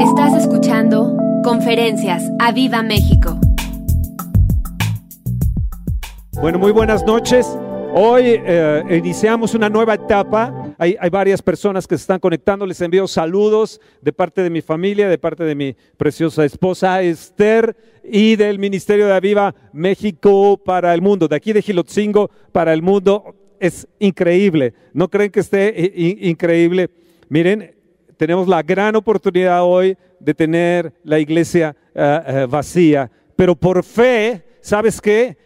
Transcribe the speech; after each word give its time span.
Estás 0.00 0.34
escuchando 0.34 1.16
Conferencias 1.42 2.22
a 2.38 2.52
Viva 2.52 2.82
México. 2.82 3.40
Bueno, 6.32 6.58
muy 6.58 6.70
buenas 6.70 7.06
noches. 7.06 7.46
Hoy 7.94 8.24
eh, 8.26 8.82
iniciamos 8.90 9.54
una 9.54 9.70
nueva 9.70 9.94
etapa. 9.94 10.74
Hay, 10.76 10.96
hay, 11.00 11.08
varias 11.08 11.40
personas 11.40 11.86
que 11.86 11.96
se 11.96 12.02
están 12.02 12.20
conectando. 12.20 12.66
Les 12.66 12.78
envío 12.82 13.08
saludos 13.08 13.80
de 14.02 14.12
parte 14.12 14.42
de 14.42 14.50
mi 14.50 14.60
familia, 14.60 15.08
de 15.08 15.16
parte 15.16 15.44
de 15.44 15.54
mi 15.54 15.74
preciosa 15.96 16.44
esposa 16.44 17.00
Esther 17.00 17.74
y 18.04 18.36
del 18.36 18.58
Ministerio 18.58 19.06
de 19.06 19.14
Aviva 19.14 19.54
México 19.72 20.58
para 20.62 20.92
el 20.92 21.00
mundo. 21.00 21.26
De 21.26 21.36
aquí 21.36 21.54
de 21.54 21.62
Gilotzingo 21.62 22.30
para 22.52 22.74
el 22.74 22.82
mundo. 22.82 23.34
Es 23.58 23.88
increíble. 23.98 24.74
¿No 24.92 25.08
creen 25.08 25.30
que 25.30 25.40
esté 25.40 25.92
increíble? 26.20 26.90
Miren, 27.30 27.75
tenemos 28.16 28.48
la 28.48 28.62
gran 28.62 28.96
oportunidad 28.96 29.62
hoy 29.62 29.96
de 30.18 30.34
tener 30.34 30.92
la 31.04 31.18
iglesia 31.18 31.76
uh, 31.94 32.00
uh, 32.00 32.48
vacía, 32.48 33.10
pero 33.36 33.54
por 33.54 33.82
fe, 33.84 34.44
¿sabes 34.60 35.00
qué? 35.00 35.36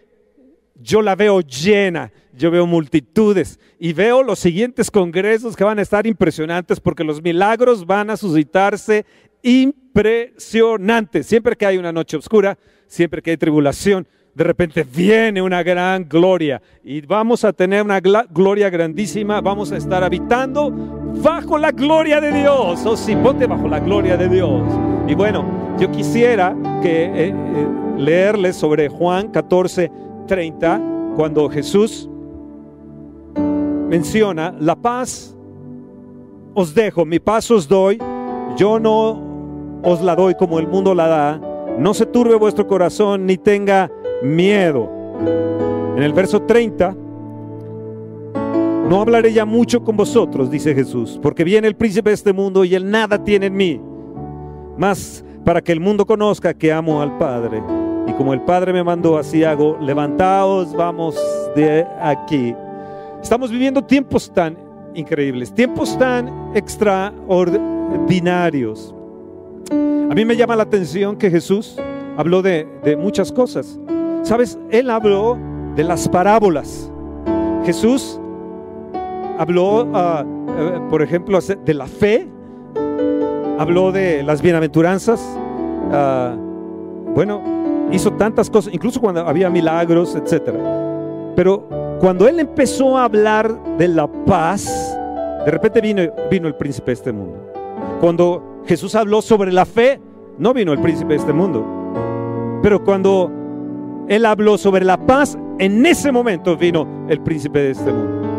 Yo 0.77 1.03
la 1.03 1.15
veo 1.15 1.41
llena, 1.41 2.13
yo 2.33 2.51
veo 2.51 2.67
multitudes 2.67 3.59
y 3.79 3.93
veo 3.93 4.23
los 4.23 4.39
siguientes 4.39 4.91
congresos 4.91 5.57
que 5.57 5.65
van 5.65 5.79
a 5.79 5.83
estar 5.83 6.07
impresionantes 6.07 6.81
porque 6.81 7.05
los 7.05 7.23
milagros 7.23 7.85
van 7.85 8.11
a 8.11 8.17
suscitarse 8.17 9.05
impresionantes. 9.43 11.27
Siempre 11.27 11.57
que 11.57 11.67
hay 11.67 11.77
una 11.77 11.93
noche 11.93 12.17
oscura, 12.17 12.57
siempre 12.87 13.21
que 13.21 13.33
hay 13.33 13.37
tribulación, 13.37 14.07
de 14.35 14.45
repente 14.45 14.85
viene 14.85 15.43
una 15.43 15.63
gran 15.63 16.09
gloria 16.09 16.63
y 16.85 17.01
vamos 17.01 17.45
a 17.45 17.53
tener 17.53 17.83
una 17.83 18.01
gloria 18.01 18.71
grandísima, 18.71 19.41
vamos 19.41 19.73
a 19.73 19.77
estar 19.77 20.05
habitando 20.05 21.00
bajo 21.23 21.59
la 21.59 21.71
gloria 21.73 22.21
de 22.21 22.33
Dios. 22.33 22.85
O 22.87 22.93
oh, 22.93 23.23
ponte 23.23 23.47
bajo 23.47 23.69
la 23.69 23.81
gloria 23.81 24.17
de 24.17 24.29
Dios. 24.29 24.63
Y 25.07 25.15
bueno, 25.15 25.45
yo 25.79 25.91
quisiera 25.91 26.55
que 26.83 27.05
eh, 27.05 27.35
eh, 27.35 27.35
leerles 27.97 28.57
sobre 28.57 28.89
Juan 28.89 29.29
14, 29.29 29.91
30, 30.27 30.81
cuando 31.17 31.49
Jesús 31.49 32.09
menciona 33.89 34.55
la 34.59 34.77
paz 34.77 35.37
os 36.55 36.75
dejo, 36.75 37.05
mi 37.05 37.19
paz 37.19 37.51
os 37.51 37.69
doy, 37.69 37.99
yo 38.57 38.79
no 38.79 39.81
os 39.83 40.03
la 40.03 40.15
doy 40.15 40.35
como 40.35 40.59
el 40.59 40.67
mundo 40.67 40.95
la 40.95 41.07
da, 41.07 41.41
no 41.79 41.95
se 41.95 42.07
turbe 42.07 42.35
vuestro 42.35 42.67
corazón 42.67 43.27
ni 43.27 43.37
tenga 43.37 43.91
miedo. 44.23 44.89
En 45.97 46.03
el 46.03 46.13
verso 46.13 46.43
30, 46.43 46.97
no 48.91 49.01
hablaré 49.01 49.33
ya 49.33 49.45
mucho 49.45 49.85
con 49.85 49.97
vosotros, 49.97 50.51
dice 50.51 50.75
Jesús, 50.75 51.21
porque 51.23 51.45
viene 51.45 51.69
el 51.69 51.77
príncipe 51.77 52.11
de 52.11 52.15
este 52.15 52.33
mundo 52.33 52.65
y 52.65 52.75
él 52.75 52.91
nada 52.91 53.23
tiene 53.23 53.47
en 53.47 53.55
mí, 53.55 53.81
más 54.77 55.25
para 55.45 55.63
que 55.63 55.71
el 55.71 55.79
mundo 55.79 56.05
conozca 56.05 56.53
que 56.53 56.73
amo 56.73 57.01
al 57.01 57.17
Padre. 57.17 57.63
Y 58.09 58.13
como 58.15 58.35
el 58.35 58.41
Padre 58.41 58.73
me 58.73 58.83
mandó, 58.83 59.17
así 59.17 59.45
hago, 59.45 59.79
levantaos, 59.81 60.75
vamos 60.75 61.17
de 61.55 61.87
aquí. 62.01 62.53
Estamos 63.23 63.53
viviendo 63.53 63.85
tiempos 63.85 64.29
tan 64.35 64.59
increíbles, 64.93 65.55
tiempos 65.55 65.97
tan 65.97 66.51
extraordinarios. 66.57 68.93
A 69.71 70.15
mí 70.17 70.25
me 70.25 70.37
llama 70.37 70.57
la 70.57 70.65
atención 70.65 71.15
que 71.15 71.31
Jesús 71.31 71.77
habló 72.17 72.43
de, 72.43 72.67
de 72.83 72.97
muchas 72.97 73.31
cosas. 73.31 73.79
Sabes, 74.25 74.59
él 74.73 74.91
habló 74.91 75.39
de 75.77 75.85
las 75.85 76.09
parábolas. 76.09 76.91
Jesús 77.65 78.20
habló, 79.41 79.85
uh, 79.85 80.89
por 80.91 81.01
ejemplo, 81.01 81.39
de 81.41 81.73
la 81.75 81.87
fe, 81.87 82.29
habló 83.59 83.91
de 83.91 84.23
las 84.23 84.43
bienaventuranzas. 84.43 85.19
Uh, 85.89 87.13
bueno, 87.15 87.41
hizo 87.91 88.13
tantas 88.13 88.51
cosas, 88.51 88.75
incluso 88.75 89.01
cuando 89.01 89.27
había 89.27 89.49
milagros, 89.49 90.15
etc. 90.15 90.53
Pero 91.37 91.67
cuando 92.01 92.29
él 92.29 92.39
empezó 92.39 92.99
a 92.99 93.05
hablar 93.05 93.51
de 93.79 93.89
la 93.89 94.07
paz, 94.27 94.95
de 95.47 95.51
repente 95.51 95.81
vino, 95.81 96.03
vino 96.31 96.47
el 96.47 96.55
príncipe 96.55 96.91
de 96.91 96.95
este 96.95 97.13
mundo. 97.13 97.39
Cuando 97.99 98.63
Jesús 98.67 98.95
habló 98.95 99.23
sobre 99.23 99.53
la 99.53 99.65
fe, 99.65 100.03
no 100.37 100.53
vino 100.53 100.75
el 100.75 100.81
príncipe 100.81 101.15
de 101.15 101.19
este 101.19 101.33
mundo. 101.33 101.65
Pero 102.63 102.85
cuando 102.85 103.33
él 104.07 104.27
habló 104.27 104.59
sobre 104.59 104.85
la 104.85 104.99
paz, 104.99 105.39
en 105.59 105.87
ese 105.87 106.13
momento 106.13 106.59
vino 106.59 107.07
el 107.09 107.23
príncipe 107.23 107.59
de 107.61 107.71
este 107.71 107.91
mundo. 107.91 108.30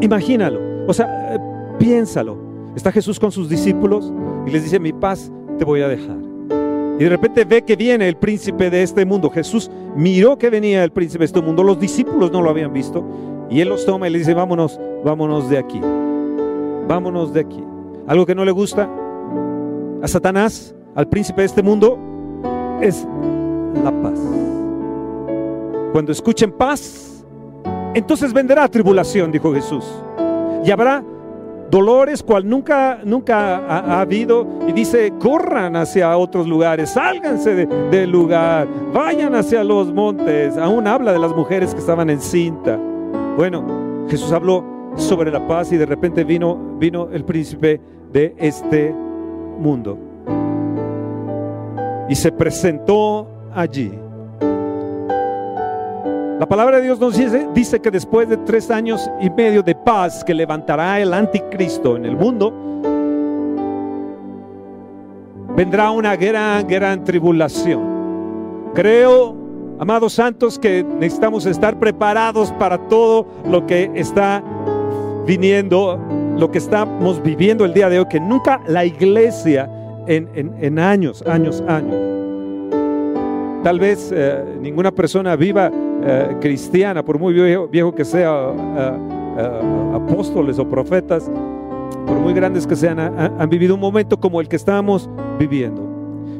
Imagínalo, 0.00 0.60
o 0.86 0.92
sea, 0.92 1.34
eh, 1.34 1.38
piénsalo. 1.78 2.36
Está 2.76 2.92
Jesús 2.92 3.18
con 3.18 3.32
sus 3.32 3.48
discípulos 3.48 4.12
y 4.46 4.50
les 4.50 4.62
dice, 4.62 4.78
mi 4.78 4.92
paz 4.92 5.32
te 5.58 5.64
voy 5.64 5.82
a 5.82 5.88
dejar. 5.88 6.16
Y 6.98 7.04
de 7.04 7.08
repente 7.08 7.44
ve 7.44 7.62
que 7.62 7.76
viene 7.76 8.08
el 8.08 8.16
príncipe 8.16 8.70
de 8.70 8.82
este 8.82 9.04
mundo. 9.04 9.30
Jesús 9.30 9.70
miró 9.96 10.36
que 10.36 10.50
venía 10.50 10.82
el 10.82 10.90
príncipe 10.90 11.20
de 11.20 11.26
este 11.26 11.40
mundo. 11.40 11.62
Los 11.62 11.78
discípulos 11.78 12.32
no 12.32 12.42
lo 12.42 12.50
habían 12.50 12.72
visto. 12.72 13.04
Y 13.50 13.60
él 13.60 13.68
los 13.68 13.86
toma 13.86 14.08
y 14.08 14.10
le 14.10 14.18
dice, 14.18 14.34
vámonos, 14.34 14.80
vámonos 15.04 15.48
de 15.48 15.58
aquí. 15.58 15.80
Vámonos 16.88 17.32
de 17.32 17.40
aquí. 17.40 17.62
Algo 18.06 18.26
que 18.26 18.34
no 18.34 18.44
le 18.44 18.50
gusta 18.50 18.88
a 20.02 20.08
Satanás, 20.08 20.74
al 20.94 21.08
príncipe 21.08 21.42
de 21.42 21.46
este 21.46 21.62
mundo, 21.62 21.98
es 22.80 23.06
la 23.84 23.92
paz. 24.02 24.18
Cuando 25.92 26.12
escuchen 26.12 26.52
paz, 26.52 27.17
entonces 27.94 28.32
vendrá 28.32 28.68
tribulación, 28.68 29.32
dijo 29.32 29.52
Jesús. 29.54 29.84
Y 30.64 30.70
habrá 30.70 31.02
dolores 31.70 32.22
cual 32.22 32.48
nunca, 32.48 33.00
nunca 33.04 33.58
ha, 33.58 34.00
habido. 34.00 34.46
Y 34.66 34.72
dice, 34.72 35.12
corran 35.18 35.76
hacia 35.76 36.16
otros 36.16 36.46
lugares, 36.46 36.90
sálganse 36.90 37.66
del 37.90 38.10
lugar, 38.10 38.66
vayan 38.92 39.34
hacia 39.34 39.62
los 39.64 39.92
montes. 39.92 40.56
Aún 40.56 40.86
habla 40.86 41.12
de 41.12 41.18
las 41.18 41.34
mujeres 41.34 41.74
que 41.74 41.80
estaban 41.80 42.10
en 42.10 42.20
cinta. 42.20 42.78
Bueno, 43.36 44.06
Jesús 44.08 44.32
habló 44.32 44.64
sobre 44.96 45.30
la 45.30 45.46
paz 45.46 45.72
y 45.72 45.76
de 45.76 45.86
repente 45.86 46.24
vino, 46.24 46.56
vino 46.78 47.08
el 47.12 47.24
príncipe 47.24 47.80
de 48.12 48.34
este 48.38 48.92
mundo. 49.58 49.98
Y 52.08 52.14
se 52.14 52.32
presentó 52.32 53.28
allí. 53.54 53.92
La 56.38 56.46
palabra 56.46 56.76
de 56.76 56.84
Dios 56.84 57.00
nos 57.00 57.16
dice, 57.16 57.80
que 57.80 57.90
después 57.90 58.28
de 58.28 58.36
tres 58.36 58.70
años 58.70 59.10
y 59.20 59.28
medio 59.28 59.60
de 59.60 59.74
paz 59.74 60.22
que 60.22 60.32
levantará 60.32 61.00
el 61.00 61.12
anticristo 61.12 61.96
en 61.96 62.04
el 62.04 62.16
mundo, 62.16 62.52
vendrá 65.56 65.90
una 65.90 66.14
gran, 66.14 66.64
gran 66.68 67.02
tribulación. 67.02 68.70
Creo, 68.72 69.34
amados 69.80 70.12
santos, 70.12 70.60
que 70.60 70.84
necesitamos 70.84 71.44
estar 71.44 71.76
preparados 71.76 72.52
para 72.52 72.78
todo 72.86 73.26
lo 73.44 73.66
que 73.66 73.90
está 73.96 74.40
viniendo, 75.26 75.98
lo 76.36 76.52
que 76.52 76.58
estamos 76.58 77.20
viviendo 77.20 77.64
el 77.64 77.74
día 77.74 77.88
de 77.88 77.98
hoy, 77.98 78.06
que 78.06 78.20
nunca 78.20 78.60
la 78.68 78.84
iglesia 78.84 79.68
en, 80.06 80.28
en, 80.36 80.78
años, 80.78 81.20
años, 81.26 81.64
años. 81.66 82.17
Tal 83.62 83.80
vez 83.80 84.12
eh, 84.14 84.44
ninguna 84.60 84.92
persona 84.92 85.34
viva 85.34 85.70
eh, 86.02 86.36
cristiana, 86.40 87.04
por 87.04 87.18
muy 87.18 87.32
viejo, 87.70 87.92
que 87.92 88.04
sea, 88.04 88.52
eh, 88.76 89.60
apóstoles 89.94 90.58
o 90.58 90.68
profetas, 90.68 91.28
por 92.06 92.16
muy 92.18 92.32
grandes 92.32 92.66
que 92.66 92.76
sean, 92.76 92.98
han 93.00 93.48
vivido 93.48 93.74
un 93.74 93.80
momento 93.80 94.18
como 94.18 94.40
el 94.40 94.48
que 94.48 94.56
estamos 94.56 95.10
viviendo. 95.38 95.82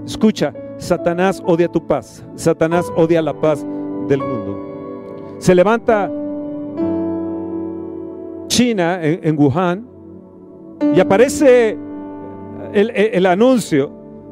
Escucha, 0.07 0.55
Satanás 0.79 1.43
odia 1.45 1.69
tu 1.69 1.85
paz, 1.85 2.25
Satanás 2.37 2.91
odia 2.97 3.21
la 3.21 3.35
paz 3.35 3.67
del 4.09 4.21
mundo. 4.21 5.37
Se 5.39 5.55
levanta 5.55 6.11
China 8.47 9.01
en, 9.03 9.39
Wuhan 9.39 9.87
y 10.95 11.01
aparece 11.01 11.77
el, 12.73 13.27
anuncio 13.27 13.91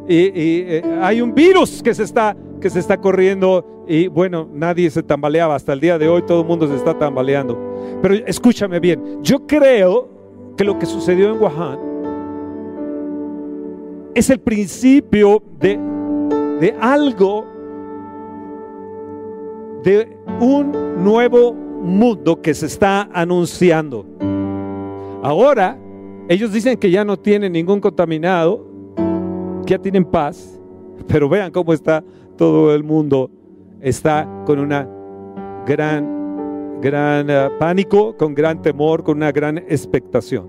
y, 0.09 0.81
hay 1.03 1.21
un 1.21 1.35
virus 1.35 1.83
que 1.83 1.95
se 1.95 2.05
está 2.05 2.35
que 2.61 2.71
se 2.71 2.79
está 2.79 3.01
corriendo 3.01 3.85
y 3.89 4.09
bueno, 4.09 4.49
nadie 4.53 4.91
se 4.91 5.03
tambaleaba. 5.03 5.55
Hasta 5.55 5.73
el 5.73 5.81
día 5.81 5.99
de 5.99 6.09
hoy 6.09 6.23
todo 6.23 6.41
el 6.41 6.47
mundo 6.47 6.67
se 6.69 6.77
está 6.77 6.99
tambaleando. 6.99 7.59
Pero 8.03 8.15
escúchame 8.27 8.81
bien, 8.81 9.23
yo 9.23 9.47
creo 9.47 10.09
que 10.57 10.65
lo 10.65 10.79
que 10.79 10.87
sucedió 10.87 11.33
en 11.33 11.41
Wuhan 11.41 11.79
es 14.15 14.31
el 14.31 14.41
principio 14.41 15.43
de, 15.61 15.79
de 16.61 16.75
algo, 16.81 17.47
de 19.83 20.17
un 20.41 21.05
nuevo 21.05 21.53
mundo 21.53 22.41
que 22.41 22.55
se 22.55 22.67
está 22.67 23.09
anunciando. 23.13 24.07
Ahora, 25.23 25.79
ellos 26.29 26.53
dicen 26.53 26.79
que 26.79 26.91
ya 26.91 27.05
no 27.05 27.19
tienen 27.19 27.53
ningún 27.53 27.79
contaminado, 27.79 28.67
que 29.67 29.73
ya 29.73 29.79
tienen 29.79 30.05
paz, 30.05 30.59
pero 31.07 31.29
vean 31.29 31.53
cómo 31.53 31.73
está 31.73 32.03
todo 32.37 32.75
el 32.75 32.85
mundo 32.85 33.31
está 33.81 34.29
con 34.47 34.59
una 34.59 34.89
gran, 35.67 36.81
gran 36.81 37.31
uh, 37.31 37.59
pánico, 37.59 38.17
con 38.17 38.35
gran 38.35 38.63
temor, 38.63 39.03
con 39.03 39.19
una 39.19 39.33
gran 39.33 39.59
expectación. 39.59 40.49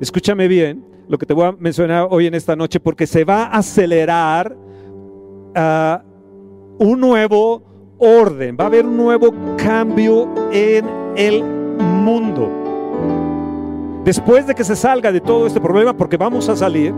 Escúchame 0.00 0.48
bien, 0.48 0.84
lo 1.08 1.18
que 1.18 1.26
te 1.26 1.34
voy 1.34 1.46
a 1.46 1.52
mencionar 1.52 2.06
hoy 2.10 2.26
en 2.26 2.34
esta 2.34 2.54
noche, 2.54 2.78
porque 2.78 3.06
se 3.06 3.24
va 3.24 3.44
a 3.44 3.58
acelerar 3.58 4.56
ah, 5.54 6.02
un 6.78 7.00
nuevo 7.00 7.62
orden, 7.98 8.56
va 8.58 8.64
a 8.64 8.66
haber 8.68 8.86
un 8.86 8.96
nuevo 8.96 9.34
cambio 9.56 10.28
en 10.52 10.84
el 11.16 11.42
mundo. 11.42 12.50
Después 14.04 14.46
de 14.46 14.54
que 14.54 14.64
se 14.64 14.76
salga 14.76 15.10
de 15.10 15.20
todo 15.20 15.46
este 15.46 15.60
problema, 15.60 15.96
porque 15.96 16.16
vamos 16.16 16.48
a 16.48 16.56
salir, 16.56 16.94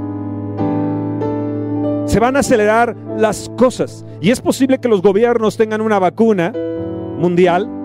se 2.07 2.21
van 2.21 2.37
a 2.37 2.41
acelerar 2.41 2.97
las 3.17 3.51
cosas. 3.57 4.05
Y 4.21 4.31
es 4.31 4.41
posible 4.41 4.79
que 4.79 4.89
los 4.89 5.03
gobiernos 5.03 5.57
tengan 5.57 5.81
una 5.81 5.99
vacuna 5.99 6.53
mundial 7.19 7.81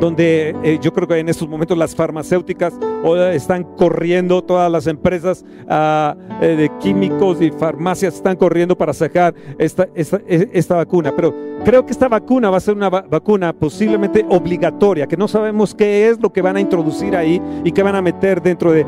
donde 0.00 0.54
eh, 0.62 0.78
yo 0.80 0.92
creo 0.92 1.06
que 1.08 1.18
en 1.18 1.28
estos 1.28 1.48
momentos 1.48 1.76
las 1.78 1.94
farmacéuticas 1.94 2.74
están 3.32 3.64
corriendo, 3.64 4.42
todas 4.42 4.70
las 4.70 4.86
empresas 4.86 5.44
ah, 5.68 6.16
eh, 6.40 6.56
de 6.56 6.70
químicos 6.78 7.40
y 7.40 7.50
farmacias 7.50 8.14
están 8.14 8.36
corriendo 8.36 8.76
para 8.76 8.92
sacar 8.92 9.34
esta, 9.58 9.88
esta, 9.94 10.20
e, 10.26 10.50
esta, 10.52 10.76
vacuna. 10.76 11.12
Pero 11.14 11.34
creo 11.64 11.84
que 11.86 11.92
esta 11.92 12.08
vacuna 12.08 12.50
va 12.50 12.56
a 12.56 12.60
ser 12.60 12.74
una 12.74 12.90
vacuna 12.90 13.52
posiblemente 13.52 14.24
obligatoria, 14.28 15.06
que 15.06 15.16
no 15.16 15.28
sabemos 15.28 15.74
qué 15.74 16.08
es 16.08 16.20
lo 16.20 16.32
que 16.32 16.42
van 16.42 16.56
a 16.56 16.60
introducir 16.60 17.16
ahí 17.16 17.40
y 17.64 17.72
qué 17.72 17.82
van 17.82 17.94
a 17.94 18.02
meter 18.02 18.42
dentro 18.42 18.72
de, 18.72 18.84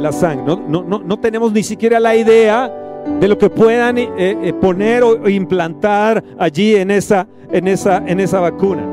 la 0.00 0.12
sangre. 0.12 0.44
No, 0.46 0.56
no, 0.68 0.82
no, 0.82 1.00
no 1.00 1.18
tenemos 1.18 1.52
ni 1.52 1.62
siquiera 1.62 2.00
la 2.00 2.14
idea 2.16 2.87
de 3.20 3.28
lo 3.28 3.36
que 3.38 3.50
puedan 3.50 3.96
eh, 3.98 4.54
poner 4.60 5.02
o, 5.02 5.28
implantar 5.28 6.22
allí 6.38 6.76
en 6.76 6.90
esa, 6.90 7.26
en 7.50 7.68
esa, 7.68 7.98
en 8.06 8.20
esa 8.20 8.40
vacuna. 8.40 8.86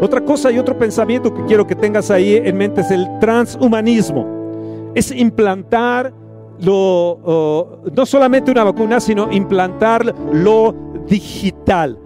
Otra 0.00 0.24
cosa 0.24 0.50
y 0.50 0.58
otro 0.58 0.78
pensamiento 0.78 1.34
que 1.34 1.44
quiero 1.44 1.66
que 1.66 1.74
tengas 1.74 2.10
ahí 2.10 2.36
en 2.36 2.56
mente 2.56 2.82
es 2.82 2.90
el 2.90 3.06
transhumanismo. 3.20 4.92
Es 4.94 5.10
implantar 5.10 6.12
lo, 6.60 7.82
no 7.94 8.06
solamente 8.06 8.50
una 8.50 8.64
vacuna, 8.64 9.00
sino 9.00 9.30
implantar 9.32 10.14
lo 10.32 10.74
digital. 11.08 11.98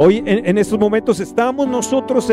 Hoy 0.00 0.22
en, 0.24 0.58
estos 0.58 0.78
momentos 0.78 1.18
estamos 1.18 1.66
nosotros 1.66 2.30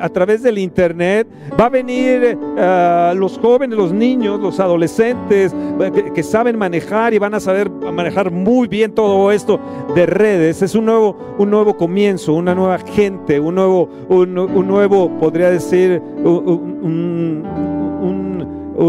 a 0.00 0.08
través 0.08 0.42
del 0.42 0.58
Internet. 0.58 1.28
Va 1.58 1.66
a 1.66 1.68
venir 1.68 2.36
eh, 2.56 3.12
los 3.14 3.38
jóvenes, 3.38 3.78
los 3.78 3.92
niños, 3.92 4.40
los 4.40 4.58
adolescentes 4.58 5.54
eh, 5.54 6.10
que, 6.12 6.22
saben 6.24 6.58
manejar 6.58 7.14
y 7.14 7.18
van 7.18 7.34
a 7.34 7.40
saber 7.40 7.70
manejar 7.70 8.32
muy 8.32 8.66
bien 8.66 8.92
todo 8.92 9.30
esto 9.30 9.60
de 9.94 10.04
redes. 10.04 10.62
Es 10.62 10.74
un 10.74 10.86
nuevo, 10.86 11.16
un 11.38 11.48
nuevo 11.48 11.76
comienzo, 11.76 12.34
una 12.34 12.56
nueva 12.56 12.78
gente, 12.78 13.38
un 13.38 13.54
nuevo, 13.54 13.88
un, 14.08 14.34
nuevo 14.66 15.16
podría 15.20 15.48
decir, 15.48 16.02
un, 16.24 17.44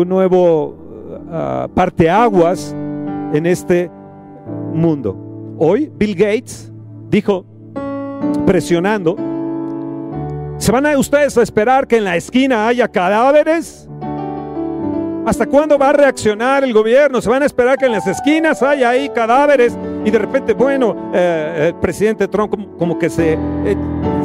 nuevo 0.07 0.69
uh, 0.69 1.67
parteaguas 1.75 2.75
en 3.31 3.45
este 3.45 3.91
mundo. 4.73 5.55
Hoy 5.59 5.91
Bill 5.95 6.15
Gates 6.15 6.73
dijo, 7.11 7.45
presionando. 8.45 9.15
¿Se 10.57 10.71
van 10.71 10.85
a 10.85 10.97
ustedes 10.97 11.37
a 11.37 11.41
esperar 11.41 11.87
que 11.87 11.97
en 11.97 12.03
la 12.03 12.15
esquina 12.15 12.67
haya 12.67 12.87
cadáveres? 12.87 13.87
¿Hasta 15.25 15.45
cuándo 15.45 15.77
va 15.77 15.89
a 15.89 15.93
reaccionar 15.93 16.63
el 16.63 16.73
gobierno? 16.73 17.21
¿Se 17.21 17.29
van 17.29 17.43
a 17.43 17.45
esperar 17.45 17.77
que 17.77 17.85
en 17.85 17.91
las 17.91 18.07
esquinas 18.07 18.63
haya 18.63 18.89
ahí 18.89 19.09
cadáveres? 19.09 19.77
Y 20.03 20.09
de 20.09 20.17
repente, 20.17 20.53
bueno, 20.53 21.11
eh, 21.13 21.67
el 21.67 21.75
presidente 21.75 22.27
Trump 22.27 22.53
como, 22.77 22.97
que 22.97 23.09
se, 23.09 23.33
eh, 23.33 23.77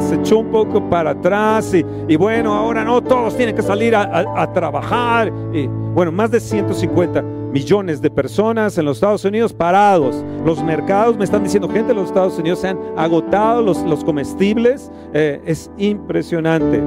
se, 0.09 0.15
echó 0.15 0.39
un 0.39 0.51
poco 0.51 0.89
para 0.89 1.11
atrás 1.11 1.73
y, 1.73 2.15
bueno, 2.15 2.53
ahora 2.53 2.83
no, 2.83 3.01
todos 3.01 3.37
tienen 3.37 3.55
que 3.55 3.61
salir 3.61 3.95
a, 3.95 4.25
a 4.41 4.51
trabajar. 4.53 5.31
Y 5.53 5.67
bueno, 5.67 6.11
más 6.11 6.31
de 6.31 6.39
150 6.39 7.36
millones 7.57 8.03
de 8.03 8.11
personas 8.11 8.77
en 8.77 8.85
los 8.85 8.97
Estados 8.97 9.25
Unidos 9.25 9.51
parados. 9.51 10.23
Los 10.45 10.63
mercados, 10.63 11.17
me 11.17 11.25
están 11.25 11.43
diciendo, 11.43 11.67
gente 11.67 11.91
los 11.91 12.09
Estados 12.09 12.37
Unidos 12.37 12.59
se 12.59 12.67
han 12.67 12.77
agotado 12.95 13.63
los, 13.63 13.81
los 13.81 14.03
comestibles. 14.03 14.91
Eh, 15.11 15.41
es 15.43 15.71
impresionante. 15.77 16.79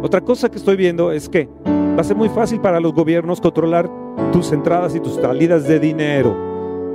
Otra 0.00 0.20
cosa 0.20 0.48
que 0.48 0.58
estoy 0.58 0.76
viendo 0.76 1.10
es 1.10 1.28
que 1.28 1.48
va 1.66 2.02
a 2.02 2.04
ser 2.04 2.16
muy 2.16 2.28
fácil 2.28 2.60
para 2.60 2.78
los 2.78 2.94
gobiernos 2.94 3.40
controlar 3.40 3.90
tus 4.32 4.52
entradas 4.52 4.94
y 4.94 5.00
tus 5.00 5.14
salidas 5.14 5.66
de 5.66 5.80
dinero. 5.80 6.36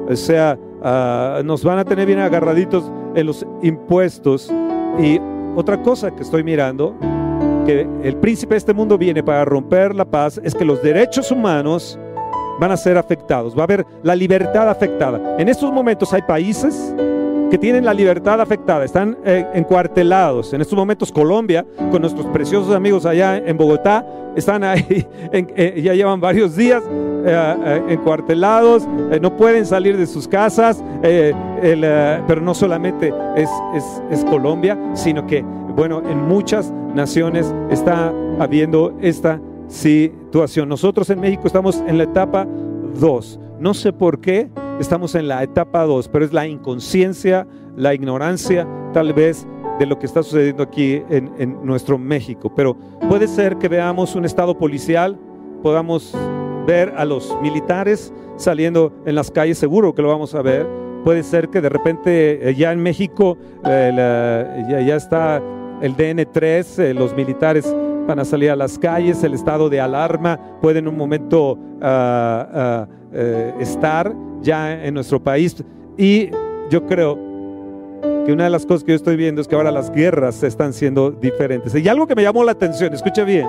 O 0.10 0.16
sea, 0.16 0.58
ah, 0.82 1.42
nos 1.44 1.66
van 1.66 1.80
a 1.80 1.86
tener 1.86 2.06
bien 2.06 2.20
agarraditos 2.20 2.90
en 3.14 3.26
los 3.26 3.46
impuestos. 3.62 4.50
Y 4.98 5.20
otra 5.58 5.82
cosa 5.82 6.12
que 6.16 6.24
estoy 6.24 6.46
mirando 6.46 6.96
el 7.68 8.16
príncipe 8.18 8.56
de 8.56 8.58
este 8.58 8.74
mundo 8.74 8.98
viene 8.98 9.24
para 9.24 9.46
romper 9.46 9.96
la 9.96 10.06
paz 10.06 10.40
es 10.44 10.56
que 10.56 10.66
los 10.66 10.82
derechos 10.82 11.32
humanos 11.32 12.00
van 12.60 12.72
a 12.72 12.78
ser 12.78 12.98
afectados, 12.98 13.56
va 13.56 13.62
a 13.62 13.64
haber 13.64 13.86
la 14.04 14.16
libertad 14.16 14.70
afectada. 14.70 15.38
En 15.38 15.48
estos 15.48 15.72
momentos 15.72 16.14
hay 16.14 16.22
países 16.24 16.94
que 17.50 17.58
tienen 17.58 17.84
la 17.84 17.94
libertad 17.94 18.40
afectada, 18.42 18.86
están 18.86 19.18
eh, 19.26 19.46
encuartelados. 19.54 20.54
En 20.54 20.62
estos 20.62 20.78
momentos 20.78 21.12
Colombia, 21.12 21.66
con 21.92 22.02
nuestros 22.02 22.28
preciosos 22.28 22.76
amigos 22.76 23.06
allá 23.06 23.38
en 23.38 23.58
Bogotá, 23.58 24.06
están 24.36 24.64
ahí, 24.64 25.08
eh, 25.32 25.82
ya 25.82 25.94
llevan 25.94 26.22
varios 26.22 26.56
días 26.56 26.84
eh, 27.26 27.82
encuartelados, 27.90 28.88
no 29.22 29.36
pueden 29.36 29.66
salir 29.66 29.98
de 29.98 30.06
sus 30.06 30.28
casas, 30.28 30.84
pero 31.02 32.42
no 32.42 32.54
solamente 32.54 33.14
es, 33.36 33.50
es 34.12 34.24
Colombia, 34.26 34.78
sino 34.94 35.26
que 35.26 35.44
bueno, 35.76 36.02
en 36.08 36.28
muchas 36.28 36.72
naciones 36.94 37.54
está 37.70 38.14
habiendo 38.40 38.98
esta 39.02 39.42
situación. 39.68 40.70
Nosotros 40.70 41.10
en 41.10 41.20
México 41.20 41.44
estamos 41.46 41.82
en 41.88 41.98
la 41.98 42.04
etapa 42.04 42.48
2. 43.00 43.40
No 43.60 43.74
sé 43.74 43.94
por 43.94 44.20
qué 44.20 44.50
estamos 44.80 45.16
en 45.16 45.28
la 45.28 45.44
etapa 45.44 45.84
2, 45.84 46.10
pero 46.10 46.26
es 46.26 46.34
la 46.34 46.48
inconsciencia, 46.48 47.48
la 47.76 47.94
ignorancia 47.94 48.68
tal 48.94 49.14
vez 49.14 49.48
de 49.80 49.86
lo 49.86 49.98
que 50.00 50.06
está 50.06 50.24
sucediendo 50.24 50.64
aquí 50.64 51.04
en, 51.10 51.32
en, 51.38 51.66
nuestro 51.66 51.98
México. 51.98 52.52
Pero 52.54 52.76
puede 53.08 53.28
ser 53.28 53.58
que 53.58 53.70
veamos 53.70 54.16
un 54.16 54.26
estado 54.26 54.58
policial, 54.58 55.18
podamos 55.64 56.16
ver 56.68 56.94
a 56.98 57.06
los 57.06 57.36
militares 57.42 58.14
saliendo 58.36 58.94
en 59.06 59.16
las 59.16 59.32
calles, 59.32 59.58
seguro 59.58 59.94
que 59.94 60.02
lo 60.02 60.10
vamos 60.10 60.36
a 60.36 60.42
ver. 60.42 60.68
Puede 61.04 61.24
ser 61.24 61.50
que 61.50 61.62
de 61.62 61.70
repente 61.70 62.50
eh, 62.50 62.56
ya 62.56 62.74
en 62.74 62.82
México 62.82 63.38
eh, 63.66 64.66
ya, 64.70 64.82
ya 64.82 64.96
está 64.96 65.42
el 65.82 65.96
DN3, 65.96 66.80
eh, 66.80 66.94
los 66.94 67.16
militares 67.16 67.74
van 68.08 68.20
a 68.20 68.26
salir 68.26 68.50
a 68.50 68.56
las 68.56 68.78
calles, 68.78 69.24
el 69.24 69.34
estado 69.34 69.70
de 69.70 69.80
alarma 69.80 70.40
puede 70.62 70.80
en 70.80 70.88
un 70.88 70.98
momento 70.98 71.58
ah, 71.82 72.48
ah, 72.54 72.88
eh, 73.14 73.54
estar 73.60 74.14
ya 74.42 74.84
en 74.84 74.94
nuestro 74.94 75.22
país. 75.22 75.64
Y 75.98 76.32
yo 76.70 76.86
creo 76.86 77.18
que 78.26 78.34
una 78.34 78.46
de 78.46 78.50
las 78.50 78.66
cosas 78.66 78.84
que 78.84 78.92
yo 78.92 78.96
estoy 78.96 79.16
viendo 79.16 79.42
es 79.42 79.48
que 79.48 79.56
ahora 79.56 79.72
las 79.72 79.92
guerras 79.92 80.42
están 80.44 80.74
siendo 80.74 81.12
diferentes. 81.12 81.76
Y 81.76 81.88
algo 81.88 82.08
que 82.08 82.16
me 82.16 82.24
llamó 82.24 82.44
la 82.44 82.54
atención, 82.54 82.94
escucha 82.94 83.24
bien, 83.24 83.48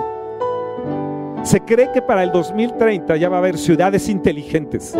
se 1.43 1.59
cree 1.61 1.91
que 1.91 2.01
para 2.01 2.23
el 2.23 2.31
2030 2.31 3.17
ya 3.17 3.29
va 3.29 3.37
a 3.37 3.39
haber 3.39 3.57
ciudades 3.57 4.07
inteligentes. 4.09 4.95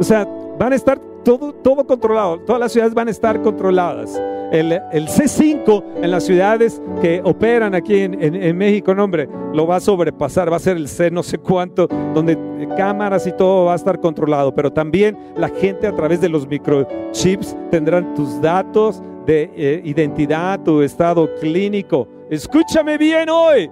O 0.00 0.02
sea, 0.02 0.26
van 0.58 0.72
a 0.72 0.76
estar 0.76 0.98
todo, 1.24 1.52
todo 1.52 1.86
controlado, 1.86 2.40
todas 2.40 2.60
las 2.60 2.72
ciudades 2.72 2.94
van 2.94 3.08
a 3.08 3.10
estar 3.10 3.42
controladas 3.42 4.18
el, 4.52 5.08
C5 5.08 5.84
en 6.02 6.10
las 6.10 6.24
ciudades 6.24 6.80
que 7.00 7.20
operan 7.24 7.74
aquí 7.74 8.00
en, 8.00 8.56
México, 8.56 8.94
no 8.94 9.04
hombre, 9.04 9.28
lo 9.52 9.66
va 9.66 9.76
a 9.76 9.80
sobrepasar, 9.80 10.50
va 10.50 10.56
a 10.56 10.60
ser 10.60 10.76
el 10.76 10.88
C 10.88 11.10
no 11.10 11.22
sé 11.22 11.38
cuánto, 11.38 11.86
donde 12.14 12.36
cámaras 12.76 13.26
y 13.26 13.32
todo 13.32 13.66
va 13.66 13.72
a 13.72 13.76
estar 13.76 14.00
controlado, 14.00 14.54
pero 14.54 14.72
también 14.72 15.16
la 15.36 15.48
gente 15.48 15.86
a 15.86 15.94
través 15.94 16.20
de 16.20 16.28
los 16.28 16.46
microchips 16.46 17.56
tendrán 17.70 18.14
tus 18.14 18.40
datos 18.40 19.02
de 19.26 19.50
eh, 19.56 19.82
identidad, 19.84 20.60
tu 20.60 20.82
estado 20.82 21.28
clínico. 21.40 22.08
Escúchame 22.30 22.96
bien 22.96 23.28
hoy, 23.28 23.70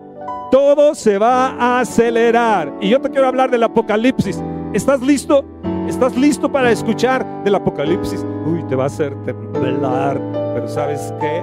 todo 0.50 0.94
se 0.94 1.18
va 1.18 1.48
a 1.58 1.80
acelerar. 1.80 2.72
Y 2.80 2.90
yo 2.90 3.00
te 3.00 3.10
quiero 3.10 3.26
hablar 3.26 3.50
del 3.50 3.62
apocalipsis. 3.62 4.42
¿Estás 4.72 5.00
listo? 5.00 5.44
¿Estás 5.88 6.16
listo 6.16 6.50
para 6.50 6.72
escuchar 6.72 7.24
del 7.44 7.54
Apocalipsis? 7.54 8.24
Uy, 8.44 8.64
te 8.64 8.74
va 8.74 8.84
a 8.84 8.86
hacer 8.86 9.14
temblar. 9.24 10.20
Pero 10.54 10.68
¿sabes 10.68 11.14
qué? 11.20 11.42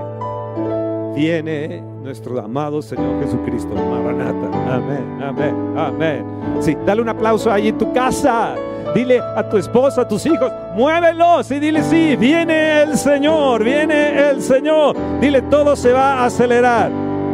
Viene 1.16 1.82
nuestro 2.02 2.40
amado 2.40 2.82
Señor 2.82 3.24
Jesucristo. 3.24 3.74
Maranata. 3.74 4.76
Amén, 4.76 5.24
amén, 5.24 5.56
amén. 5.78 6.26
Sí, 6.60 6.76
dale 6.86 7.02
un 7.02 7.10
aplauso 7.10 7.52
ahí 7.52 7.70
en 7.70 7.78
tu 7.78 7.92
casa. 7.94 8.56
Dile 8.94 9.20
a 9.20 9.48
tu 9.50 9.58
esposa, 9.58 10.02
a 10.02 10.08
tus 10.08 10.26
hijos, 10.26 10.52
muévelos 10.76 11.50
y 11.50 11.60
dile, 11.60 11.82
sí, 11.82 12.16
viene 12.16 12.84
el 12.84 12.98
Señor, 12.98 13.64
viene 13.64 14.30
el 14.30 14.42
Señor. 14.42 14.96
Dile, 15.20 15.42
todo 15.44 15.76
se 15.76 15.94
va 15.94 16.16
a 16.16 16.26
acelerar. 16.26 16.92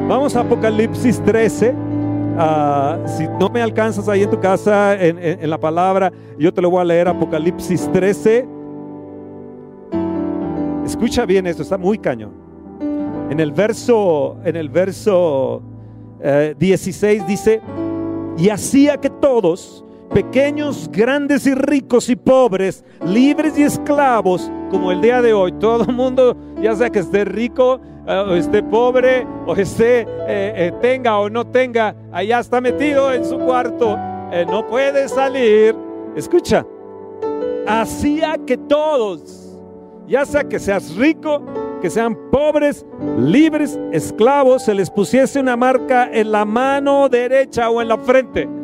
Vamos 0.08 0.36
a 0.36 0.42
Apocalipsis 0.42 1.20
13. 1.24 1.89
Ah, 2.42 2.98
si 3.06 3.28
no 3.28 3.50
me 3.50 3.62
alcanzas 3.62 4.08
ahí 4.08 4.24
en 4.24 4.30
tu 4.30 4.40
casa, 4.40 4.96
en, 4.96 5.50
la 5.50 5.60
palabra, 5.60 6.10
yo 6.38 6.54
te 6.54 6.62
lo 6.62 6.70
voy 6.70 6.80
a 6.80 6.86
leer, 6.86 7.10
Apocalipsis 7.10 7.92
13. 7.92 8.48
Escucha 10.86 11.26
bien 11.26 11.46
esto, 11.48 11.64
está 11.64 11.78
muy 11.78 11.98
cañón. 11.98 12.32
En 13.30 13.42
el 13.42 13.52
verso, 13.52 14.38
en 14.46 14.56
el 14.56 14.70
verso 14.70 15.62
16 16.58 17.22
eh, 17.22 17.26
dice, 17.28 17.62
y 18.38 18.48
hacía 18.48 18.96
que 18.96 19.10
todos 19.10 19.84
pequeños, 20.14 20.90
grandes 20.94 21.46
y 21.46 21.54
ricos 21.54 22.08
y 22.08 22.16
pobres, 22.16 22.86
libres 23.06 23.60
y 23.60 23.64
esclavos, 23.64 24.50
como 24.72 24.94
el 24.94 25.02
día 25.02 25.22
de 25.22 25.34
hoy. 25.34 25.52
Todo 25.60 25.84
el 25.84 25.94
mundo, 25.94 26.38
ya 26.62 26.74
sea 26.74 26.90
que 26.90 27.00
esté 27.00 27.26
rico 27.26 27.82
o 28.10 28.36
esté 28.36 28.64
pobre 28.64 29.26
o 29.46 29.56
esté, 29.56 30.02
eh, 30.02 30.08
eh, 30.28 30.74
tenga 30.82 31.20
o 31.20 31.30
no 31.30 31.46
tenga, 31.46 31.96
allá 32.12 32.40
está 32.40 32.60
metido 32.60 33.14
en 33.14 33.24
su 33.24 33.38
cuarto, 33.38 33.98
no 34.50 34.68
puede 34.68 35.08
salir. 35.08 35.76
Escucha, 36.16 36.66
hacía 37.68 38.38
que 38.46 38.58
todos, 38.58 39.58
ya 40.08 40.26
sea 40.26 40.44
que 40.44 40.60
seas 40.60 40.96
rico, 40.96 41.42
que 41.82 41.90
sean 41.90 42.16
pobres, 42.32 42.86
libres, 43.18 43.80
esclavos, 43.92 44.64
se 44.64 44.74
les 44.74 44.90
pusiese 44.90 45.40
una 45.40 45.56
marca 45.56 46.10
en 46.12 46.32
la 46.32 46.46
mano 46.46 47.10
derecha 47.10 47.70
o 47.70 47.82
en 47.82 47.88
la 47.88 47.98
frente. 47.98 48.59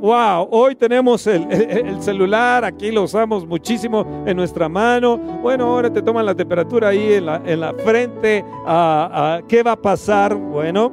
Wow, 0.00 0.46
hoy 0.52 0.76
tenemos 0.76 1.26
el, 1.26 2.00
celular, 2.00 2.64
aquí 2.64 2.92
lo 2.92 3.02
usamos 3.02 3.44
muchísimo 3.44 4.06
en 4.26 4.36
nuestra 4.36 4.68
mano. 4.68 5.16
Bueno, 5.16 5.64
ahora 5.64 5.92
te 5.92 6.00
toman 6.00 6.24
la 6.24 6.36
temperatura 6.36 6.88
ahí 6.88 7.14
en 7.14 7.26
la, 7.26 7.42
en 7.44 7.58
la 7.58 7.74
frente. 7.74 8.44
Ah, 8.64 9.10
ah, 9.12 9.40
¿Qué 9.48 9.64
va 9.64 9.72
a 9.72 9.76
pasar? 9.76 10.36
Bueno, 10.36 10.92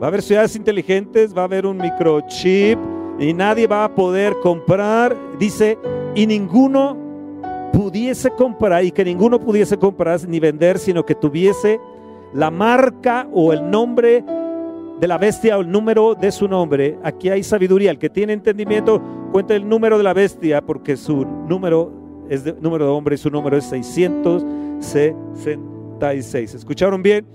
va 0.00 0.06
a 0.06 0.08
haber 0.08 0.22
ciudades 0.22 0.56
inteligentes, 0.56 1.36
va 1.36 1.42
a 1.42 1.44
haber 1.44 1.66
un 1.66 1.76
microchip 1.76 2.78
y 3.18 3.34
nadie 3.34 3.66
va 3.66 3.84
a 3.84 3.94
poder 3.94 4.34
comprar. 4.42 5.14
Dice, 5.38 5.76
y 6.14 6.26
ninguno 6.26 6.96
pudiese 7.74 8.30
comprar 8.30 8.82
y 8.82 8.92
que 8.92 9.04
ninguno 9.04 9.38
pudiese 9.38 9.76
comprar 9.76 10.26
ni 10.26 10.40
vender, 10.40 10.78
sino 10.78 11.04
que 11.04 11.14
tuviese 11.14 11.78
la 12.32 12.50
marca 12.50 13.28
o 13.30 13.52
el 13.52 13.70
nombre 13.70 14.24
de 15.00 15.06
la 15.06 15.18
bestia 15.18 15.58
o 15.58 15.60
el 15.60 15.70
número 15.70 16.14
de 16.14 16.32
su 16.32 16.48
nombre. 16.48 16.98
Aquí 17.02 17.28
hay 17.28 17.42
sabiduría. 17.42 17.90
El 17.90 17.98
que 17.98 18.08
tiene 18.10 18.32
entendimiento 18.32 19.02
cuenta 19.32 19.54
el 19.54 19.68
número 19.68 19.98
de 19.98 20.04
la 20.04 20.14
bestia 20.14 20.60
porque 20.60 20.96
su 20.96 21.24
número 21.24 21.92
es 22.28 22.44
de, 22.44 22.54
número 22.60 22.84
de 22.86 22.90
hombre 22.90 23.14
y 23.14 23.18
su 23.18 23.30
número 23.30 23.56
es 23.56 23.64
666. 23.64 26.54
¿Escucharon 26.54 27.02
bien? 27.02 27.26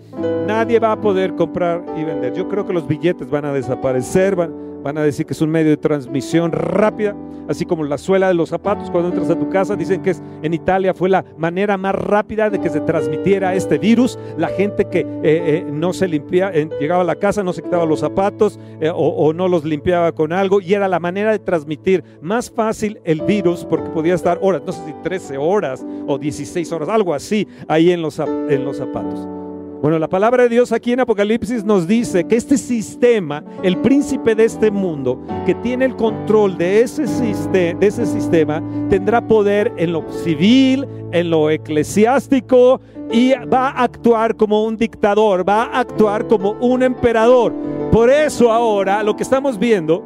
Nadie 0.48 0.80
va 0.80 0.94
a 0.94 1.02
poder 1.02 1.36
comprar 1.36 1.84
y 1.98 2.04
vender. 2.04 2.34
Yo 2.34 2.48
creo 2.48 2.66
que 2.66 2.74
los 2.74 2.88
billetes 2.88 3.30
van 3.30 3.46
a 3.46 3.54
desaparecer, 3.54 4.36
van, 4.36 4.52
Van 4.84 4.98
a 4.98 5.04
decir 5.04 5.26
que 5.26 5.34
es 5.34 5.42
un 5.42 5.50
medio 5.50 5.70
de 5.70 5.78
transmisión 5.78 6.52
rápida, 6.52 7.16
así 7.48 7.66
como 7.66 7.84
la 7.84 7.98
suela 7.98 8.28
de 8.28 8.34
los 8.34 8.50
zapatos 8.50 8.90
cuando 8.92 9.10
entras 9.10 9.30
a 9.30 9.40
tu 9.40 9.50
casa. 9.50 9.76
Dicen 9.76 10.02
que 10.02 10.10
es, 10.10 10.22
en 10.42 10.54
Italia 10.54 10.94
fue 10.94 11.10
la 11.10 11.24
manera 11.38 11.78
más 11.78 11.96
rápida 11.96 12.50
de 12.50 12.60
que 12.60 12.70
se 12.70 12.82
transmitiera 12.82 13.56
este 13.56 13.78
virus. 13.78 14.20
La 14.38 14.50
gente 14.50 14.86
que 14.86 15.00
eh, 15.00 15.06
eh, 15.24 15.66
no 15.72 15.94
se 15.94 16.08
limpiaba, 16.08 16.52
llegaba 16.52 17.02
a 17.02 17.06
la 17.06 17.16
casa, 17.16 17.44
no 17.44 17.54
se 17.54 17.62
quitaba 17.62 17.86
los 17.86 18.02
zapatos 18.02 18.60
eh, 18.82 18.90
o, 18.90 18.96
o, 18.96 19.34
no 19.34 19.48
los 19.48 19.64
limpiaba 19.64 20.12
con 20.12 20.34
algo 20.34 20.60
y 20.60 20.74
era 20.74 20.88
la 20.88 21.00
manera 21.00 21.32
de 21.32 21.40
transmitir 21.40 22.04
más 22.22 22.52
fácil 22.52 23.00
el 23.06 23.22
virus 23.22 23.66
porque 23.66 23.90
podía 23.90 24.16
estar 24.16 24.38
horas, 24.42 24.62
no 24.66 24.72
sé 24.74 24.86
si 24.86 24.94
13 25.02 25.38
horas 25.38 25.86
o 26.08 26.18
16 26.18 26.72
horas, 26.74 26.90
algo 26.90 27.14
así 27.14 27.48
ahí 27.68 27.92
en 27.92 28.02
los, 28.02 28.20
en 28.20 28.66
los 28.66 28.78
zapatos. 28.78 29.43
Bueno, 29.84 30.00
la 30.00 30.08
palabra 30.08 30.44
de 30.44 30.48
Dios 30.50 30.72
aquí 30.72 30.94
en 30.94 31.02
Apocalipsis 31.02 31.66
nos 31.66 31.90
dice 31.90 32.24
que 32.24 32.38
este 32.38 32.58
sistema, 32.58 33.44
el 33.64 33.76
príncipe 33.80 34.34
de 34.34 34.46
este 34.46 34.72
mundo, 34.72 35.20
que 35.46 35.56
tiene 35.56 35.84
el 35.84 35.98
control 35.98 36.58
de 36.58 36.84
ese, 36.84 37.06
sistema, 37.06 37.78
de 37.78 37.88
ese 37.88 38.06
sistema, 38.06 38.64
tendrá 38.90 39.28
poder 39.28 39.74
en 39.76 39.92
lo 39.92 40.10
civil, 40.10 40.88
en 41.12 41.30
lo 41.30 41.50
eclesiástico 41.50 42.80
y 43.12 43.34
va 43.34 43.72
a 43.72 43.84
actuar 43.84 44.38
como 44.38 44.64
un 44.64 44.78
dictador, 44.78 45.46
va 45.46 45.64
a 45.64 45.82
actuar 45.82 46.28
como 46.28 46.52
un 46.62 46.82
emperador. 46.82 47.52
Por 47.92 48.10
eso 48.10 48.54
ahora 48.54 49.04
lo 49.04 49.18
que 49.18 49.24
estamos 49.24 49.60
viendo 49.60 50.02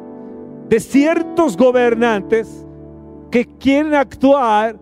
de 0.68 0.80
ciertos 0.80 1.56
gobernantes 1.56 2.66
que 3.30 3.46
quieren 3.60 3.94
actuar 3.94 4.76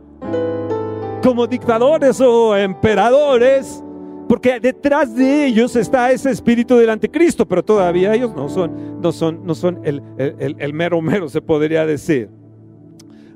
como 1.23 1.47
dictadores 1.47 2.19
o 2.23 2.57
emperadores, 2.57 3.83
porque 4.29 4.59
detrás 4.59 5.15
de 5.15 5.47
ellos 5.47 5.77
está 5.77 6.11
ese 6.11 6.31
espíritu 6.31 6.77
del 6.77 6.91
anticristo, 6.91 7.47
pero 7.47 7.65
todavía 7.65 8.15
ellos 8.15 8.35
no 8.35 8.49
son, 8.49 9.01
no 9.01 9.13
son, 9.13 9.47
no 9.47 9.55
son 9.55 9.81
el, 9.85 10.03
el, 10.19 10.73
mero 10.73 11.01
mero, 11.01 11.29
se 11.29 11.41
podría 11.41 11.87
decir. 11.87 12.29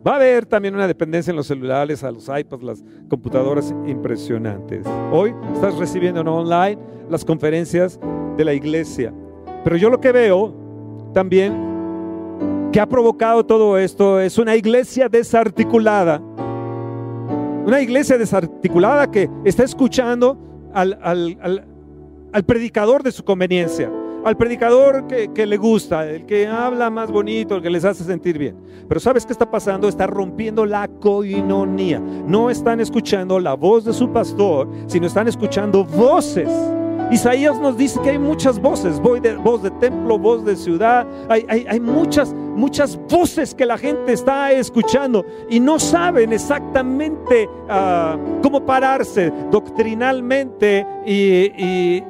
Va 0.07 0.13
a 0.13 0.17
haber 0.17 0.47
también 0.47 0.75
una 0.75 0.89
dependencia 0.89 1.31
en 1.31 1.37
los 1.37 1.47
celulares, 1.47 2.03
a 2.03 2.11
los 2.11 2.29
iPads, 2.29 2.63
las 2.63 2.85
computadoras 3.09 3.73
impresionantes. 3.87 4.87
Hoy 5.13 5.35
estás 5.55 5.77
recibiendo 5.77 6.23
en 6.23 6.29
online 6.29 6.79
las 7.09 7.25
conferencias 7.25 8.01
de 8.37 8.45
la 8.45 8.55
iglesia. 8.55 9.13
Pero 9.63 9.77
yo 9.77 9.91
lo 9.91 10.01
que 10.01 10.11
veo 10.11 10.55
también 11.13 11.71
que 12.73 12.81
ha 12.81 12.89
provocado 12.89 13.45
todo 13.45 13.79
esto 13.79 14.19
es 14.21 14.39
una 14.39 14.57
iglesia 14.57 15.09
desarticulada. 15.09 16.21
Una 17.67 17.81
iglesia 17.81 18.17
desarticulada 18.17 19.11
que 19.11 19.29
está 19.45 19.65
escuchando 19.65 20.50
al, 20.73 22.45
predicador 22.47 23.03
de 23.03 23.13
su 23.13 23.25
conveniencia, 23.25 23.91
al 24.25 24.37
predicador 24.37 25.07
que, 25.07 25.47
le 25.47 25.57
gusta, 25.57 26.09
el 26.09 26.27
que 26.27 26.47
habla 26.47 26.91
más 26.91 27.11
bonito, 27.11 27.57
el 27.57 27.63
que 27.63 27.71
les 27.71 27.85
hace 27.85 28.05
sentir 28.05 28.39
bien. 28.39 28.57
Pero 28.89 29.01
¿sabes 29.01 29.25
qué 29.25 29.33
está 29.33 29.51
pasando? 29.51 29.89
Está 29.89 30.07
rompiendo 30.07 30.67
la 30.67 30.89
coinonía. 30.89 32.01
No 32.01 32.51
están 32.51 32.81
escuchando 32.81 33.39
la 33.41 33.55
voz 33.55 33.85
de 33.85 33.93
su 33.93 34.13
pastor, 34.13 34.69
sino 34.87 35.07
están 35.07 35.29
escuchando 35.29 35.85
voces 35.85 36.49
Isaías 37.11 37.59
nos 37.59 37.77
dice 37.77 38.01
que 38.03 38.11
hay 38.11 38.19
muchas 38.19 38.61
voces, 38.61 39.01
voz 39.01 39.21
de, 39.21 39.35
voz 39.35 39.63
de 39.63 39.71
templo, 39.73 40.17
voz 40.17 40.45
de 40.45 40.55
ciudad, 40.55 41.07
hay, 41.29 41.45
hay, 41.49 41.81
muchas, 41.81 42.33
muchas 42.33 42.97
voces 43.09 43.53
que 43.53 43.67
la 43.67 43.77
gente 43.77 44.13
está 44.13 44.53
escuchando 44.53 45.27
y 45.49 45.59
no 45.59 45.81
saben 45.81 46.33
exactamente 46.33 47.49
ah, 47.69 48.17
cómo 48.43 48.65
pararse 48.65 49.33
doctrinalmente 49.51 50.87
y, 51.05 52.05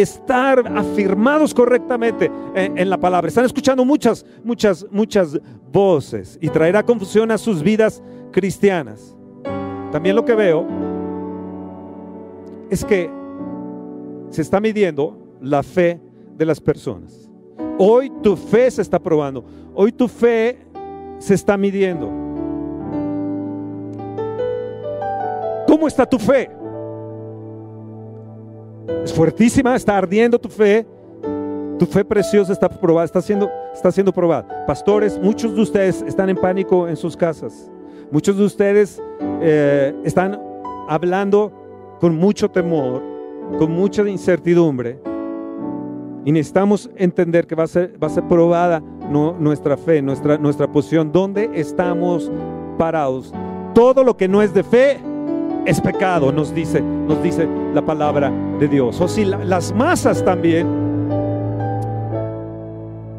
estar 0.00 0.66
afirmados 0.76 1.52
correctamente 1.52 2.30
en, 2.54 2.78
en, 2.78 2.88
la 2.88 2.98
palabra. 2.98 3.28
Están 3.28 3.44
escuchando 3.44 3.84
muchas, 3.84 4.24
muchas, 4.44 4.86
muchas 4.90 5.38
voces 5.70 6.38
y 6.40 6.48
traerá 6.48 6.82
confusión 6.82 7.30
a 7.30 7.38
sus 7.38 7.62
vidas 7.62 8.02
cristianas. 8.32 9.14
También 9.92 10.16
lo 10.16 10.24
que 10.24 10.34
veo 10.34 10.66
es 12.70 12.84
que 12.84 13.19
se 14.30 14.42
está 14.42 14.60
midiendo 14.60 15.16
la 15.40 15.62
fe 15.62 16.00
de 16.36 16.46
las 16.46 16.60
personas. 16.60 17.28
Hoy 17.78 18.10
tu 18.22 18.36
fe 18.36 18.70
se 18.70 18.82
está 18.82 18.98
probando. 18.98 19.44
Hoy 19.74 19.92
tu 19.92 20.08
fe 20.08 20.58
se 21.18 21.34
está 21.34 21.56
midiendo. 21.56 22.08
¿Cómo 25.66 25.86
está 25.86 26.06
tu 26.06 26.18
fe? 26.18 26.50
Es 29.04 29.12
fuertísima, 29.12 29.76
está 29.76 29.96
ardiendo 29.96 30.38
tu 30.38 30.48
fe. 30.48 30.86
Tu 31.78 31.86
fe 31.86 32.04
preciosa 32.04 32.52
está 32.52 32.68
probada, 32.68 33.06
está 33.06 33.22
siendo, 33.22 33.50
está 33.72 33.90
siendo 33.90 34.12
probada. 34.12 34.66
Pastores, 34.66 35.18
muchos 35.18 35.54
de 35.54 35.62
ustedes 35.62 36.02
están 36.02 36.28
en 36.28 36.36
pánico 36.36 36.86
en 36.86 36.96
sus 36.96 37.16
casas. 37.16 37.70
Muchos 38.10 38.36
de 38.36 38.44
ustedes 38.44 39.00
eh, 39.40 39.94
están 40.04 40.38
hablando 40.88 41.50
con 41.98 42.14
mucho 42.16 42.50
temor 42.50 43.09
con 43.58 43.72
mucha 43.72 44.08
incertidumbre. 44.08 44.98
Y 46.24 46.32
necesitamos 46.32 46.90
entender 46.96 47.46
que 47.46 47.54
va 47.54 47.64
a 47.64 47.68
ser, 47.68 47.94
va 48.02 48.06
a 48.06 48.10
ser 48.10 48.24
probada 48.24 48.82
nuestra 49.10 49.76
fe, 49.76 50.02
nuestra, 50.02 50.38
nuestra 50.38 50.70
posición, 50.70 51.10
dónde 51.12 51.50
estamos 51.54 52.30
parados. 52.78 53.32
Todo 53.74 54.04
lo 54.04 54.16
que 54.16 54.28
no 54.28 54.42
es 54.42 54.52
de 54.52 54.62
fe 54.62 55.00
es 55.66 55.80
pecado, 55.80 56.32
nos 56.32 56.54
dice, 56.54 56.80
nos 56.80 57.22
dice 57.22 57.48
la 57.74 57.84
palabra 57.84 58.32
de 58.58 58.68
Dios. 58.68 59.00
O 59.00 59.08
si 59.08 59.24
las 59.24 59.74
masas 59.74 60.24
también 60.24 60.66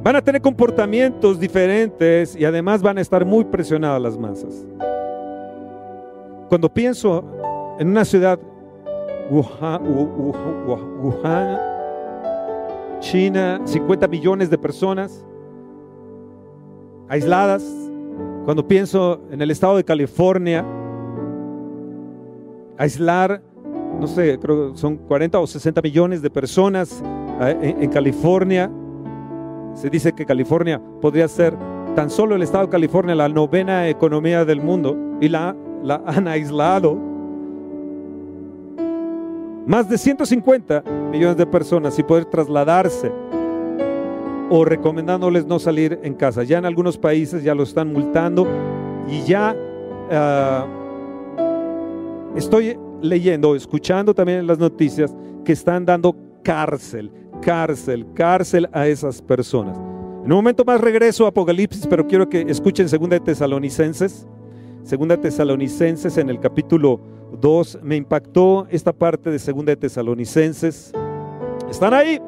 van 0.04 0.16
a 0.16 0.22
tener 0.22 0.42
comportamientos 0.42 1.40
diferentes 1.40 2.36
y 2.36 2.46
además 2.46 2.82
van 2.82 2.98
a 2.98 3.02
estar 3.02 3.26
muy 3.26 3.46
presionadas 3.46 4.02
las 4.02 4.18
masas. 4.18 4.66
Cuando 6.50 6.68
pienso 6.70 7.24
en 7.80 7.90
una 7.90 8.04
ciudad 8.04 8.40
Wuhan, 9.32 9.82
China, 13.00 13.62
50 13.64 14.08
millones 14.10 14.50
de 14.50 14.58
personas 14.58 15.26
aisladas. 17.08 17.64
Cuando 18.44 18.68
pienso 18.68 19.22
en 19.32 19.42
el 19.42 19.50
estado 19.52 19.78
de 19.78 19.86
California, 19.86 20.66
aislar, 22.78 23.42
no 24.00 24.06
sé, 24.06 24.38
creo 24.38 24.74
que 24.74 24.78
son 24.78 24.98
40 24.98 25.40
o 25.40 25.48
60 25.48 25.82
millones 25.82 26.22
de 26.22 26.30
personas 26.30 27.02
eh, 27.42 27.76
en, 27.80 27.90
California. 27.90 28.70
Se 29.76 29.90
dice 29.90 30.12
que 30.12 30.26
California 30.26 30.82
podría 31.00 31.30
ser 31.30 31.56
tan 31.96 32.10
solo 32.10 32.36
el 32.36 32.42
estado 32.42 32.66
de 32.66 32.72
California 32.72 33.16
la 33.16 33.30
novena 33.30 33.88
economía 33.88 34.44
del 34.44 34.60
mundo 34.62 34.98
y 35.22 35.30
la, 35.30 35.56
la 35.84 36.04
han 36.06 36.28
aislado 36.28 37.11
más 39.66 39.90
de 39.90 39.98
150 39.98 40.84
millones 41.12 41.38
de 41.38 41.46
personas 41.46 41.98
y 42.00 42.04
poder 42.04 42.26
trasladarse 42.26 43.12
o 44.50 44.66
recomendándoles 44.66 45.46
no 45.46 45.60
salir 45.60 46.00
en 46.04 46.14
casa. 46.14 46.44
Ya 46.44 46.58
en 46.58 46.66
algunos 46.66 46.98
países 46.98 47.44
ya 47.44 47.56
lo 47.56 47.64
están 47.64 47.94
multando 47.94 48.48
y 49.08 49.22
ya 49.24 49.56
ah, 50.12 50.66
estoy 52.36 52.78
leyendo, 53.02 53.56
escuchando 53.56 54.14
también 54.14 54.40
en 54.40 54.48
las 54.48 54.60
noticias 54.60 55.16
que 55.46 55.54
están 55.54 55.86
dando 55.86 56.16
cárcel, 56.44 57.12
cárcel, 57.42 58.06
cárcel 58.14 58.70
a 58.74 58.88
esas 58.88 59.22
personas. 59.22 59.78
En 60.24 60.32
un 60.32 60.38
momento 60.38 60.64
más 60.64 60.80
regreso 60.80 61.26
a 61.26 61.30
Apocalipsis, 61.30 61.88
pero 61.88 62.06
quiero 62.06 62.30
que 62.30 62.42
escuchen 62.42 62.88
Segunda 62.90 63.16
de 63.16 63.22
Tesalonicenses. 63.22 64.28
Segunda 64.84 65.16
de 65.16 65.24
Tesalonicenses 65.24 66.18
en 66.18 66.30
el 66.30 66.40
capítulo 66.40 67.00
2. 67.40 67.80
Me 67.84 67.96
impactó 67.96 68.68
esta 68.70 68.94
parte 68.94 69.30
de 69.30 69.40
Segunda 69.40 69.72
de 69.72 69.78
Tesalonicenses. 69.78 70.92
¿Están 71.70 71.94
ahí? 71.94 72.20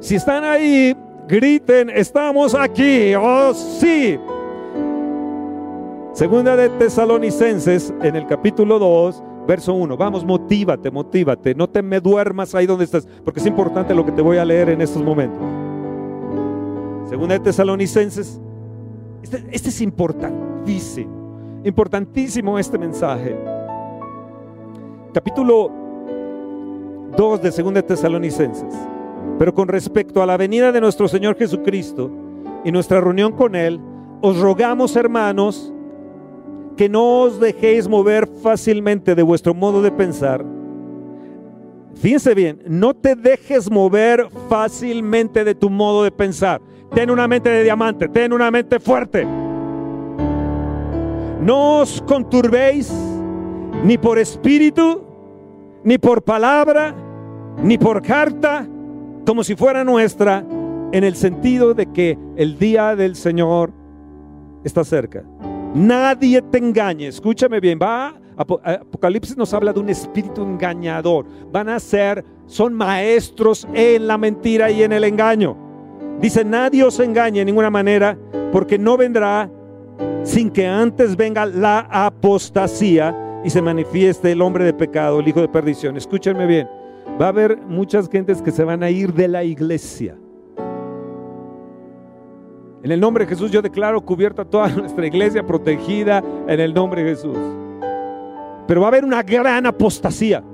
Si 0.00 0.14
están 0.14 0.44
ahí, 0.44 0.96
griten, 1.28 1.90
estamos 1.90 2.54
aquí. 2.54 3.14
Oh, 3.14 3.52
sí. 3.52 4.18
Segunda 6.12 6.56
de 6.56 6.68
Tesalonicenses 6.70 7.92
en 8.02 8.16
el 8.16 8.26
capítulo 8.26 8.78
2, 8.78 9.22
verso 9.46 9.74
1. 9.74 9.96
Vamos, 9.96 10.24
motívate, 10.24 10.90
motívate. 10.90 11.54
No 11.54 11.68
te 11.68 11.82
me 11.82 12.00
duermas 12.00 12.54
ahí 12.54 12.66
donde 12.66 12.84
estás, 12.84 13.06
porque 13.24 13.40
es 13.40 13.46
importante 13.46 13.94
lo 13.94 14.04
que 14.04 14.12
te 14.12 14.22
voy 14.22 14.38
a 14.38 14.44
leer 14.44 14.70
en 14.70 14.80
estos 14.80 15.02
momentos. 15.02 15.42
Segunda 17.08 17.34
de 17.34 17.40
Tesalonicenses. 17.40 18.40
Este, 19.22 19.44
este 19.50 19.68
es 19.68 19.80
importantísimo. 19.80 21.60
Importantísimo 21.64 22.58
este 22.58 22.78
mensaje. 22.78 23.57
Capítulo 25.12 25.70
2 27.16 27.42
de 27.42 27.50
Segunda 27.50 27.80
de 27.80 27.88
Tesalonicenses. 27.88 28.74
Pero 29.38 29.54
con 29.54 29.66
respecto 29.68 30.22
a 30.22 30.26
la 30.26 30.36
venida 30.36 30.70
de 30.70 30.82
nuestro 30.82 31.08
Señor 31.08 31.36
Jesucristo 31.36 32.10
y 32.62 32.72
nuestra 32.72 33.00
reunión 33.00 33.32
con 33.32 33.54
Él, 33.56 33.80
os 34.20 34.38
rogamos, 34.38 34.96
hermanos, 34.96 35.72
que 36.76 36.90
no 36.90 37.22
os 37.22 37.40
dejéis 37.40 37.88
mover 37.88 38.26
fácilmente 38.26 39.14
de 39.14 39.22
vuestro 39.22 39.54
modo 39.54 39.80
de 39.80 39.90
pensar. 39.90 40.44
Fíjense 41.94 42.34
bien, 42.34 42.62
no 42.66 42.92
te 42.92 43.16
dejes 43.16 43.70
mover 43.70 44.28
fácilmente 44.50 45.42
de 45.42 45.54
tu 45.54 45.70
modo 45.70 46.04
de 46.04 46.10
pensar. 46.10 46.60
Ten 46.94 47.10
una 47.10 47.26
mente 47.26 47.48
de 47.48 47.64
diamante, 47.64 48.08
ten 48.08 48.32
una 48.32 48.50
mente 48.50 48.78
fuerte. 48.78 49.26
No 51.40 51.78
os 51.78 52.02
conturbéis 52.02 52.92
ni 53.84 53.98
por 53.98 54.18
espíritu, 54.18 55.02
ni 55.84 55.98
por 55.98 56.22
palabra, 56.22 56.94
ni 57.62 57.78
por 57.78 58.02
carta, 58.02 58.66
como 59.26 59.44
si 59.44 59.54
fuera 59.54 59.84
nuestra, 59.84 60.44
en 60.92 61.04
el 61.04 61.16
sentido 61.16 61.74
de 61.74 61.86
que 61.92 62.18
el 62.36 62.58
día 62.58 62.96
del 62.96 63.14
Señor 63.14 63.72
está 64.64 64.84
cerca. 64.84 65.24
Nadie 65.74 66.42
te 66.42 66.58
engañe, 66.58 67.08
escúchame 67.08 67.60
bien, 67.60 67.78
va 67.80 68.14
Apocalipsis 68.38 69.36
nos 69.36 69.52
habla 69.52 69.72
de 69.72 69.80
un 69.80 69.88
espíritu 69.88 70.42
engañador. 70.42 71.26
Van 71.50 71.68
a 71.68 71.80
ser, 71.80 72.24
son 72.46 72.72
maestros 72.72 73.66
en 73.74 74.06
la 74.06 74.16
mentira 74.16 74.70
y 74.70 74.84
en 74.84 74.92
el 74.92 75.02
engaño. 75.02 75.56
Dice, 76.20 76.44
nadie 76.44 76.84
os 76.84 77.00
engañe 77.00 77.40
de 77.40 77.44
ninguna 77.46 77.68
manera, 77.68 78.16
porque 78.52 78.78
no 78.78 78.96
vendrá 78.96 79.50
sin 80.22 80.50
que 80.50 80.68
antes 80.68 81.16
venga 81.16 81.46
la 81.46 81.80
apostasía 81.90 83.27
y 83.48 83.50
se 83.50 83.62
manifieste 83.62 84.30
el 84.30 84.42
hombre 84.42 84.62
de 84.62 84.74
pecado, 84.74 85.20
el 85.20 85.28
hijo 85.28 85.40
de 85.40 85.48
perdición. 85.48 85.96
Escúchenme 85.96 86.44
bien, 86.44 86.68
va 87.18 87.24
a 87.24 87.28
haber 87.30 87.56
muchas 87.56 88.06
gentes 88.06 88.42
que 88.42 88.50
se 88.50 88.62
van 88.62 88.82
a 88.82 88.90
ir 88.90 89.14
de 89.14 89.26
la 89.26 89.42
iglesia. 89.42 90.18
En 92.82 92.92
el 92.92 93.00
nombre 93.00 93.24
de 93.24 93.30
Jesús 93.30 93.50
yo 93.50 93.62
declaro 93.62 94.02
cubierta 94.02 94.44
toda 94.44 94.68
nuestra 94.76 95.06
iglesia, 95.06 95.46
protegida 95.46 96.22
en 96.46 96.60
el 96.60 96.74
nombre 96.74 97.02
de 97.02 97.14
Jesús. 97.14 97.38
Pero 98.66 98.82
va 98.82 98.88
a 98.88 98.90
haber 98.90 99.06
una 99.06 99.22
gran 99.22 99.64
apostasía. 99.64 100.44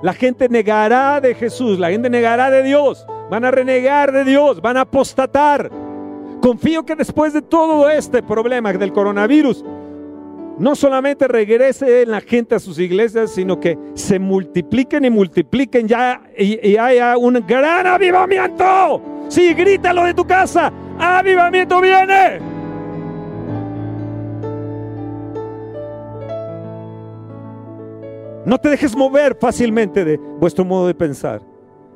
La 0.00 0.14
gente 0.14 0.48
negará 0.48 1.20
de 1.20 1.34
Jesús, 1.34 1.78
la 1.78 1.90
gente 1.90 2.08
negará 2.08 2.48
de 2.48 2.62
Dios, 2.62 3.06
van 3.30 3.44
a 3.44 3.50
renegar 3.50 4.12
de 4.12 4.24
Dios, 4.24 4.62
van 4.62 4.78
a 4.78 4.80
apostatar. 4.80 5.70
Confío 6.40 6.86
que 6.86 6.96
después 6.96 7.34
de 7.34 7.42
todo 7.42 7.90
este 7.90 8.22
problema 8.22 8.72
del 8.72 8.94
coronavirus, 8.94 9.62
no 10.58 10.74
solamente 10.76 11.26
regrese 11.26 12.06
la 12.06 12.20
gente 12.20 12.54
a 12.54 12.58
sus 12.58 12.78
iglesias, 12.78 13.32
sino 13.32 13.58
que 13.58 13.78
se 13.94 14.18
multipliquen 14.18 15.04
y 15.04 15.10
multipliquen 15.10 15.88
ya 15.88 16.22
y, 16.36 16.76
haya 16.76 17.16
un 17.16 17.44
gran 17.46 17.86
avivamiento. 17.86 19.02
Sí, 19.28 19.54
grítalo 19.54 20.04
de 20.04 20.14
tu 20.14 20.24
casa, 20.24 20.72
avivamiento 20.98 21.80
viene. 21.80 22.38
No 28.46 28.58
te 28.58 28.68
dejes 28.68 28.94
mover 28.94 29.36
fácilmente 29.40 30.04
de 30.04 30.18
vuestro 30.38 30.64
modo 30.64 30.86
de 30.86 30.94
pensar, 30.94 31.40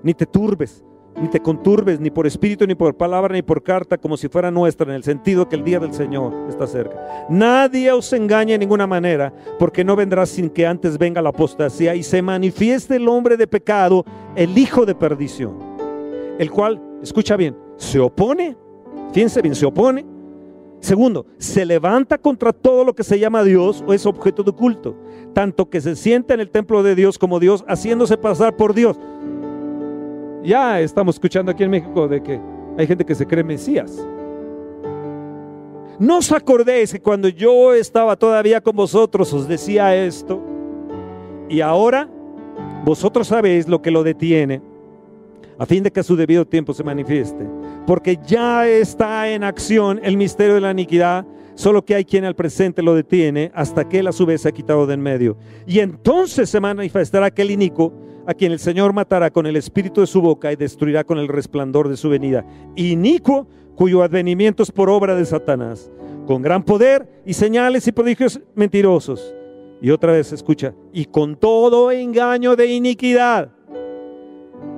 ni 0.03 0.15
te 0.15 0.25
turbes, 0.25 0.83
ni 1.21 1.29
te 1.29 1.41
conturbes, 1.41 2.01
ni 2.01 2.11
por 2.11 2.27
espíritu, 2.27 2.67
ni 2.67 2.75
por 2.75 2.97
palabra, 2.97 3.35
ni 3.35 3.43
por 3.43 3.63
carta, 3.63 3.99
como 3.99 4.17
si 4.17 4.29
fuera 4.29 4.51
nuestra, 4.51 4.89
en 4.89 4.97
el 4.97 5.05
sentido 5.05 5.49
que 5.49 5.57
el 5.57 5.65
día 5.65 5.81
del 5.81 5.93
Señor 5.93 6.33
está 6.49 6.67
cerca. 6.67 7.27
Nadie 7.29 7.91
os 7.93 8.13
engañe 8.13 8.55
en 8.55 8.61
ninguna 8.61 8.87
manera, 8.87 9.33
porque 9.59 9.85
no 9.85 9.97
vendrá 9.97 10.27
sin 10.27 10.51
que 10.51 10.67
antes 10.67 10.99
venga 10.99 11.23
la 11.23 11.31
apostasía 11.31 11.95
y 11.95 12.03
se 12.03 12.23
manifieste 12.23 12.97
el 12.97 13.09
hombre 13.09 13.37
de 13.37 13.47
pecado, 13.47 14.05
el 14.37 14.57
hijo 14.57 14.87
de 14.87 14.95
perdición, 14.95 15.55
el 16.39 16.51
cual, 16.51 16.81
escucha 17.03 17.37
bien, 17.37 17.57
se 17.77 17.99
opone, 17.99 18.57
fíjense 19.13 19.43
bien, 19.43 19.55
se 19.55 19.67
opone. 19.67 20.05
Segundo, 20.81 21.27
se 21.39 21.67
levanta 21.67 22.19
contra 22.19 22.53
todo 22.53 22.85
lo 22.85 22.95
que 22.95 23.03
se 23.03 23.19
llama 23.19 23.43
Dios 23.43 23.83
o 23.85 23.93
es 23.93 24.07
objeto 24.07 24.45
de 24.45 24.53
culto, 24.53 24.95
tanto 25.33 25.69
que 25.69 25.81
se 25.81 25.97
sienta 25.97 26.35
en 26.35 26.41
el 26.41 26.51
templo 26.51 26.85
de 26.85 26.95
Dios 26.95 27.19
como 27.19 27.41
Dios, 27.41 27.65
haciéndose 27.67 28.17
pasar 28.17 28.57
por 28.57 28.75
Dios. 28.75 28.97
Ya 30.43 30.81
estamos 30.81 31.17
escuchando 31.17 31.51
aquí 31.51 31.65
en 31.65 31.71
México 31.71 32.07
de 32.07 32.23
que 32.23 32.41
hay 32.77 32.87
gente 32.87 33.05
que 33.05 33.15
se 33.15 33.27
cree 33.27 33.43
Mesías. 33.43 33.97
¿No 35.99 36.19
os 36.19 36.31
acordéis 36.31 36.93
que 36.93 37.01
cuando 37.01 37.29
yo 37.29 37.75
estaba 37.75 38.15
todavía 38.15 38.61
con 38.61 38.77
vosotros 38.77 39.33
os 39.33 39.49
decía 39.49 39.97
esto? 39.97 40.41
Y 41.49 41.61
ahora 41.61 42.09
vosotros 42.85 43.27
sabéis 43.27 43.67
lo 43.67 43.83
que 43.83 43.91
lo 43.91 44.05
detiene, 44.05 44.63
a 45.59 45.67
fin 45.67 45.83
de 45.83 45.91
que 45.91 46.01
a 46.01 46.05
su 46.05 46.15
debido 46.15 46.47
tiempo 46.47 46.73
se 46.73 46.85
manifieste. 46.85 47.45
Porque 47.85 48.17
ya 48.25 48.69
está 48.69 49.29
en 49.29 49.43
acción 49.43 49.99
el 50.05 50.17
misterio 50.17 50.55
de 50.55 50.61
la 50.61 50.71
iniquidad, 50.71 51.27
solo 51.57 51.85
que 51.85 51.97
hay 51.97 52.05
quien 52.05 52.25
al 52.25 52.37
presente 52.37 52.81
lo 52.81 52.95
detiene 52.95 53.51
hasta 53.55 53.89
que 53.89 53.99
él 53.99 54.07
a 54.07 54.13
su 54.13 54.25
vez 54.25 54.43
se 54.43 54.51
ha 54.51 54.53
quitado 54.53 54.87
de 54.87 54.95
en 54.95 55.01
medio. 55.01 55.37
Y 55.67 55.81
entonces 55.81 56.49
se 56.49 56.61
manifestará 56.61 57.27
aquel 57.27 57.51
inico 57.51 57.93
a 58.29 58.35
quien 58.35 58.53
el 58.53 58.59
Señor 58.59 58.93
matará 58.93 59.31
con 59.31 59.47
el 59.47 59.57
espíritu 59.57 60.03
de 60.03 60.07
su 60.07 60.21
boca 60.21 60.53
y 60.53 60.57
destruirá 60.57 61.03
con 61.03 61.17
el 61.19 61.29
resplandor 61.29 61.89
de 61.89 61.97
su 61.97 62.11
venida. 62.11 62.45
Inicuo, 62.77 63.47
cuyo 63.75 64.03
advenimiento 64.03 64.63
es 64.63 64.71
por 64.71 64.91
obra 64.91 65.15
de 65.15 65.25
Satanás, 65.25 65.91
con 66.27 66.43
gran 66.43 66.63
poder 66.63 67.09
y 67.25 67.33
señales 67.33 67.89
y 67.89 67.93
prodigios 67.93 68.39
mentirosos. 68.55 69.35
Y 69.81 69.89
otra 69.91 70.13
vez 70.13 70.31
escucha, 70.35 70.75
y 70.93 71.07
con 71.07 71.37
todo 71.37 71.91
engaño 71.91 72.55
de 72.55 72.67
iniquidad 72.67 73.49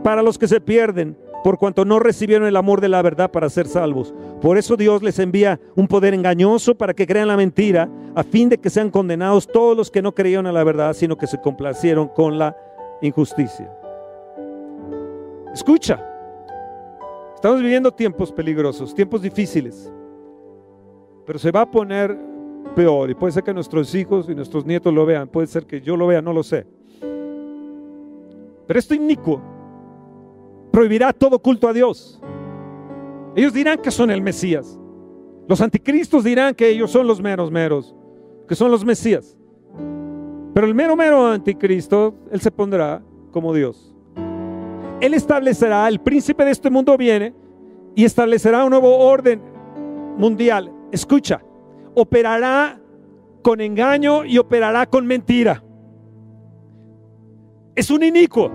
para 0.04 0.22
los 0.22 0.38
que 0.38 0.46
se 0.46 0.60
pierden, 0.60 1.16
por 1.42 1.58
cuanto 1.58 1.84
no 1.84 1.98
recibieron 1.98 2.46
el 2.46 2.56
amor 2.56 2.80
de 2.80 2.88
la 2.88 3.02
verdad 3.02 3.32
para 3.32 3.50
ser 3.50 3.66
salvos. 3.66 4.14
Por 4.40 4.58
eso 4.58 4.76
Dios 4.76 5.02
les 5.02 5.18
envía 5.18 5.58
un 5.74 5.88
poder 5.88 6.14
engañoso 6.14 6.76
para 6.76 6.94
que 6.94 7.06
crean 7.06 7.26
la 7.26 7.36
mentira, 7.36 7.90
a 8.14 8.22
fin 8.22 8.48
de 8.48 8.58
que 8.58 8.70
sean 8.70 8.90
condenados 8.90 9.48
todos 9.48 9.76
los 9.76 9.90
que 9.90 10.02
no 10.02 10.14
creyeron 10.14 10.46
a 10.46 10.52
la 10.52 10.62
verdad, 10.62 10.92
sino 10.92 11.18
que 11.18 11.26
se 11.26 11.40
complacieron 11.40 12.06
con 12.06 12.38
la 12.38 12.56
injusticia. 13.02 13.70
Escucha, 15.52 16.00
estamos 17.34 17.60
viviendo 17.60 17.92
tiempos 17.92 18.30
peligrosos, 18.30 18.94
tiempos 18.94 19.22
difíciles, 19.22 19.92
pero 21.26 21.38
se 21.38 21.50
va 21.50 21.62
a 21.62 21.70
poner 21.70 22.16
peor 22.74 23.10
y 23.10 23.14
puede 23.14 23.32
ser 23.32 23.42
que 23.42 23.54
nuestros 23.54 23.94
hijos 23.94 24.28
y 24.28 24.34
nuestros 24.34 24.64
nietos 24.64 24.92
lo 24.92 25.04
vean, 25.04 25.28
puede 25.28 25.46
ser 25.46 25.66
que 25.66 25.80
yo 25.80 25.96
lo 25.96 26.06
vea, 26.06 26.22
no 26.22 26.32
lo 26.32 26.42
sé. 26.42 26.66
Pero 28.66 28.78
esto 28.78 28.94
inicuo 28.94 29.40
prohibirá 30.70 31.12
todo 31.12 31.38
culto 31.38 31.68
a 31.68 31.72
Dios. 31.72 32.20
Ellos 33.34 33.52
dirán 33.52 33.78
que 33.78 33.90
son 33.90 34.10
el 34.10 34.22
Mesías. 34.22 34.78
Los 35.48 35.60
anticristos 35.60 36.22
dirán 36.22 36.54
que 36.54 36.68
ellos 36.68 36.90
son 36.92 37.06
los 37.06 37.20
meros 37.20 37.50
meros, 37.50 37.94
que 38.46 38.54
son 38.54 38.70
los 38.70 38.84
Mesías. 38.84 39.36
Pero 40.54 40.66
el 40.66 40.74
mero 40.74 40.96
mero 40.96 41.26
anticristo, 41.26 42.14
él 42.30 42.40
se 42.40 42.50
pondrá 42.50 43.02
como 43.30 43.54
Dios. 43.54 43.94
Él 45.00 45.14
establecerá, 45.14 45.88
el 45.88 46.00
príncipe 46.00 46.44
de 46.44 46.50
este 46.50 46.68
mundo 46.70 46.96
viene 46.96 47.32
y 47.94 48.04
establecerá 48.04 48.64
un 48.64 48.70
nuevo 48.70 48.98
orden 48.98 49.40
mundial. 50.16 50.72
Escucha, 50.92 51.42
operará 51.94 52.78
con 53.42 53.60
engaño 53.60 54.24
y 54.24 54.38
operará 54.38 54.86
con 54.86 55.06
mentira. 55.06 55.62
Es 57.74 57.90
un 57.90 58.02
inicuo. 58.02 58.50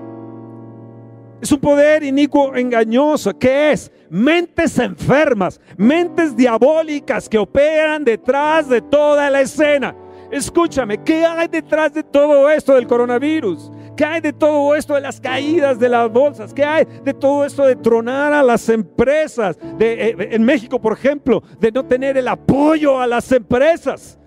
Es 1.42 1.52
un 1.52 1.60
poder 1.60 2.04
inicuo, 2.04 2.56
engañoso. 2.56 3.38
¿Qué 3.38 3.72
es? 3.72 3.92
Mentes 4.10 4.78
enfermas, 4.78 5.60
mentes 5.78 6.36
diabólicas 6.36 7.28
que 7.28 7.38
operan 7.38 8.04
detrás 8.04 8.70
de 8.70 8.82
toda 8.82 9.30
la 9.30 9.42
escena. 9.42 9.96
Escúchame, 10.36 11.02
¿qué 11.02 11.26
hay 11.26 11.48
detrás 11.48 11.94
de 11.94 12.04
todo 12.04 12.50
esto 12.50 12.74
del 12.74 12.86
coronavirus? 12.88 13.72
¿Qué 13.96 14.04
hay 14.04 14.20
de 14.20 14.34
todo 14.34 14.76
esto 14.76 14.94
de 14.96 15.00
las 15.00 15.22
caídas 15.22 15.80
de 15.80 15.88
las 15.88 16.12
bolsas? 16.12 16.54
¿Qué 16.54 16.66
hay 16.66 16.84
de 17.06 17.14
todo 17.14 17.46
esto 17.46 17.66
de 17.66 17.78
tronar 17.78 18.34
a 18.34 18.44
las 18.44 18.68
empresas? 18.68 19.58
De, 19.78 20.10
eh, 20.10 20.16
en 20.32 20.44
México, 20.44 20.78
por 20.78 20.92
ejemplo, 20.92 21.42
de 21.58 21.72
no 21.72 21.86
tener 21.86 22.18
el 22.18 22.28
apoyo 22.28 23.00
a 23.00 23.08
las 23.08 23.32
empresas. 23.32 24.20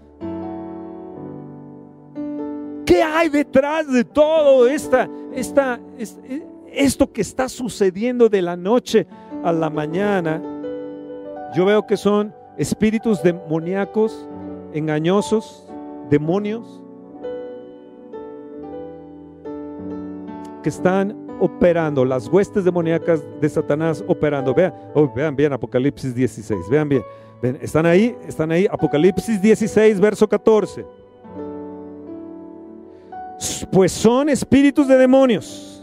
¿Qué 2.86 3.02
hay 3.02 3.28
detrás 3.28 3.92
de 3.92 4.02
todo 4.02 4.66
esta, 4.66 5.10
esta, 5.34 5.78
esto 6.72 7.12
que 7.12 7.20
está 7.20 7.50
sucediendo 7.50 8.30
de 8.30 8.40
la 8.40 8.56
noche 8.56 9.06
a 9.44 9.52
la 9.52 9.68
mañana? 9.68 10.40
Yo 11.54 11.66
veo 11.66 11.86
que 11.86 11.98
son 11.98 12.34
espíritus 12.56 13.22
demoníacos, 13.22 14.26
engañosos, 14.72 15.67
demonios, 16.10 16.82
que 20.62 20.68
están 20.68 21.16
operando, 21.40 22.04
las 22.04 22.28
huestes 22.28 22.64
demoníacas 22.64 23.22
de 23.40 23.48
Satanás 23.48 24.04
operando. 24.06 24.52
Vean, 24.54 24.74
oh, 24.94 25.12
vean 25.14 25.36
bien 25.36 25.52
Apocalipsis 25.52 26.14
16, 26.14 26.68
vean 26.68 26.88
bien. 26.88 27.02
están 27.60 27.86
ahí, 27.86 28.16
están 28.26 28.50
ahí, 28.50 28.66
Apocalipsis 28.70 29.40
16, 29.40 30.00
verso 30.00 30.28
14 30.28 30.84
pues 33.70 33.92
son 33.92 34.28
espíritus 34.28 34.88
de 34.88 34.96
demonios 34.96 35.77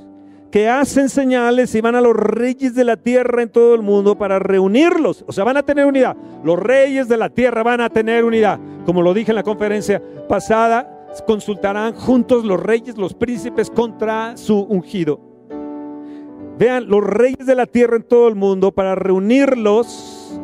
que 0.55 0.69
hacen 0.69 1.09
señales 1.09 1.75
y 1.75 1.81
van 1.81 1.95
a 1.95 1.99
los 1.99 2.15
reyes 2.15 2.73
de 2.73 2.85
la 2.85 2.95
tierra 2.95 3.41
en 3.41 3.49
todo 3.49 3.75
el 3.75 3.81
mundo 3.81 4.17
para 4.17 4.39
reunirlos. 4.39 5.25
O 5.27 5.33
sea, 5.33 5.43
van 5.43 5.57
a 5.57 5.63
tener 5.63 5.85
unidad. 5.85 6.15
Los 6.45 6.57
reyes 6.57 7.09
de 7.09 7.17
la 7.17 7.27
tierra 7.27 7.61
van 7.61 7.81
a 7.81 7.89
tener 7.89 8.23
unidad. 8.23 8.57
Como 8.85 9.01
lo 9.01 9.13
dije 9.13 9.33
en 9.33 9.35
la 9.35 9.43
conferencia 9.43 10.01
pasada, 10.29 11.09
consultarán 11.27 11.93
juntos 11.93 12.45
los 12.45 12.57
reyes, 12.57 12.97
los 12.97 13.13
príncipes 13.13 13.69
contra 13.69 14.37
su 14.37 14.57
ungido. 14.61 15.19
Vean, 16.57 16.87
los 16.87 17.03
reyes 17.03 17.45
de 17.45 17.55
la 17.55 17.65
tierra 17.65 17.97
en 17.97 18.03
todo 18.03 18.29
el 18.29 18.35
mundo 18.35 18.71
para 18.71 18.95
reunirlos 18.95 20.39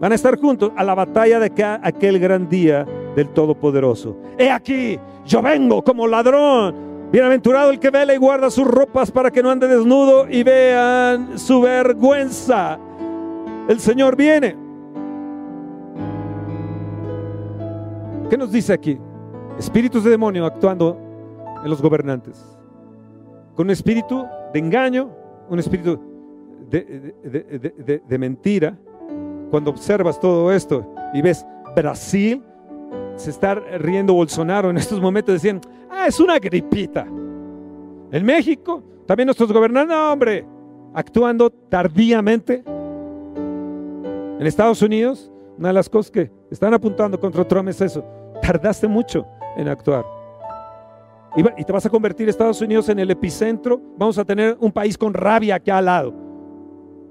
van 0.00 0.12
a 0.12 0.16
estar 0.16 0.38
juntos 0.38 0.70
a 0.76 0.84
la 0.84 0.94
batalla 0.94 1.40
de 1.40 1.50
aquel 1.82 2.18
gran 2.18 2.46
día 2.46 2.86
del 3.16 3.30
Todopoderoso. 3.30 4.18
He 4.36 4.50
aquí, 4.50 4.98
yo 5.24 5.40
vengo 5.40 5.82
como 5.82 6.06
ladrón. 6.06 6.89
Bienaventurado 7.10 7.70
el 7.70 7.80
que 7.80 7.90
vela 7.90 8.14
y 8.14 8.18
guarda 8.18 8.50
sus 8.50 8.66
ropas 8.66 9.10
para 9.10 9.32
que 9.32 9.42
no 9.42 9.50
ande 9.50 9.66
desnudo 9.66 10.28
y 10.28 10.44
vean 10.44 11.38
su 11.38 11.60
vergüenza. 11.60 12.78
El 13.68 13.80
Señor 13.80 14.14
viene. 14.14 14.56
¿Qué 18.28 18.36
nos 18.36 18.52
dice 18.52 18.72
aquí? 18.72 18.96
Espíritus 19.58 20.04
de 20.04 20.10
demonio 20.10 20.46
actuando 20.46 20.96
en 21.64 21.68
los 21.68 21.82
gobernantes. 21.82 22.56
Con 23.56 23.66
un 23.66 23.70
espíritu 23.72 24.24
de 24.52 24.58
engaño, 24.60 25.10
un 25.48 25.58
espíritu 25.58 26.00
de, 26.70 28.18
mentira. 28.18 28.78
Cuando 29.50 29.70
observas 29.72 30.20
todo 30.20 30.52
esto 30.52 30.94
y 31.12 31.22
ves 31.22 31.44
Brasil 31.74 32.40
se 33.16 33.30
está 33.30 33.56
riendo 33.56 34.14
Bolsonaro 34.14 34.70
en 34.70 34.78
estos 34.78 35.00
momentos, 35.00 35.34
decían, 35.34 35.60
ah, 35.90 36.06
es 36.06 36.20
una 36.20 36.38
gripita. 36.38 37.06
En 38.12 38.24
México, 38.24 38.82
también 39.06 39.26
nuestros 39.26 39.52
gobernantes, 39.52 39.96
hombre, 39.96 40.46
actuando 40.94 41.50
tardíamente. 41.50 42.62
En 44.38 44.46
Estados 44.46 44.80
Unidos, 44.82 45.30
una 45.58 45.68
de 45.68 45.74
las 45.74 45.88
cosas 45.88 46.10
que 46.10 46.30
están 46.50 46.72
apuntando 46.72 47.20
contra 47.20 47.46
Trump 47.46 47.68
es 47.68 47.80
eso, 47.80 48.04
tardaste 48.40 48.88
mucho 48.88 49.26
en 49.56 49.68
actuar. 49.68 50.04
Y, 51.36 51.64
te 51.64 51.72
vas 51.72 51.86
a 51.86 51.90
convertir 51.90 52.28
Estados 52.28 52.60
Unidos 52.60 52.88
en 52.88 52.98
el 52.98 53.10
epicentro, 53.10 53.80
vamos 53.96 54.18
a 54.18 54.24
tener 54.24 54.56
un 54.58 54.72
país 54.72 54.98
con 54.98 55.14
rabia 55.14 55.56
aquí 55.56 55.70
al 55.70 55.84
lado, 55.84 56.12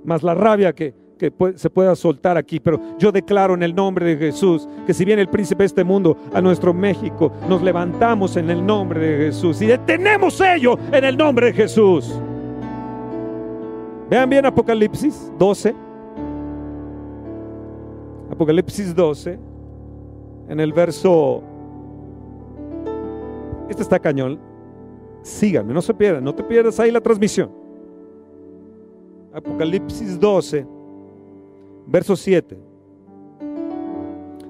más 0.03 0.23
la 0.23 0.33
rabia 0.33 0.73
que, 0.73 0.93
que 1.19 1.32
se 1.55 1.69
pueda 1.69 1.95
soltar 1.95 2.38
aquí, 2.38 2.60
pero 2.60 2.79
yo 2.97 3.12
declaro 3.12 3.53
en 3.53 3.62
el 3.62 3.75
nombre 3.75 4.05
de 4.08 4.17
Jesús 4.17 4.67
que 4.88 4.93
si 4.93 5.03
viene 5.05 5.21
el 5.21 5.27
príncipe 5.27 5.63
de 5.63 5.67
este 5.67 5.84
mundo 5.84 6.17
a 6.34 6.41
nuestro 6.41 6.73
México, 6.73 7.32
nos 7.47 7.62
levantamos 7.62 8.38
en 8.38 8.49
el 8.49 8.65
nombre 8.65 8.99
de 8.99 9.25
Jesús 9.25 9.62
y 9.62 9.67
detenemos 9.67 10.39
ello 10.41 10.79
en 10.91 11.03
el 11.03 11.17
nombre 11.17 11.47
de 11.47 11.53
Jesús. 11.53 12.19
Vean 14.10 14.29
bien 14.29 14.45
Apocalipsis 14.45 15.32
12. 15.38 15.75
Apocalipsis 18.32 18.95
12, 18.95 19.38
en 20.47 20.60
el 20.60 20.71
verso... 20.71 21.43
Este 23.67 23.84
está 23.84 23.99
cañón. 23.99 24.39
Síganme, 25.21 25.73
no 25.73 25.82
se 25.82 25.93
pierdan, 25.93 26.23
no 26.23 26.34
te 26.34 26.43
pierdas 26.43 26.79
ahí 26.79 26.89
la 26.91 27.01
transmisión. 27.01 27.51
Apocalipsis 29.34 30.17
12 30.19 30.78
Verso 31.89 32.15
7. 32.15 32.56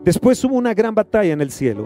Después 0.03 0.43
hubo 0.43 0.55
una 0.55 0.73
gran 0.73 0.93
batalla 0.93 1.31
en 1.31 1.39
el 1.39 1.51
cielo. 1.51 1.85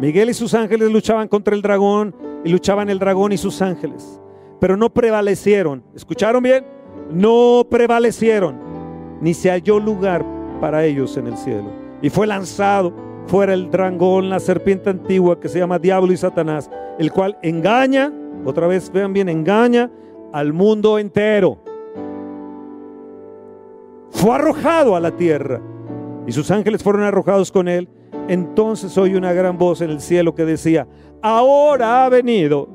Miguel 0.00 0.30
y 0.30 0.34
sus 0.34 0.54
ángeles 0.54 0.90
luchaban 0.90 1.28
contra 1.28 1.54
el 1.54 1.62
dragón 1.62 2.14
y 2.44 2.48
luchaban 2.48 2.88
el 2.90 2.98
dragón 2.98 3.30
y 3.30 3.36
sus 3.36 3.62
ángeles. 3.62 4.20
Pero 4.60 4.76
no 4.76 4.90
prevalecieron. 4.90 5.84
¿Escucharon 5.94 6.42
bien? 6.42 6.64
No 7.12 7.64
prevalecieron. 7.70 8.56
Ni 9.20 9.34
se 9.34 9.50
halló 9.50 9.78
lugar 9.78 10.26
para 10.60 10.84
ellos 10.84 11.16
en 11.16 11.28
el 11.28 11.36
cielo. 11.36 11.70
Y 12.02 12.10
fue 12.10 12.26
lanzado 12.26 12.92
fuera 13.28 13.54
el 13.54 13.70
dragón, 13.70 14.30
la 14.30 14.40
serpiente 14.40 14.90
antigua 14.90 15.38
que 15.38 15.48
se 15.48 15.60
llama 15.60 15.78
Diablo 15.78 16.12
y 16.12 16.16
Satanás, 16.16 16.68
el 16.98 17.12
cual 17.12 17.38
engaña, 17.42 18.12
otra 18.44 18.66
vez 18.66 18.90
vean 18.90 19.12
bien, 19.12 19.28
engaña 19.28 19.92
al 20.32 20.52
mundo 20.52 20.98
entero 20.98 21.67
fue 24.10 24.34
arrojado 24.34 24.96
a 24.96 25.00
la 25.00 25.10
tierra 25.12 25.60
y 26.26 26.32
sus 26.32 26.50
ángeles 26.50 26.82
fueron 26.82 27.02
arrojados 27.02 27.50
con 27.50 27.68
él. 27.68 27.88
Entonces 28.28 28.96
oí 28.98 29.14
una 29.14 29.32
gran 29.32 29.56
voz 29.56 29.80
en 29.80 29.90
el 29.90 30.00
cielo 30.00 30.34
que 30.34 30.44
decía, 30.44 30.86
ahora 31.22 32.04
ha 32.04 32.08
venido 32.08 32.68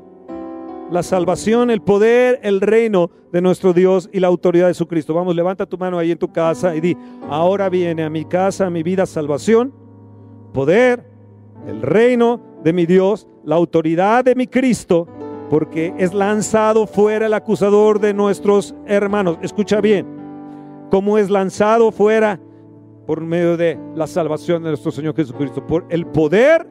la 0.90 1.02
salvación, 1.02 1.70
el 1.70 1.80
poder, 1.80 2.40
el 2.42 2.60
reino 2.60 3.10
de 3.32 3.40
nuestro 3.40 3.72
Dios 3.72 4.08
y 4.12 4.20
la 4.20 4.28
autoridad 4.28 4.68
de 4.68 4.74
su 4.74 4.86
Cristo. 4.86 5.14
Vamos, 5.14 5.34
levanta 5.34 5.66
tu 5.66 5.78
mano 5.78 5.98
ahí 5.98 6.10
en 6.10 6.18
tu 6.18 6.32
casa 6.32 6.74
y 6.74 6.80
di, 6.80 6.96
ahora 7.28 7.68
viene 7.68 8.04
a 8.04 8.10
mi 8.10 8.24
casa, 8.24 8.66
a 8.66 8.70
mi 8.70 8.82
vida, 8.82 9.06
salvación, 9.06 9.72
poder, 10.52 11.04
el 11.66 11.82
reino 11.82 12.40
de 12.62 12.72
mi 12.72 12.86
Dios, 12.86 13.26
la 13.44 13.56
autoridad 13.56 14.24
de 14.24 14.34
mi 14.34 14.46
Cristo, 14.46 15.08
porque 15.50 15.94
es 15.98 16.14
lanzado 16.14 16.86
fuera 16.86 17.26
el 17.26 17.34
acusador 17.34 18.00
de 18.00 18.14
nuestros 18.14 18.74
hermanos. 18.86 19.38
Escucha 19.42 19.80
bien, 19.80 20.06
como 20.90 21.18
es 21.18 21.30
lanzado 21.30 21.90
fuera 21.92 22.40
por 23.06 23.20
medio 23.20 23.56
de 23.56 23.78
la 23.94 24.06
salvación 24.06 24.62
de 24.62 24.70
nuestro 24.70 24.90
Señor 24.90 25.14
Jesucristo, 25.14 25.66
por 25.66 25.84
el 25.90 26.06
poder, 26.06 26.66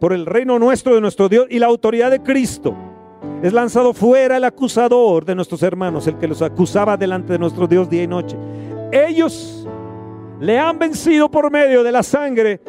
por 0.00 0.12
el 0.12 0.26
reino 0.26 0.58
nuestro 0.58 0.94
de 0.94 1.00
nuestro 1.00 1.28
Dios 1.28 1.46
y 1.48 1.58
la 1.58 1.66
autoridad 1.66 2.10
de 2.10 2.22
Cristo. 2.22 2.74
Es 3.42 3.52
lanzado 3.52 3.92
fuera 3.92 4.36
el 4.36 4.44
acusador 4.44 5.24
de 5.24 5.34
nuestros 5.34 5.62
hermanos, 5.62 6.06
el 6.06 6.18
que 6.18 6.28
los 6.28 6.42
acusaba 6.42 6.96
delante 6.96 7.34
de 7.34 7.38
nuestro 7.38 7.66
Dios 7.66 7.88
día 7.88 8.02
y 8.02 8.06
noche. 8.06 8.36
Ellos 8.92 9.66
le 10.40 10.58
han 10.58 10.78
vencido 10.78 11.30
por 11.30 11.50
medio 11.50 11.82
de 11.82 11.92
la 11.92 12.02
sangre 12.02 12.60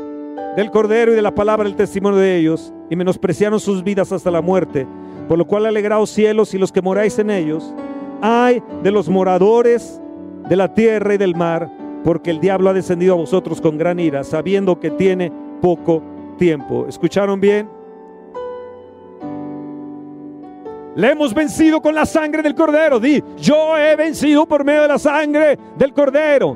del 0.56 0.72
Cordero 0.72 1.12
y 1.12 1.16
de 1.16 1.22
la 1.22 1.36
palabra 1.36 1.66
del 1.66 1.76
testimonio 1.76 2.20
de 2.20 2.38
ellos, 2.38 2.74
y 2.90 2.96
menospreciaron 2.96 3.60
sus 3.60 3.84
vidas 3.84 4.12
hasta 4.12 4.32
la 4.32 4.42
muerte, 4.42 4.88
por 5.28 5.38
lo 5.38 5.46
cual 5.46 5.66
alegraos 5.66 6.10
cielos 6.10 6.54
y 6.54 6.58
los 6.58 6.72
que 6.72 6.82
moráis 6.82 7.20
en 7.20 7.30
ellos. 7.30 7.74
Ay 8.22 8.64
de 8.82 8.92
los 8.92 9.10
moradores 9.10 10.02
de 10.48 10.56
la 10.56 10.74
tierra 10.74 11.14
y 11.14 11.18
del 11.18 11.36
mar, 11.36 11.70
porque 12.04 12.32
el 12.32 12.40
diablo 12.40 12.70
ha 12.70 12.74
descendido 12.74 13.14
a 13.14 13.18
vosotros 13.18 13.60
con 13.60 13.78
gran 13.78 14.00
ira, 14.00 14.24
sabiendo 14.24 14.80
que 14.80 14.92
tiene 14.92 15.32
poco 15.62 16.04
tiempo. 16.38 16.86
¿Escucharon 16.88 17.40
bien? 17.40 17.68
Le 20.96 21.12
hemos 21.12 21.34
vencido 21.34 21.82
con 21.82 21.94
la 21.94 22.06
sangre 22.06 22.42
del 22.42 22.56
cordero. 22.56 23.00
Di, 23.00 23.22
yo 23.38 23.78
he 23.78 23.96
vencido 23.96 24.46
por 24.46 24.64
medio 24.64 24.84
de 24.84 24.88
la 24.88 25.00
sangre 25.00 25.58
del 25.78 25.94
cordero, 25.94 26.56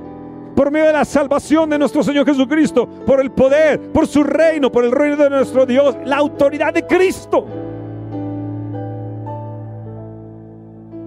por 0.56 0.72
medio 0.72 0.88
de 0.88 0.94
la 0.94 1.06
salvación 1.06 1.70
de 1.70 1.80
nuestro 1.80 2.04
Señor 2.04 2.26
Jesucristo, 2.26 2.88
por 3.06 3.20
el 3.20 3.32
poder, 3.32 3.92
por 3.92 4.08
su 4.08 4.24
reino, 4.24 4.72
por 4.72 4.86
el 4.86 4.92
reino 4.92 5.18
de 5.18 5.30
nuestro 5.30 5.66
Dios, 5.66 5.98
la 6.06 6.18
autoridad 6.18 6.74
de 6.74 6.86
Cristo. 6.86 7.46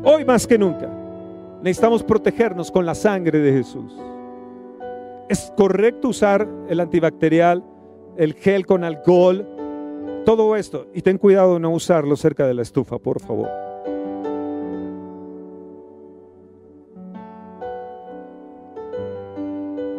Hoy 0.05 0.25
más 0.25 0.47
que 0.47 0.59
nunca 0.59 1.02
Necesitamos 1.62 2.03
protegernos 2.03 2.72
con 2.72 2.85
la 2.85 2.94
sangre 2.94 3.38
de 3.38 3.53
Jesús. 3.53 3.92
Es 5.29 5.53
correcto 5.57 6.09
usar 6.09 6.48
el 6.68 6.81
antibacterial, 6.81 7.64
el 8.16 8.35
gel 8.35 8.66
con 8.66 8.83
alcohol, 8.83 9.46
todo 10.25 10.57
esto. 10.57 10.88
Y 10.92 11.03
ten 11.03 11.18
cuidado 11.18 11.55
de 11.55 11.61
no 11.61 11.70
usarlo 11.70 12.16
cerca 12.16 12.48
de 12.48 12.55
la 12.55 12.62
estufa, 12.62 12.98
por 12.98 13.20
favor. 13.20 13.48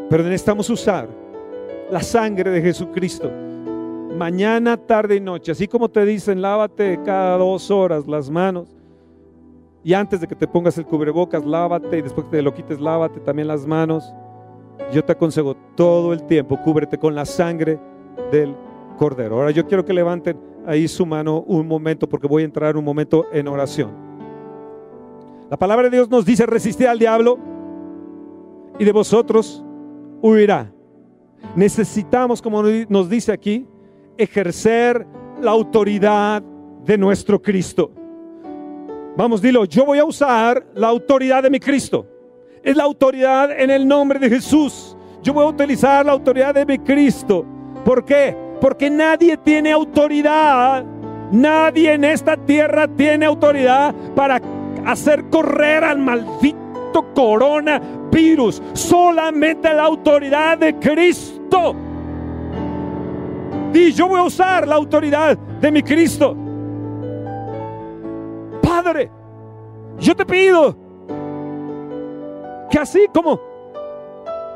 Pero 0.10 0.24
necesitamos 0.24 0.70
usar 0.70 1.08
la 1.90 2.02
sangre 2.02 2.52
de 2.52 2.62
Jesucristo. 2.62 3.32
Mañana, 4.18 4.76
tarde 4.76 5.16
y 5.16 5.22
noche. 5.22 5.54
Así 5.54 5.70
como 5.70 5.90
te 5.90 6.06
dicen, 6.06 6.42
lávate 6.42 7.00
cada 7.06 7.38
dos 7.38 7.72
horas 7.72 8.06
las 8.06 8.30
manos 8.30 8.83
y 9.84 9.94
antes 9.94 10.22
de 10.22 10.28
que 10.28 10.36
te 10.36 10.48
pongas 10.48 10.78
el 10.78 10.86
cubrebocas, 10.86 11.46
lávate. 11.46 11.98
Y 11.98 12.02
después 12.02 12.26
que 12.26 12.38
te 12.38 12.42
lo 12.42 12.54
quites, 12.54 12.80
lávate 12.80 13.20
también 13.20 13.48
las 13.48 13.66
manos. 13.66 14.14
Yo 14.92 15.04
te 15.04 15.12
aconsejo 15.12 15.56
todo 15.76 16.14
el 16.14 16.24
tiempo, 16.24 16.60
cúbrete 16.62 16.98
con 16.98 17.14
la 17.16 17.26
sangre 17.26 17.80
del 18.32 18.56
cordero. 18.98 19.36
Ahora 19.36 19.52
yo 19.52 19.68
quiero 19.68 19.86
que 19.86 19.94
levanten 19.94 20.38
ahí 20.66 20.88
su 20.88 21.06
mano 21.06 21.42
un 21.42 21.68
momento 21.68 22.08
porque 22.08 22.28
voy 22.28 22.44
a 22.44 22.46
entrar 22.46 22.78
un 22.78 22.86
momento 22.86 23.26
en 23.32 23.48
oración. 23.48 23.92
La 25.50 25.58
palabra 25.58 25.90
de 25.90 25.98
Dios 25.98 26.10
nos 26.10 26.26
dice, 26.26 26.46
resistir 26.46 26.88
al 26.88 26.98
diablo 26.98 27.38
y 28.80 28.86
de 28.86 28.92
vosotros 28.92 29.64
huirá. 30.22 30.72
Necesitamos, 31.56 32.42
como 32.42 32.64
nos 32.64 33.10
dice 33.10 33.32
aquí, 33.32 33.68
ejercer 34.18 35.06
la 35.42 35.52
autoridad 35.52 36.42
de 36.86 36.98
nuestro 36.98 37.42
Cristo. 37.42 37.92
Vamos, 39.16 39.42
dilo, 39.42 39.66
yo 39.66 39.86
voy 39.86 40.00
a 40.00 40.06
usar 40.06 40.66
la 40.74 40.88
autoridad 40.88 41.44
de 41.44 41.52
mi 41.52 41.60
Cristo. 41.60 42.08
Es 42.64 42.76
la 42.76 42.84
autoridad 42.84 43.52
en 43.52 43.70
el 43.70 43.88
nombre 43.88 44.18
de 44.18 44.28
Jesús. 44.28 44.98
Yo 45.22 45.34
voy 45.34 45.44
a 45.44 45.50
utilizar 45.50 46.06
la 46.06 46.14
autoridad 46.14 46.56
de 46.56 46.66
mi 46.66 46.80
Cristo. 46.80 47.46
¿Por 47.86 48.04
qué? 48.04 48.36
Porque 48.60 48.90
nadie 48.90 49.38
tiene 49.38 49.72
autoridad. 49.72 50.84
Nadie 51.32 51.94
en 51.94 52.06
esta 52.06 52.38
tierra 52.38 52.88
tiene 52.88 53.26
autoridad 53.26 53.94
para 54.16 54.42
hacer 54.86 55.30
correr 55.30 55.84
al 55.84 56.00
maldito 56.00 57.06
coronavirus. 57.14 58.64
Solamente 58.74 59.72
la 59.74 59.84
autoridad 59.84 60.58
de 60.58 60.76
Cristo. 60.80 61.76
Y 63.74 63.92
yo 63.92 64.08
voy 64.08 64.20
a 64.20 64.24
usar 64.24 64.68
la 64.68 64.76
autoridad 64.76 65.38
de 65.38 65.72
mi 65.72 65.84
Cristo. 65.84 66.36
Padre, 68.84 69.10
yo 69.98 70.14
te 70.14 70.26
pido 70.26 70.76
que 72.70 72.78
así 72.78 73.08
como 73.14 73.40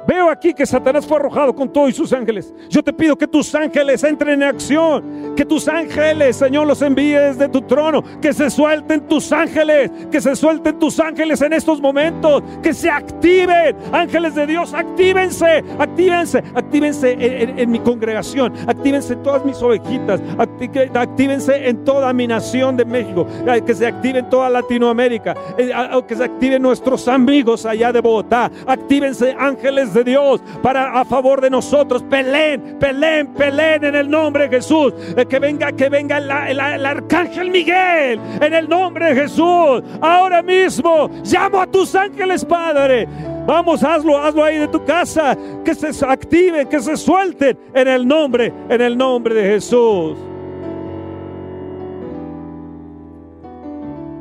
Veo 0.07 0.29
aquí 0.29 0.53
que 0.53 0.65
Satanás 0.65 1.05
fue 1.05 1.17
arrojado 1.17 1.53
con 1.53 1.67
todos 1.67 1.93
sus 1.93 2.13
ángeles. 2.13 2.53
Yo 2.69 2.81
te 2.81 2.93
pido 2.93 3.17
que 3.17 3.27
tus 3.27 3.53
ángeles 3.53 4.01
entren 4.05 4.41
en 4.41 4.43
acción. 4.43 5.35
Que 5.35 5.43
tus 5.43 5.67
ángeles, 5.67 6.37
Señor, 6.37 6.65
los 6.65 6.81
envíes 6.81 7.37
de 7.37 7.49
tu 7.49 7.61
trono. 7.63 8.01
Que 8.21 8.31
se 8.31 8.49
suelten 8.49 9.01
tus 9.01 9.33
ángeles. 9.33 9.91
Que 10.09 10.21
se 10.21 10.33
suelten 10.37 10.79
tus 10.79 10.97
ángeles 11.01 11.41
en 11.41 11.51
estos 11.51 11.81
momentos. 11.81 12.41
Que 12.63 12.73
se 12.73 12.89
activen. 12.89 13.75
Ángeles 13.91 14.33
de 14.35 14.47
Dios, 14.47 14.73
actívense. 14.73 15.61
Actívense. 15.77 16.41
Actívense 16.55 17.17
en, 17.19 17.69
mi 17.69 17.79
congregación. 17.79 18.53
Actívense 18.65 19.11
en 19.11 19.23
todas 19.23 19.43
mis 19.43 19.61
ovejitas. 19.61 20.21
Actívense 20.37 21.67
en 21.67 21.83
toda 21.83 22.13
mi 22.13 22.27
nación 22.27 22.77
de 22.77 22.85
México. 22.85 23.27
Que 23.65 23.75
se 23.75 23.85
activen 23.85 24.29
toda 24.29 24.49
Latinoamérica. 24.49 25.35
Eh, 25.57 25.69
que 26.07 26.15
se 26.15 26.23
activen 26.23 26.61
nuestros 26.61 27.09
amigos 27.09 27.65
allá 27.65 27.91
de 27.91 27.99
Bogotá. 27.99 28.49
Actívense 28.65 29.35
ángeles 29.37 29.93
de 29.93 29.96
Dios 30.03 30.41
para 30.61 30.99
a 30.99 31.05
favor 31.05 31.41
de 31.41 31.49
nosotros. 31.49 32.03
Peleen, 32.03 32.77
peleen, 32.79 33.27
peleen 33.33 33.83
en 33.83 33.95
el 33.95 34.09
nombre 34.09 34.47
de 34.47 34.57
Jesús. 34.57 34.93
Eh, 35.15 35.25
que 35.25 35.39
venga, 35.39 35.71
que 35.71 35.89
venga 35.89 36.17
el, 36.17 36.59
arcángel 36.85 37.49
Miguel 37.51 38.19
en 38.41 38.53
el 38.53 38.67
nombre 38.67 39.13
de 39.13 39.21
Jesús. 39.21 39.83
Ahora 40.01 40.41
mismo 40.41 41.09
llamo 41.23 41.61
a 41.61 41.67
tus 41.67 41.95
ángeles, 41.95 42.43
Padre. 42.45 43.07
Vamos, 43.45 43.83
hazlo, 43.83 44.17
hazlo 44.17 44.43
ahí 44.43 44.57
de 44.57 44.67
tu 44.67 44.83
casa. 44.83 45.37
Que 45.63 45.73
se 45.73 46.05
activen, 46.05 46.67
que 46.67 46.79
se 46.79 46.97
suelten 46.97 47.57
en 47.73 47.87
el 47.87 48.07
nombre, 48.07 48.53
en 48.69 48.81
el 48.81 48.97
nombre 48.97 49.35
de 49.35 49.43
Jesús. 49.53 50.17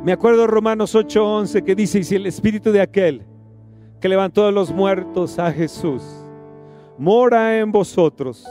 Me 0.07 0.13
acuerdo 0.13 0.43
de 0.43 0.47
Romanos 0.47 0.95
8:11 0.95 1.65
que 1.65 1.75
dice, 1.75 1.99
y 1.99 2.05
si 2.05 2.15
el 2.15 2.27
espíritu 2.27 2.71
de 2.71 2.81
aquel 2.81 3.25
que 4.07 4.11
levantó 4.11 4.47
de 4.47 4.53
los 4.53 4.73
muertos 4.73 5.37
a 5.37 5.51
Jesús, 5.51 6.01
mora 6.97 7.59
en 7.59 7.73
vosotros. 7.73 8.47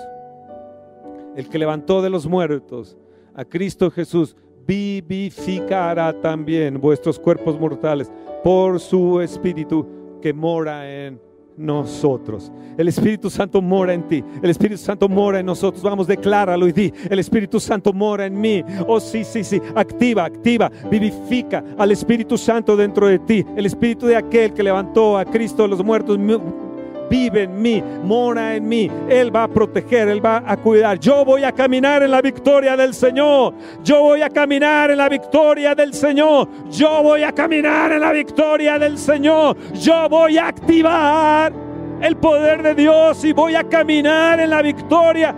El 1.34 1.48
que 1.48 1.58
levantó 1.58 2.02
de 2.02 2.10
los 2.10 2.28
muertos 2.28 2.98
a 3.34 3.46
Cristo 3.46 3.90
Jesús, 3.90 4.36
vivificará 4.68 6.12
también 6.20 6.82
vuestros 6.82 7.18
cuerpos 7.18 7.58
mortales 7.58 8.12
por 8.44 8.82
su 8.82 9.22
Espíritu 9.22 9.88
que 10.22 10.34
mora 10.34 10.92
en 10.92 11.22
nosotros. 11.58 12.52
El 12.78 12.88
Espíritu 12.88 13.30
Santo 13.30 13.62
mora 13.62 13.94
en 13.94 14.08
ti. 14.08 14.24
El 14.42 14.50
Espíritu 14.50 14.78
Santo 14.82 15.08
mora 15.08 15.40
en 15.40 15.46
nosotros. 15.46 15.82
Vamos, 15.82 16.08
decláralo 16.08 16.68
y 16.68 16.72
di, 16.72 16.94
el 17.10 17.20
Espíritu 17.20 17.60
Santo 17.60 17.94
mora 17.94 18.26
en 18.26 18.40
mí. 18.40 18.64
Oh, 18.88 19.00
sí, 19.00 19.24
sí, 19.24 19.44
sí. 19.44 19.62
Activa, 19.76 20.26
activa, 20.26 20.72
vivifica 20.90 21.64
al 21.78 21.92
Espíritu 21.92 22.38
Santo 22.38 22.76
dentro 22.76 23.08
de 23.08 23.20
ti. 23.20 23.46
El 23.56 23.66
Espíritu 23.66 24.08
de 24.08 24.16
aquel 24.16 24.54
que 24.54 24.64
levantó 24.64 25.18
a 25.18 25.26
Cristo 25.26 25.64
de 25.64 25.70
los 25.70 25.84
muertos 25.84 26.18
vive 27.10 27.44
en 27.44 27.62
mí, 27.62 27.84
mora 28.04 28.56
en 28.56 28.68
mí. 28.68 28.90
Él 29.10 29.36
va 29.36 29.44
a 29.44 29.48
proteger, 29.48 30.08
Él 30.08 30.24
va 30.24 30.44
a 30.46 30.58
cuidar. 30.58 31.00
Yo 31.00 31.26
voy 31.26 31.44
a 31.44 31.52
caminar 31.52 32.04
en 32.04 32.12
la 32.12 32.22
victoria 32.22 32.76
del 32.76 32.94
Señor. 32.94 33.54
Yo 33.84 34.02
voy 34.02 34.22
a 34.22 34.30
caminar 34.30 34.92
en 34.92 34.98
la 34.98 35.10
victoria 35.10 35.76
del 35.76 35.94
Señor. 35.94 36.48
Yo 36.70 37.04
voy 37.04 37.24
a 37.24 37.32
caminar 37.32 37.92
en 37.92 38.02
la 38.02 38.12
victoria 38.12 38.80
del 38.80 38.98
Señor. 38.98 39.58
Yo 39.74 40.10
voy 40.10 40.38
a 40.38 40.48
activar 40.48 41.54
el 42.02 42.16
poder 42.18 42.62
de 42.62 42.76
Dios 42.76 43.24
y 43.24 43.34
voy 43.34 43.56
a 43.56 43.64
caminar 43.64 44.40
en 44.40 44.50
la 44.50 44.62
victoria 44.62 45.36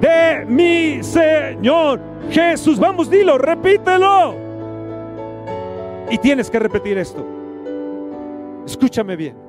de 0.00 0.44
mi 0.46 1.02
Señor 1.02 2.00
Jesús. 2.30 2.78
Vamos, 2.78 3.10
dilo, 3.10 3.38
repítelo. 3.38 4.34
Y 6.10 6.18
tienes 6.18 6.50
que 6.50 6.58
repetir 6.58 6.98
esto. 6.98 7.24
Escúchame 8.64 9.16
bien. 9.16 9.47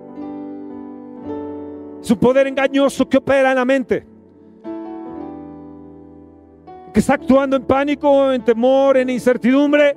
Es 2.02 2.10
un 2.12 2.18
poder 2.18 2.48
engañoso 2.48 3.08
que 3.08 3.18
opera 3.18 3.50
en 3.50 3.56
la 3.56 3.66
mente. 3.66 4.06
Que 6.94 7.00
está 7.00 7.14
actuando 7.16 7.56
en 7.56 7.64
pánico, 7.64 8.32
en 8.32 8.44
temor, 8.44 8.98
en 8.98 9.10
incertidumbre. 9.10 9.96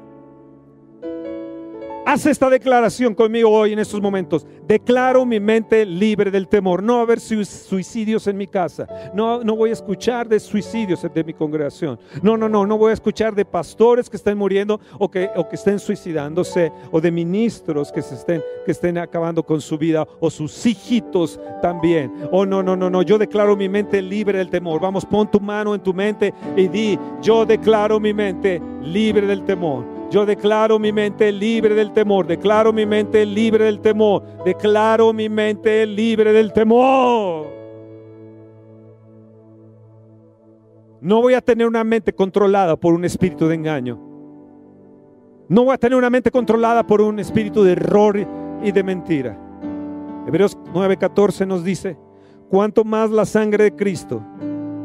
Haz 2.05 2.27
esta 2.27 2.51
declaración 2.51 3.15
conmigo 3.15 3.49
hoy 3.49 3.73
en 3.73 3.79
estos 3.79 4.03
momentos. 4.03 4.45
Declaro 4.67 5.25
mi 5.25 5.38
mente 5.38 5.87
libre 5.87 6.33
del 6.33 6.49
temor. 6.49 6.83
No 6.83 6.95
va 6.95 6.99
a 6.99 7.03
haber 7.05 7.21
suicidios 7.21 8.27
en 8.27 8.37
mi 8.37 8.49
casa. 8.49 8.88
No, 9.15 9.45
no 9.45 9.55
voy 9.55 9.71
a 9.71 9.75
escuchar 9.75 10.29
de 10.29 10.41
suicidios 10.41 11.01
de 11.03 11.25
mi 11.25 11.33
congregación. 11.33 12.01
No, 12.21 12.37
no, 12.37 12.49
no. 12.49 12.67
No 12.67 12.77
voy 12.77 12.91
a 12.91 12.95
escuchar 12.95 13.37
de 13.37 13.45
pastores 13.45 14.11
que 14.11 14.17
estén 14.17 14.37
muriendo 14.37 14.81
o 14.99 15.09
que, 15.09 15.31
o 15.37 15.49
que 15.49 15.55
estén 15.55 15.79
suicidándose. 15.79 16.73
O 16.91 17.01
de 17.01 17.12
ministros 17.12 17.93
que, 17.93 18.03
se 18.03 18.17
estén, 18.17 18.43
que 18.67 18.73
estén 18.73 18.99
acabando 18.99 19.45
con 19.45 19.61
su 19.61 19.79
vida. 19.79 20.05
O 20.19 20.29
sus 20.29 20.67
hijitos 20.67 21.38
también. 21.62 22.12
Oh, 22.33 22.45
no, 22.45 22.65
no, 22.65 22.75
no, 22.75 22.91
no. 22.91 23.03
Yo 23.03 23.17
declaro 23.17 23.57
mi 23.57 23.69
mente 23.69 24.03
libre 24.03 24.38
del 24.38 24.51
temor. 24.51 24.81
Vamos, 24.81 25.07
pon 25.07 25.31
tu 25.31 25.38
mano 25.38 25.73
en 25.73 25.81
tu 25.81 25.95
mente 25.95 26.35
y 26.57 26.67
di, 26.67 26.99
yo 27.23 27.47
declaro 27.47 28.01
mi 28.01 28.12
mente 28.12 28.61
libre 28.83 29.25
del 29.25 29.45
temor. 29.45 29.92
Yo 30.12 30.27
declaro 30.27 30.79
mi 30.79 30.92
mente 30.92 31.33
libre 31.33 31.75
del 31.75 31.90
temor, 31.90 32.27
declaro 32.27 32.70
mi 32.70 32.85
mente 32.85 33.25
libre 33.25 33.64
del 33.64 33.81
temor, 33.81 34.22
declaro 34.44 35.11
mi 35.14 35.31
mente 35.31 35.87
libre 35.87 36.35
del 36.35 36.53
temor. 36.53 37.46
No 41.01 41.22
voy 41.22 41.33
a 41.33 41.40
tener 41.40 41.66
una 41.66 41.83
mente 41.83 42.12
controlada 42.12 42.77
por 42.77 42.92
un 42.92 43.07
espíritu 43.07 43.48
de 43.48 43.55
engaño. 43.55 43.98
No 45.48 45.64
voy 45.64 45.72
a 45.72 45.79
tener 45.79 45.96
una 45.96 46.11
mente 46.11 46.31
controlada 46.31 46.87
por 46.87 47.01
un 47.01 47.18
espíritu 47.18 47.64
de 47.64 47.72
error 47.72 48.18
y 48.62 48.70
de 48.70 48.83
mentira. 48.83 49.38
Hebreos 50.29 50.59
9:14 50.75 51.46
nos 51.46 51.64
dice, 51.64 51.96
cuanto 52.51 52.85
más 52.85 53.11
la 53.11 53.25
sangre 53.25 53.64
de 53.64 53.77
Cristo, 53.77 54.22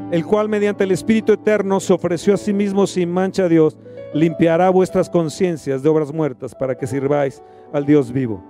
el 0.09 0.25
cual 0.25 0.47
mediante 0.47 0.85
el 0.85 0.91
Espíritu 0.91 1.33
Eterno 1.33 1.81
se 1.81 1.91
ofreció 1.91 2.33
a 2.33 2.37
sí 2.37 2.53
mismo 2.53 2.87
sin 2.87 3.11
mancha 3.11 3.43
a 3.43 3.49
Dios, 3.49 3.77
limpiará 4.13 4.69
vuestras 4.69 5.09
conciencias 5.09 5.83
de 5.83 5.89
obras 5.89 6.13
muertas 6.13 6.55
para 6.55 6.75
que 6.75 6.87
sirváis 6.87 7.41
al 7.73 7.85
Dios 7.85 8.11
vivo. 8.11 8.43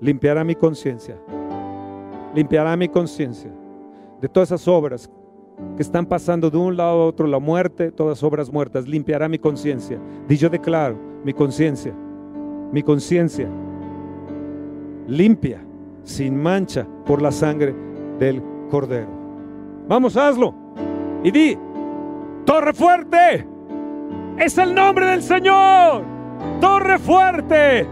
Limpiará 0.00 0.44
mi 0.44 0.54
conciencia. 0.54 1.16
Limpiará 2.34 2.76
mi 2.76 2.88
conciencia 2.88 3.50
de 4.20 4.28
todas 4.28 4.48
esas 4.48 4.66
obras 4.66 5.10
que 5.76 5.82
están 5.82 6.06
pasando 6.06 6.50
de 6.50 6.56
un 6.56 6.76
lado 6.76 7.02
a 7.02 7.06
otro, 7.06 7.26
la 7.26 7.38
muerte, 7.38 7.92
todas 7.92 8.22
obras 8.22 8.50
muertas. 8.50 8.88
Limpiará 8.88 9.28
mi 9.28 9.38
conciencia. 9.38 9.98
Y 10.28 10.36
yo 10.36 10.48
declaro, 10.48 10.96
mi 11.24 11.32
conciencia, 11.32 11.94
mi 12.72 12.82
conciencia 12.82 13.48
limpia, 15.06 15.62
sin 16.02 16.36
mancha, 16.36 16.86
por 17.06 17.22
la 17.22 17.30
sangre 17.30 17.74
del 18.18 18.42
Cordero. 18.70 19.08
Vamos, 19.88 20.16
hazlo. 20.16 20.54
Y 21.22 21.30
di, 21.30 21.58
Torre 22.44 22.74
fuerte. 22.74 23.46
Es 24.38 24.58
el 24.58 24.74
nombre 24.74 25.06
del 25.06 25.22
Señor. 25.22 26.04
Torre 26.60 26.98
fuerte. 26.98 27.86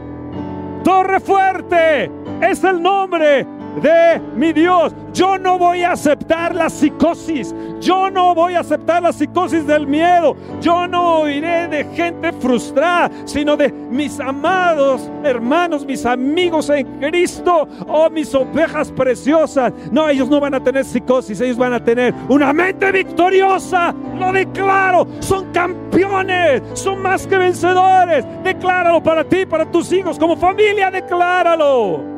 Torre 0.84 1.20
fuerte 1.20 2.10
es 2.40 2.64
el 2.64 2.82
nombre 2.82 3.46
de 3.80 4.20
mi 4.37 4.52
Dios. 4.52 4.94
Yo 5.12 5.38
no 5.38 5.58
voy 5.58 5.82
a 5.82 5.92
aceptar 5.92 6.54
la 6.54 6.70
psicosis. 6.70 7.54
Yo 7.80 8.11
no 8.11 8.35
voy 8.35 8.54
a 8.54 8.61
aceptar 8.61 9.02
la 9.02 9.12
psicosis 9.12 9.66
del 9.66 9.87
miedo. 9.87 10.37
Yo 10.61 10.87
no 10.87 11.20
oiré 11.20 11.68
de 11.68 11.85
gente 11.94 12.32
frustrada, 12.32 13.11
sino 13.24 13.56
de 13.56 13.70
mis 13.70 14.18
amados 14.20 15.11
hermanos, 15.24 15.85
mis 15.85 16.04
amigos 16.06 16.70
en 16.70 16.87
Cristo, 16.98 17.68
oh 17.87 18.11
mis 18.11 18.35
ovejas 18.35 18.90
preciosas. 18.90 19.72
No, 19.90 20.08
ellos 20.08 20.28
no 20.28 20.40
van 20.40 20.54
a 20.54 20.62
tener 20.62 20.85
psicosis, 20.85 21.40
ellos 21.40 21.56
van 21.56 21.74
a 21.74 21.85
tener 21.85 22.14
una 22.28 22.52
mente 22.52 22.90
victoriosa. 22.92 23.94
Lo 24.18 24.32
declaro, 24.32 25.06
son 25.20 25.52
campeones, 25.52 26.62
son 26.74 27.02
más 27.02 27.26
que 27.26 27.37
vencedores. 27.37 28.24
Decláralo 28.42 29.02
para 29.02 29.24
ti, 29.24 29.46
para 29.46 29.70
tus 29.70 29.92
hijos, 29.92 30.18
como 30.18 30.37
familia, 30.37 30.90
decláralo. 30.90 32.12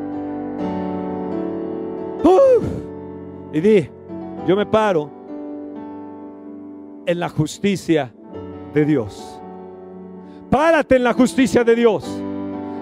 Y 3.53 3.61
di, 3.61 3.89
yo 4.45 4.55
me 4.55 4.65
paro 4.65 5.09
en 7.05 7.19
la 7.19 7.29
justicia 7.29 8.13
de 8.73 8.83
Dios. 8.83 9.39
Párate 10.49 10.97
en 10.97 11.03
la 11.03 11.13
justicia 11.13 11.63
de 11.63 11.75
Dios. 11.75 12.21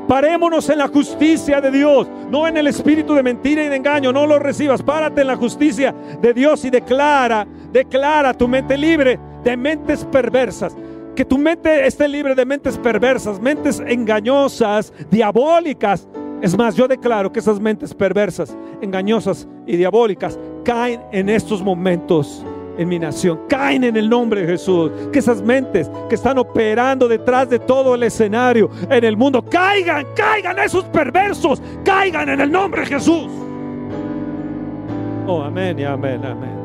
Parémonos 0.07 0.69
en 0.69 0.79
la 0.79 0.87
justicia 0.87 1.61
de 1.61 1.71
Dios, 1.71 2.07
no 2.29 2.47
en 2.47 2.57
el 2.57 2.67
espíritu 2.67 3.13
de 3.13 3.23
mentira 3.23 3.63
y 3.63 3.69
de 3.69 3.75
engaño. 3.75 4.11
No 4.11 4.25
lo 4.25 4.39
recibas. 4.39 4.81
Párate 4.81 5.21
en 5.21 5.27
la 5.27 5.35
justicia 5.35 5.93
de 6.21 6.33
Dios 6.33 6.65
y 6.65 6.69
declara, 6.69 7.47
declara 7.71 8.33
tu 8.33 8.47
mente 8.47 8.77
libre 8.77 9.19
de 9.43 9.55
mentes 9.55 10.05
perversas. 10.05 10.75
Que 11.15 11.23
tu 11.23 11.37
mente 11.37 11.85
esté 11.85 12.07
libre 12.07 12.33
de 12.33 12.45
mentes 12.45 12.77
perversas, 12.77 13.39
mentes 13.39 13.79
engañosas, 13.79 14.91
diabólicas, 15.11 16.07
es 16.43 16.57
más, 16.57 16.75
yo 16.75 16.89
declaro 16.89 17.31
que 17.31 17.39
esas 17.39 17.57
mentes 17.57 17.93
perversas, 17.93 18.53
engañosas 18.81 19.47
y 19.65 19.77
diabólicas 19.77 20.37
caen 20.65 21.01
en 21.13 21.29
estos 21.29 21.63
momentos 21.63 22.45
en 22.77 22.89
mi 22.89 22.99
nación. 22.99 23.39
Caen 23.47 23.85
en 23.85 23.95
el 23.95 24.09
nombre 24.09 24.41
de 24.41 24.47
Jesús. 24.47 24.91
Que 25.13 25.19
esas 25.19 25.41
mentes 25.41 25.89
que 26.09 26.15
están 26.15 26.37
operando 26.37 27.07
detrás 27.07 27.49
de 27.49 27.59
todo 27.59 27.95
el 27.95 28.03
escenario 28.03 28.69
en 28.89 29.05
el 29.05 29.15
mundo, 29.15 29.41
caigan, 29.45 30.05
caigan 30.17 30.59
esos 30.59 30.83
perversos, 30.83 31.61
caigan 31.85 32.27
en 32.27 32.41
el 32.41 32.51
nombre 32.51 32.81
de 32.81 32.87
Jesús. 32.87 33.29
Oh, 35.25 35.41
amén 35.41 35.79
y 35.79 35.85
amén, 35.85 36.25
amén. 36.25 36.57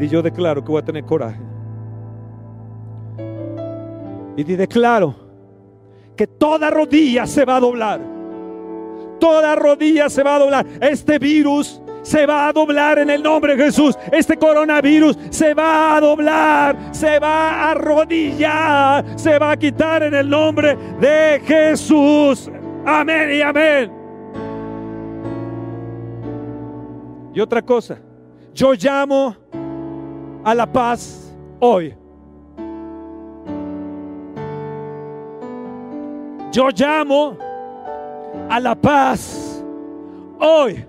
Y 0.00 0.08
yo 0.08 0.22
declaro 0.22 0.64
que 0.64 0.72
voy 0.72 0.80
a 0.80 0.84
tener 0.86 1.04
coraje. 1.04 1.40
Y 4.38 4.42
declaro 4.42 5.25
que 6.16 6.26
toda 6.26 6.70
rodilla 6.70 7.26
se 7.26 7.44
va 7.44 7.56
a 7.56 7.60
doblar. 7.60 8.00
Toda 9.20 9.54
rodilla 9.54 10.08
se 10.10 10.22
va 10.22 10.36
a 10.36 10.38
doblar. 10.38 10.66
Este 10.80 11.18
virus 11.18 11.80
se 12.02 12.24
va 12.24 12.48
a 12.48 12.52
doblar 12.52 12.98
en 13.00 13.10
el 13.10 13.22
nombre 13.22 13.56
de 13.56 13.64
Jesús. 13.64 13.98
Este 14.12 14.36
coronavirus 14.36 15.18
se 15.30 15.54
va 15.54 15.96
a 15.96 16.00
doblar, 16.00 16.76
se 16.92 17.18
va 17.18 17.50
a 17.50 17.70
arrodillar, 17.72 19.04
se 19.18 19.38
va 19.38 19.52
a 19.52 19.56
quitar 19.56 20.04
en 20.04 20.14
el 20.14 20.28
nombre 20.28 20.76
de 21.00 21.40
Jesús. 21.44 22.50
Amén 22.84 23.32
y 23.32 23.40
amén. 23.42 23.92
Y 27.34 27.40
otra 27.40 27.60
cosa, 27.60 27.98
yo 28.54 28.72
llamo 28.72 29.36
a 30.44 30.54
la 30.54 30.70
paz 30.72 31.34
hoy. 31.58 31.94
Yo 36.56 36.70
llamo 36.70 37.36
a 38.48 38.58
la 38.58 38.74
paz 38.74 39.62
hoy. 40.40 40.86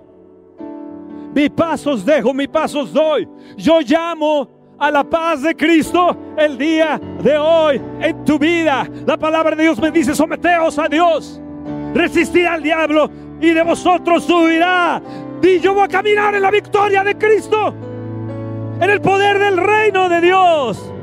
Mi 1.34 1.50
pasos 1.50 2.06
dejo, 2.06 2.32
mi 2.32 2.48
pasos 2.48 2.90
doy. 2.90 3.28
Yo 3.54 3.80
llamo 3.82 4.48
a 4.78 4.90
la 4.90 5.04
paz 5.04 5.42
de 5.42 5.54
Cristo 5.54 6.16
el 6.38 6.56
día 6.56 6.98
de 7.22 7.36
hoy 7.36 7.82
en 8.00 8.24
tu 8.24 8.38
vida. 8.38 8.88
La 9.04 9.18
palabra 9.18 9.54
de 9.54 9.64
Dios 9.64 9.78
me 9.78 9.90
dice, 9.90 10.14
someteos 10.14 10.78
a 10.78 10.88
Dios, 10.88 11.38
resistir 11.92 12.46
al 12.46 12.62
diablo 12.62 13.10
y 13.38 13.50
de 13.50 13.62
vosotros 13.62 14.24
subirá. 14.24 15.02
Y 15.42 15.60
yo 15.60 15.74
voy 15.74 15.84
a 15.84 15.88
caminar 15.88 16.34
en 16.34 16.40
la 16.40 16.50
victoria 16.50 17.04
de 17.04 17.18
Cristo, 17.18 17.74
en 18.80 18.88
el 18.88 19.02
poder 19.02 19.38
del 19.38 19.58
reino 19.58 20.08
de 20.08 20.20
Dios. 20.22 20.94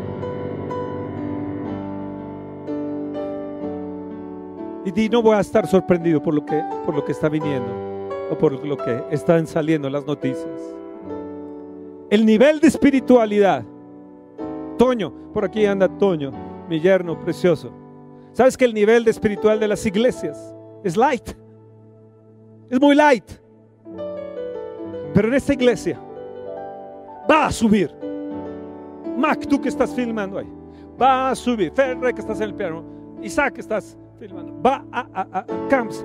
Y 4.86 5.10
no 5.10 5.24
voy 5.24 5.36
a 5.36 5.40
estar 5.40 5.66
sorprendido 5.68 6.22
por 6.22 6.34
lo 6.36 6.46
que, 6.46 6.64
por 6.86 6.94
lo 6.94 7.04
que 7.04 7.12
está 7.12 7.28
viniendo 7.28 7.68
o 8.30 8.38
por 8.38 8.64
lo 8.64 8.78
que 8.78 9.04
están 9.10 9.48
saliendo 9.48 9.90
las 9.90 10.06
noticias. 10.06 10.76
El 12.12 12.24
nivel 12.26 12.60
de 12.60 12.68
espiritualidad. 12.68 13.64
Toño, 14.78 15.12
por 15.34 15.44
aquí 15.44 15.66
anda 15.66 15.88
Toño, 15.88 16.32
mi 16.70 16.80
yerno 16.80 17.20
precioso. 17.20 17.72
¿Sabes 18.32 18.56
que 18.56 18.66
el 18.66 18.74
nivel 18.74 19.04
de 19.04 19.12
espiritual 19.12 19.60
de 19.60 19.68
las 19.68 19.86
iglesias 19.86 20.54
es 20.84 20.96
light? 20.96 21.30
Es 22.70 22.80
muy 22.80 22.94
light. 22.94 23.26
Pero 25.14 25.30
en 25.30 25.34
esta 25.34 25.54
iglesia 25.54 26.00
va 27.30 27.48
a 27.48 27.52
subir. 27.52 27.92
Mac, 29.18 29.48
tú 29.48 29.60
que 29.60 29.70
estás 29.70 29.94
filmando 29.96 30.38
ahí, 30.38 30.52
va 31.02 31.32
a 31.32 31.36
subir. 31.36 31.72
Ferre, 31.72 32.14
que 32.14 32.22
estás 32.22 32.38
en 32.38 32.50
el 32.50 32.54
piano. 32.54 32.84
Isaac, 33.24 33.54
que 33.54 33.62
estás 33.62 33.98
Va 34.66 34.84
a, 34.92 35.46
Camps, 35.70 36.04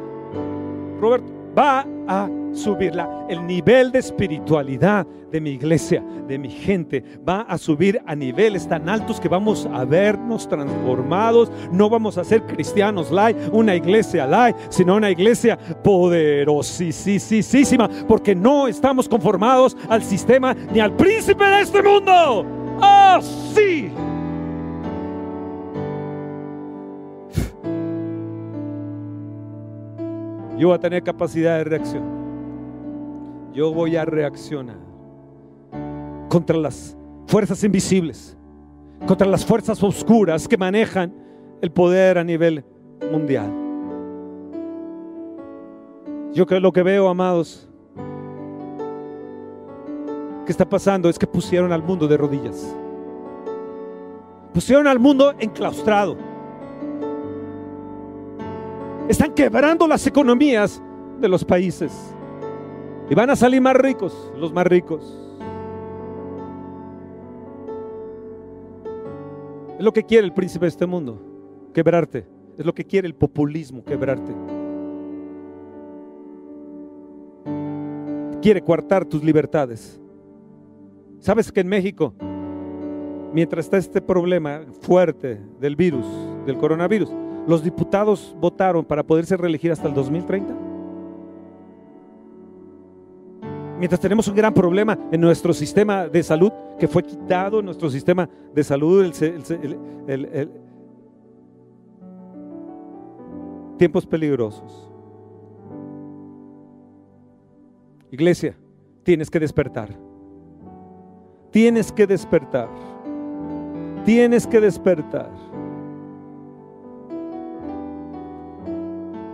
Roberto, 1.00 1.32
va 1.56 1.86
a 2.06 2.28
subirla. 2.52 3.26
El 3.28 3.46
nivel 3.46 3.92
de 3.92 4.00
espiritualidad 4.00 5.06
de 5.30 5.40
mi 5.40 5.50
iglesia, 5.50 6.02
de 6.26 6.38
mi 6.38 6.50
gente, 6.50 7.04
va 7.26 7.42
a 7.42 7.56
subir 7.58 8.00
a 8.06 8.14
niveles 8.14 8.68
tan 8.68 8.88
altos 8.88 9.20
que 9.20 9.28
vamos 9.28 9.68
a 9.72 9.84
vernos 9.84 10.48
transformados. 10.48 11.50
No 11.72 11.88
vamos 11.88 12.18
a 12.18 12.24
ser 12.24 12.44
cristianos 12.46 13.10
light, 13.10 13.36
una 13.52 13.74
iglesia 13.74 14.26
light, 14.26 14.56
sino 14.68 14.96
una 14.96 15.10
iglesia 15.10 15.58
poderosísima, 15.82 17.88
porque 18.08 18.34
no 18.34 18.68
estamos 18.68 19.08
conformados 19.08 19.76
al 19.88 20.02
sistema 20.02 20.54
ni 20.54 20.80
al 20.80 20.96
príncipe 20.96 21.44
de 21.44 21.60
este 21.60 21.82
mundo. 21.82 22.44
¡Oh, 22.82 23.18
sí! 23.54 23.92
Yo 30.60 30.68
voy 30.68 30.76
a 30.76 30.78
tener 30.78 31.02
capacidad 31.02 31.56
de 31.56 31.64
reacción. 31.64 32.02
Yo 33.54 33.72
voy 33.72 33.96
a 33.96 34.04
reaccionar 34.04 34.76
contra 36.28 36.58
las 36.58 36.94
fuerzas 37.26 37.64
invisibles, 37.64 38.36
contra 39.06 39.26
las 39.26 39.42
fuerzas 39.42 39.82
oscuras 39.82 40.46
que 40.46 40.58
manejan 40.58 41.14
el 41.62 41.72
poder 41.72 42.18
a 42.18 42.24
nivel 42.24 42.62
mundial. 43.10 43.50
Yo 46.34 46.44
creo 46.44 46.60
lo 46.60 46.72
que 46.72 46.82
veo, 46.82 47.08
amados, 47.08 47.66
que 50.44 50.52
está 50.52 50.68
pasando 50.68 51.08
es 51.08 51.18
que 51.18 51.26
pusieron 51.26 51.72
al 51.72 51.82
mundo 51.82 52.06
de 52.06 52.18
rodillas. 52.18 52.76
Pusieron 54.52 54.86
al 54.86 54.98
mundo 54.98 55.32
enclaustrado 55.38 56.29
están 59.10 59.34
quebrando 59.34 59.88
las 59.88 60.06
economías 60.06 60.80
de 61.20 61.28
los 61.28 61.44
países. 61.44 61.92
Y 63.08 63.14
van 63.14 63.28
a 63.30 63.36
salir 63.36 63.60
más 63.60 63.74
ricos, 63.74 64.32
los 64.36 64.52
más 64.52 64.64
ricos. 64.66 65.02
Es 69.76 69.84
lo 69.84 69.92
que 69.92 70.04
quiere 70.04 70.26
el 70.26 70.32
príncipe 70.32 70.66
de 70.66 70.68
este 70.68 70.86
mundo, 70.86 71.20
quebrarte. 71.74 72.24
Es 72.56 72.64
lo 72.64 72.72
que 72.72 72.84
quiere 72.84 73.08
el 73.08 73.14
populismo, 73.14 73.84
quebrarte. 73.84 74.32
Quiere 78.40 78.62
coartar 78.62 79.04
tus 79.04 79.24
libertades. 79.24 80.00
¿Sabes 81.18 81.50
que 81.50 81.60
en 81.60 81.68
México, 81.68 82.14
mientras 83.32 83.66
está 83.66 83.76
este 83.76 84.00
problema 84.00 84.62
fuerte 84.82 85.40
del 85.58 85.74
virus, 85.74 86.06
del 86.46 86.56
coronavirus, 86.58 87.10
los 87.50 87.64
diputados 87.64 88.34
votaron 88.40 88.84
para 88.84 89.02
poderse 89.02 89.36
reelegir 89.36 89.72
hasta 89.72 89.88
el 89.88 89.92
2030. 89.92 90.54
Mientras 93.76 94.00
tenemos 94.00 94.28
un 94.28 94.36
gran 94.36 94.54
problema 94.54 94.96
en 95.10 95.20
nuestro 95.20 95.52
sistema 95.52 96.06
de 96.06 96.22
salud, 96.22 96.52
que 96.78 96.86
fue 96.86 97.02
quitado 97.02 97.60
nuestro 97.60 97.90
sistema 97.90 98.28
de 98.54 98.62
salud, 98.62 99.12
tiempos 103.78 104.06
peligrosos. 104.06 104.88
Iglesia, 108.12 108.54
tienes 109.02 109.28
que 109.28 109.40
despertar. 109.40 109.88
Tienes 111.50 111.90
que 111.90 112.06
despertar. 112.06 112.68
Tienes 114.04 114.46
que 114.46 114.60
despertar. 114.60 115.49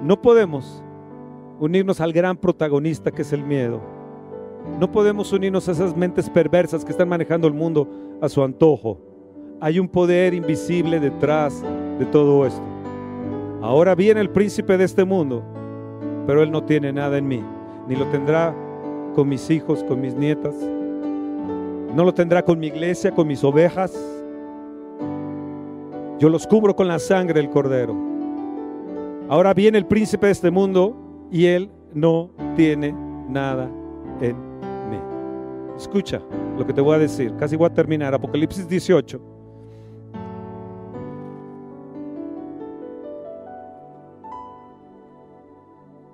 No 0.07 0.23
podemos 0.23 0.85
unirnos 1.59 2.01
al 2.01 2.13
gran 2.13 2.37
protagonista 2.37 3.11
que 3.11 3.23
es 3.23 3.33
el 3.33 3.43
miedo. 3.43 3.81
No 4.79 4.93
podemos 4.93 5.33
unirnos 5.33 5.69
a 5.69 5.73
esas 5.73 5.97
mentes 5.97 6.31
perversas 6.31 6.85
que 6.85 6.93
están 6.93 7.09
manejando 7.09 7.49
el 7.49 7.55
mundo 7.55 7.89
a 8.21 8.29
su 8.29 8.41
antojo. 8.45 9.01
Hay 9.61 9.81
un 9.81 9.89
poder 9.89 10.33
invisible 10.33 11.01
detrás 11.01 11.61
de 11.99 12.07
todo 12.07 12.47
esto. 12.47 12.63
Ahora 13.61 13.97
viene 13.97 14.21
el 14.21 14.31
príncipe 14.31 14.79
de 14.79 14.85
este 14.85 15.05
mundo, 15.05 15.43
pero 16.25 16.41
él 16.41 16.53
no 16.53 16.63
tiene 16.63 16.93
nada 16.93 17.19
en 17.19 17.27
mí, 17.27 17.43
ni 17.89 17.97
lo 17.97 18.07
tendrá 18.07 18.55
con 19.17 19.29
mis 19.29 19.51
hijos, 19.51 19.83
con 19.83 20.01
mis 20.01 20.15
nietas, 20.15 20.55
no 21.97 22.05
lo 22.05 22.15
tendrá 22.15 22.45
con 22.45 22.61
mi 22.61 22.69
iglesia, 22.69 23.11
con 23.11 23.27
mis 23.27 23.43
ovejas. 23.43 23.93
Yo 26.21 26.29
los 26.29 26.47
cubro 26.47 26.77
con 26.77 26.87
la 26.87 27.01
sangre 27.01 27.41
del 27.41 27.51
cordero. 27.51 28.16
Ahora 29.29 29.53
viene 29.55 29.79
el 29.79 29.87
príncipe 29.87 30.27
de 30.27 30.33
este 30.33 30.51
mundo 30.51 30.97
y 31.31 31.47
él 31.47 31.70
no 31.93 32.31
tiene 32.55 32.95
nada 33.29 33.68
en 34.20 34.37
mí. 34.89 34.99
Escucha 35.77 36.22
lo 36.57 36.64
que 36.64 36.72
te 36.72 36.81
voy 36.81 36.95
a 36.95 36.99
decir. 36.99 37.35
Casi 37.37 37.57
voy 37.57 37.66
a 37.66 37.74
terminar. 37.74 38.14
Apocalipsis 38.14 38.68
18. 38.68 39.20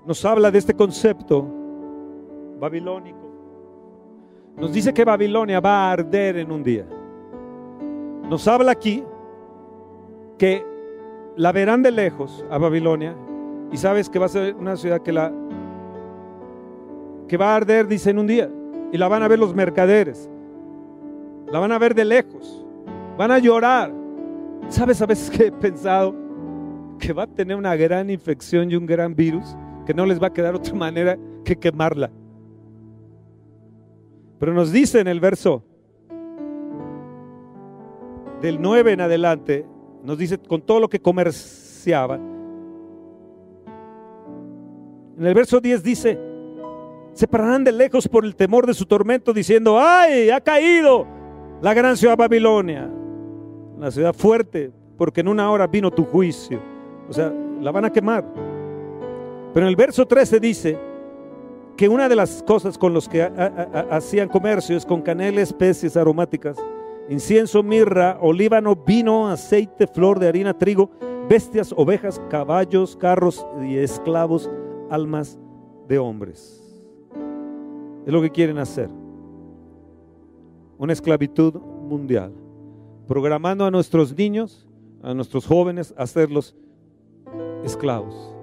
Nos 0.07 0.25
habla 0.25 0.51
de 0.51 0.59
este 0.59 0.75
concepto 0.75 1.47
babilónico. 2.59 3.19
Nos 4.57 4.73
dice 4.73 4.93
que 4.93 5.05
Babilonia 5.05 5.61
va 5.61 5.89
a 5.89 5.93
arder 5.93 6.39
en 6.39 6.51
un 6.51 6.63
día. 6.63 6.87
Nos 8.29 8.49
habla 8.49 8.73
aquí 8.73 9.05
que 10.39 10.72
la 11.37 11.53
verán 11.53 11.83
de 11.83 11.91
lejos 11.91 12.45
a 12.51 12.59
Babilonia 12.59 13.15
y 13.71 13.77
sabes 13.77 14.09
que 14.09 14.19
va 14.19 14.27
a 14.27 14.29
ser 14.29 14.55
una 14.55 14.77
ciudad 14.77 15.01
que 15.01 15.13
la 15.13 15.33
que 17.33 17.39
va 17.39 17.55
a 17.55 17.57
arder, 17.57 17.89
dice, 17.89 18.11
en 18.11 18.19
un 18.19 18.27
día. 18.27 18.51
Y 18.93 18.99
la 18.99 19.09
van 19.09 19.23
a 19.23 19.29
ver 19.29 19.39
los 19.39 19.55
mercaderes. 19.55 20.29
La 21.51 21.59
van 21.61 21.73
a 21.73 21.79
ver 21.79 21.95
de 21.95 22.05
lejos. 22.05 22.63
Van 23.17 23.31
a 23.31 23.39
llorar. 23.39 23.91
¿Sabes 24.69 25.01
a 25.01 25.07
veces 25.07 25.31
que 25.37 25.47
he 25.47 25.51
pensado 25.53 26.15
que 26.99 27.15
va 27.15 27.23
a 27.23 27.27
tener 27.27 27.57
una 27.57 27.75
gran 27.75 28.11
infección 28.11 28.71
y 28.71 28.77
un 28.77 28.85
gran 28.85 29.15
virus 29.15 29.57
que 29.87 29.95
no 29.95 30.05
les 30.05 30.23
va 30.23 30.27
a 30.27 30.33
quedar 30.35 30.55
otra 30.55 30.75
manera 30.75 31.17
que 31.43 31.57
quemarla? 31.57 32.11
Pero 34.39 34.53
nos 34.53 34.71
dice 34.71 35.01
en 35.01 35.09
el 35.09 35.19
verso 35.19 35.65
del 38.43 38.61
9 38.61 38.93
en 38.93 39.01
adelante, 39.01 39.65
nos 40.03 40.19
dice 40.19 40.39
con 40.39 40.61
todo 40.61 40.81
lo 40.81 40.89
que 40.89 41.01
comerciaba. 41.01 42.17
En 45.19 45.27
el 45.27 45.35
verso 45.35 45.61
10 45.61 45.83
dice, 45.83 46.19
se 47.13 47.29
pararán 47.29 47.65
de 47.65 47.73
lejos 47.73 48.09
por 48.09 48.25
el 48.25 48.35
temor 48.35 48.67
de 48.67 48.75
su 48.75 48.87
tormento 48.87 49.33
diciendo, 49.33 49.79
ay, 49.79 50.31
ha 50.31 50.41
caído 50.41 51.07
la 51.61 51.75
gran 51.75 51.97
ciudad 51.97 52.17
Babilonia, 52.17 52.91
la 53.79 53.91
ciudad 53.91 54.15
fuerte, 54.15 54.73
porque 54.97 55.21
en 55.21 55.29
una 55.29 55.51
hora 55.51 55.67
vino 55.67 55.91
tu 55.91 56.05
juicio. 56.05 56.61
O 57.09 57.13
sea, 57.13 57.33
la 57.61 57.71
van 57.71 57.85
a 57.85 57.91
quemar. 57.91 58.25
Pero 59.53 59.67
en 59.67 59.69
el 59.71 59.77
verso 59.77 60.07
13 60.07 60.41
dice, 60.41 60.79
que 61.77 61.89
una 61.89 62.09
de 62.09 62.17
las 62.17 62.43
cosas 62.43 62.79
con 62.79 62.93
los 62.93 63.09
que 63.09 63.23
hacían 63.91 64.29
comercio 64.29 64.77
es 64.77 64.85
con 64.87 65.03
canela, 65.03 65.41
especies 65.41 65.97
aromáticas, 65.97 66.57
incienso, 67.13 67.63
mirra, 67.63 68.19
olíbano, 68.21 68.75
vino, 68.75 69.29
aceite, 69.29 69.87
flor 69.87 70.19
de 70.19 70.29
harina, 70.29 70.57
trigo, 70.57 70.91
bestias, 71.29 71.73
ovejas, 71.77 72.21
caballos, 72.31 72.97
carros 72.97 73.47
y 73.63 73.77
esclavos, 73.77 74.51
almas 74.91 75.39
de 75.89 75.99
hombres. 75.99 76.59
Es 78.07 78.13
lo 78.13 78.23
que 78.23 78.31
quieren 78.31 78.59
hacer. 78.59 78.89
Una 80.79 80.93
esclavitud 80.93 81.55
mundial. 81.55 82.33
Programando 83.07 83.67
a 83.67 83.71
nuestros 83.71 84.17
niños, 84.17 84.67
a 85.03 85.13
nuestros 85.13 85.47
jóvenes, 85.47 85.95
a 85.97 86.05
hacerlos 86.05 86.57
esclavos. 87.63 88.35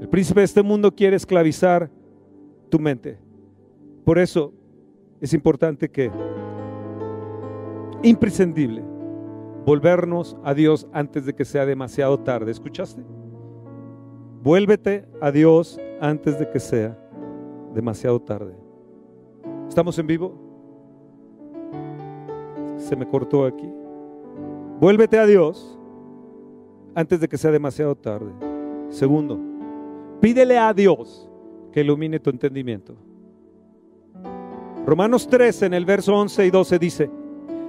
El 0.00 0.08
príncipe 0.08 0.40
de 0.40 0.44
este 0.44 0.62
mundo 0.62 0.94
quiere 0.94 1.16
esclavizar 1.16 1.90
tu 2.68 2.78
mente. 2.78 3.18
Por 4.04 4.18
eso 4.18 4.52
es 5.20 5.32
importante 5.34 5.88
que, 5.88 6.10
imprescindible, 8.02 8.82
volvernos 9.64 10.36
a 10.44 10.54
Dios 10.54 10.86
antes 10.92 11.26
de 11.26 11.34
que 11.34 11.44
sea 11.44 11.66
demasiado 11.66 12.18
tarde. 12.20 12.50
¿Escuchaste? 12.50 13.02
Vuélvete 14.42 15.06
a 15.20 15.30
Dios 15.30 15.80
antes 16.00 16.38
de 16.38 16.48
que 16.48 16.60
sea 16.60 16.98
demasiado 17.74 18.20
tarde. 18.20 18.54
¿Estamos 19.68 19.98
en 19.98 20.06
vivo? 20.06 20.34
Se 22.76 22.96
me 22.96 23.06
cortó 23.06 23.44
aquí. 23.44 23.70
Vuélvete 24.80 25.18
a 25.18 25.26
Dios 25.26 25.78
antes 26.94 27.20
de 27.20 27.28
que 27.28 27.36
sea 27.36 27.50
demasiado 27.50 27.94
tarde. 27.96 28.30
Segundo, 28.90 29.38
Pídele 30.20 30.58
a 30.58 30.74
Dios 30.74 31.28
que 31.72 31.80
ilumine 31.80 32.18
tu 32.18 32.30
entendimiento. 32.30 32.96
Romanos 34.84 35.28
13 35.28 35.66
en 35.66 35.74
el 35.74 35.84
verso 35.84 36.14
11 36.14 36.46
y 36.46 36.50
12 36.50 36.78
dice, 36.78 37.10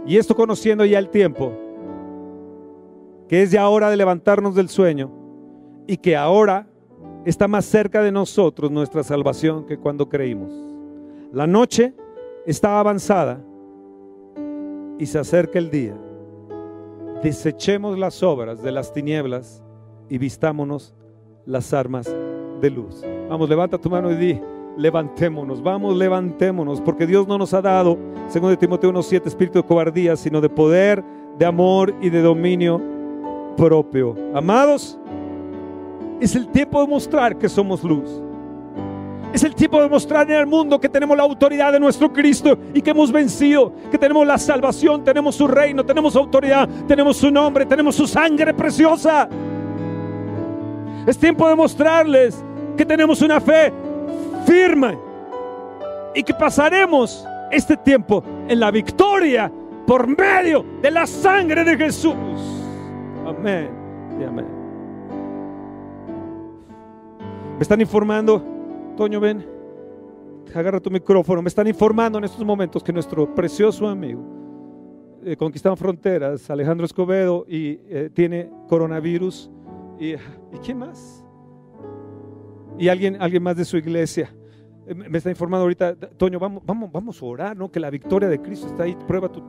y 0.05 0.17
esto 0.17 0.35
conociendo 0.35 0.85
ya 0.85 0.99
el 0.99 1.09
tiempo, 1.09 1.51
que 3.27 3.43
es 3.43 3.51
ya 3.51 3.67
hora 3.69 3.89
de 3.89 3.97
levantarnos 3.97 4.55
del 4.55 4.69
sueño 4.69 5.11
y 5.87 5.97
que 5.97 6.15
ahora 6.15 6.67
está 7.25 7.47
más 7.47 7.65
cerca 7.65 8.01
de 8.01 8.11
nosotros 8.11 8.71
nuestra 8.71 9.03
salvación 9.03 9.65
que 9.65 9.77
cuando 9.77 10.09
creímos. 10.09 10.51
La 11.31 11.45
noche 11.45 11.93
está 12.45 12.79
avanzada 12.79 13.41
y 14.97 15.05
se 15.05 15.19
acerca 15.19 15.59
el 15.59 15.69
día. 15.69 15.95
Desechemos 17.23 17.99
las 17.99 18.23
obras 18.23 18.61
de 18.61 18.71
las 18.71 18.93
tinieblas 18.93 19.63
y 20.09 20.17
vistámonos 20.17 20.95
las 21.45 21.73
armas 21.73 22.13
de 22.61 22.69
luz. 22.69 23.03
Vamos, 23.29 23.49
levanta 23.49 23.77
tu 23.77 23.89
mano 23.89 24.11
y 24.11 24.15
di, 24.15 24.41
levantémonos, 24.79 25.61
vamos, 25.61 25.95
levantémonos, 25.95 26.79
porque 26.79 27.05
Dios 27.05 27.27
no 27.27 27.37
nos 27.37 27.53
ha 27.53 27.61
dado, 27.61 27.97
según 28.29 28.49
de 28.49 28.57
Timoteo 28.57 28.91
1.7, 28.93 29.27
espíritu 29.27 29.59
de 29.59 29.65
cobardía, 29.65 30.15
sino 30.15 30.39
de 30.39 30.49
poder, 30.49 31.03
de 31.37 31.45
amor 31.45 31.93
y 32.01 32.09
de 32.09 32.21
dominio 32.21 32.81
propio. 33.57 34.15
Amados, 34.33 34.97
es 36.21 36.33
el 36.33 36.47
tiempo 36.47 36.81
de 36.81 36.87
mostrar 36.87 37.37
que 37.37 37.49
somos 37.49 37.83
luz. 37.83 38.21
Es 39.33 39.43
el 39.43 39.53
tiempo 39.53 39.81
de 39.81 39.89
mostrar 39.89 40.31
en 40.31 40.37
el 40.37 40.47
mundo 40.47 40.79
que 40.79 40.89
tenemos 40.89 41.15
la 41.15 41.23
autoridad 41.23 41.73
de 41.73 41.79
nuestro 41.79 42.11
Cristo 42.11 42.57
y 42.73 42.81
que 42.81 42.91
hemos 42.91 43.11
vencido, 43.11 43.73
que 43.91 43.97
tenemos 43.97 44.25
la 44.25 44.37
salvación, 44.37 45.03
tenemos 45.03 45.35
su 45.35 45.45
reino, 45.45 45.85
tenemos 45.85 46.15
autoridad, 46.15 46.67
tenemos 46.87 47.17
su 47.17 47.29
nombre, 47.29 47.65
tenemos 47.65 47.95
su 47.95 48.07
sangre 48.07 48.53
preciosa. 48.53 49.27
Es 51.05 51.17
tiempo 51.17 51.47
de 51.49 51.55
mostrarles 51.55 52.43
que 52.75 52.85
tenemos 52.85 53.21
una 53.21 53.39
fe 53.41 53.71
firme 54.49 54.97
y 56.15 56.23
que 56.23 56.33
pasaremos 56.33 57.25
este 57.51 57.77
tiempo 57.77 58.23
en 58.47 58.59
la 58.59 58.71
victoria 58.71 59.51
por 59.85 60.07
medio 60.07 60.65
de 60.81 60.89
la 60.89 61.05
sangre 61.05 61.63
de 61.63 61.77
Jesús. 61.77 62.15
Amén 63.25 63.69
y 64.19 64.23
amén. 64.23 64.47
Me 67.57 67.61
están 67.61 67.81
informando, 67.81 68.41
Toño, 68.97 69.19
ven, 69.19 69.45
agarra 70.55 70.79
tu 70.79 70.89
micrófono. 70.89 71.41
Me 71.41 71.49
están 71.49 71.67
informando 71.67 72.17
en 72.17 72.23
estos 72.23 72.43
momentos 72.43 72.83
que 72.83 72.93
nuestro 72.93 73.35
precioso 73.35 73.87
amigo 73.87 74.23
eh, 75.23 75.37
fronteras, 75.75 76.49
Alejandro 76.49 76.85
Escobedo, 76.85 77.45
y 77.47 77.79
eh, 77.89 78.09
tiene 78.13 78.49
coronavirus 78.67 79.51
¿Y, 79.99 80.15
quién 80.63 80.77
más? 80.77 81.25
Y 82.77 82.87
alguien, 82.87 83.21
alguien 83.21 83.43
más 83.43 83.57
de 83.57 83.65
su 83.65 83.75
iglesia. 83.75 84.33
Eh, 84.89 84.95
me 84.95 85.17
está 85.19 85.29
informando 85.29 85.63
ahorita, 85.63 85.95
Toño, 85.95 86.39
vamos, 86.39 86.63
vamos, 86.65 86.91
vamos 86.91 87.21
a 87.21 87.25
orar, 87.25 87.55
¿no? 87.55 87.71
Que 87.71 87.79
la 87.79 87.91
victoria 87.91 88.27
de 88.27 88.41
Cristo 88.41 88.67
está 88.67 88.83
ahí. 88.83 88.97
Prueba 89.07 89.29
tu, 89.29 89.43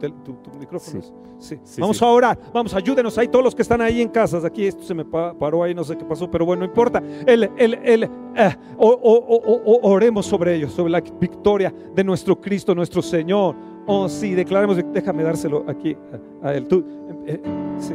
micrófono. 0.59 1.03
Sí. 1.39 1.59
vamos 1.79 2.03
a 2.03 2.07
orar, 2.07 2.39
vamos, 2.53 2.75
ayúdenos 2.75 3.17
ahí, 3.17 3.27
todos 3.27 3.43
los 3.43 3.55
que 3.55 3.63
están 3.63 3.81
ahí 3.81 4.03
en 4.03 4.09
casas. 4.11 4.45
Aquí 4.45 4.67
esto 4.67 4.83
se 4.83 4.93
me 4.93 5.05
paró 5.05 5.63
ahí, 5.63 5.75
no 5.75 5.83
sé 5.83 5.97
qué 5.97 6.05
pasó, 6.05 6.31
pero 6.31 6.45
bueno, 6.45 6.61
no 6.61 6.67
importa. 6.67 7.03
El, 7.27 7.51
el, 7.57 7.75
el, 7.83 8.05
eh, 8.37 8.57
oremos 8.77 10.27
sobre 10.27 10.57
ellos, 10.57 10.73
sobre 10.73 10.93
la 10.93 11.01
victoria 11.01 11.73
de 11.95 12.05
nuestro 12.05 12.39
Cristo, 12.39 12.75
nuestro 12.75 13.01
Señor. 13.01 13.57
Oh, 13.87 14.09
sí, 14.11 14.35
declaremos, 14.35 14.79
déjame 14.93 15.23
dárselo 15.23 15.65
aquí 15.67 15.97
a, 16.43 16.53
él. 16.53 16.69
Tú, 16.69 16.85
eh, 17.27 17.41
sí. 17.79 17.95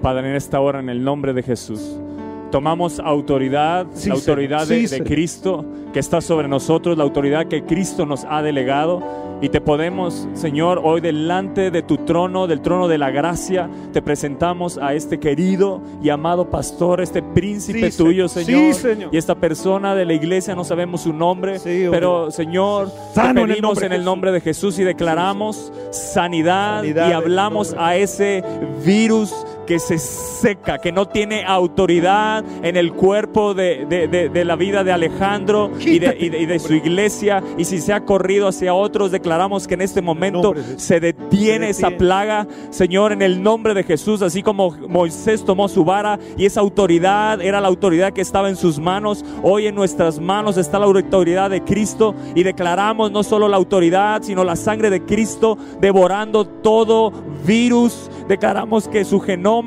Padre, 0.00 0.30
en 0.30 0.36
esta 0.36 0.58
hora, 0.58 0.80
en 0.80 0.88
el 0.88 1.04
nombre 1.04 1.34
de 1.34 1.42
Jesús, 1.42 2.00
tomamos 2.50 2.98
autoridad, 3.00 3.86
Sí, 3.94 4.08
la 4.08 4.14
autoridad 4.16 4.66
de, 4.66 4.76
Sí, 4.76 4.82
de 4.82 4.88
Señor. 4.88 5.06
Cristo 5.06 5.64
que 5.92 6.00
está 6.00 6.20
sobre 6.20 6.48
nosotros, 6.48 6.96
la 6.98 7.04
autoridad 7.04 7.46
que 7.46 7.62
Cristo 7.64 8.04
nos 8.06 8.24
ha 8.28 8.42
delegado. 8.42 9.02
Y 9.40 9.50
te 9.50 9.60
podemos, 9.60 10.26
Señor, 10.34 10.80
hoy 10.82 11.00
delante 11.00 11.70
de 11.70 11.82
tu 11.82 11.98
trono, 11.98 12.48
del 12.48 12.60
trono 12.60 12.88
de 12.88 12.98
la 12.98 13.10
gracia, 13.12 13.70
te 13.92 14.02
presentamos 14.02 14.78
a 14.78 14.94
este 14.94 15.20
querido 15.20 15.80
y 16.02 16.08
amado 16.10 16.50
pastor, 16.50 17.00
este 17.00 17.22
príncipe 17.22 17.92
Sí, 17.92 17.96
tuyo, 17.96 18.26
Señor. 18.28 18.74
Sí, 18.74 18.80
Señor. 18.80 19.10
Y 19.12 19.16
esta 19.16 19.36
persona 19.36 19.94
de 19.94 20.04
la 20.06 20.12
iglesia, 20.14 20.56
no 20.56 20.64
sabemos 20.64 21.02
su 21.02 21.12
nombre, 21.12 21.60
Sí, 21.60 21.86
pero 21.88 22.32
Señor, 22.32 22.90
Sano 23.14 23.44
en 23.44 23.50
el 23.52 23.60
nombre 23.62 23.86
en 23.86 23.90
de 23.90 23.96
el 23.96 24.00
Jesús. 24.00 24.04
nombre 24.04 24.32
de 24.32 24.40
Jesús 24.40 24.78
y 24.80 24.84
declaramos 24.84 25.72
sanidad, 25.92 26.78
Sanidad 26.80 27.08
y 27.08 27.12
hablamos 27.12 27.76
a 27.78 27.94
ese 27.96 28.42
virus 28.84 29.32
que 29.68 29.78
se 29.78 29.98
seca, 29.98 30.78
que 30.78 30.92
no 30.92 31.06
tiene 31.08 31.44
autoridad 31.44 32.42
en 32.62 32.78
el 32.78 32.94
cuerpo 32.94 33.52
de, 33.52 33.84
de- 33.84 34.08
de- 34.08 34.30
de 34.30 34.44
la 34.46 34.56
vida 34.56 34.82
de 34.82 34.92
Alejandro 34.92 35.70
y 35.78 35.98
de, 35.98 36.16
y 36.18 36.30
de- 36.30 36.56
y 36.56 36.58
su 36.58 36.72
iglesia. 36.72 37.42
Y 37.58 37.66
si 37.66 37.78
se 37.78 37.92
ha 37.92 38.06
corrido 38.06 38.48
hacia 38.48 38.72
otros, 38.72 39.10
declaramos 39.10 39.66
que 39.68 39.74
en 39.74 39.82
este 39.82 40.00
momento 40.00 40.54
se 40.78 41.00
detiene 41.00 41.68
esa 41.68 41.90
plaga, 41.90 42.46
Señor, 42.70 43.12
en 43.12 43.20
el 43.20 43.42
nombre 43.42 43.74
de 43.74 43.82
Jesús, 43.84 44.22
así 44.22 44.42
como 44.42 44.70
Moisés 44.88 45.44
tomó 45.44 45.68
su 45.68 45.84
vara 45.84 46.18
y 46.38 46.46
esa 46.46 46.60
autoridad 46.60 47.42
era 47.42 47.60
la 47.60 47.68
autoridad 47.68 48.14
que 48.14 48.22
estaba 48.22 48.48
en 48.48 48.56
sus 48.56 48.78
manos. 48.78 49.22
Hoy 49.42 49.66
en 49.66 49.74
nuestras 49.74 50.18
manos 50.18 50.56
está 50.56 50.78
la 50.78 50.86
autoridad 50.86 51.50
de 51.50 51.62
Cristo 51.62 52.14
y 52.34 52.42
declaramos 52.42 53.12
no 53.12 53.22
solo 53.22 53.48
la 53.48 53.58
autoridad, 53.58 54.22
sino 54.22 54.44
la 54.44 54.56
sangre 54.56 54.88
de 54.88 55.02
Cristo 55.04 55.58
devorando 55.78 56.46
todo 56.46 57.12
virus. 57.46 58.10
Declaramos 58.28 58.88
que 58.88 59.04
su 59.04 59.20
genoma 59.20 59.57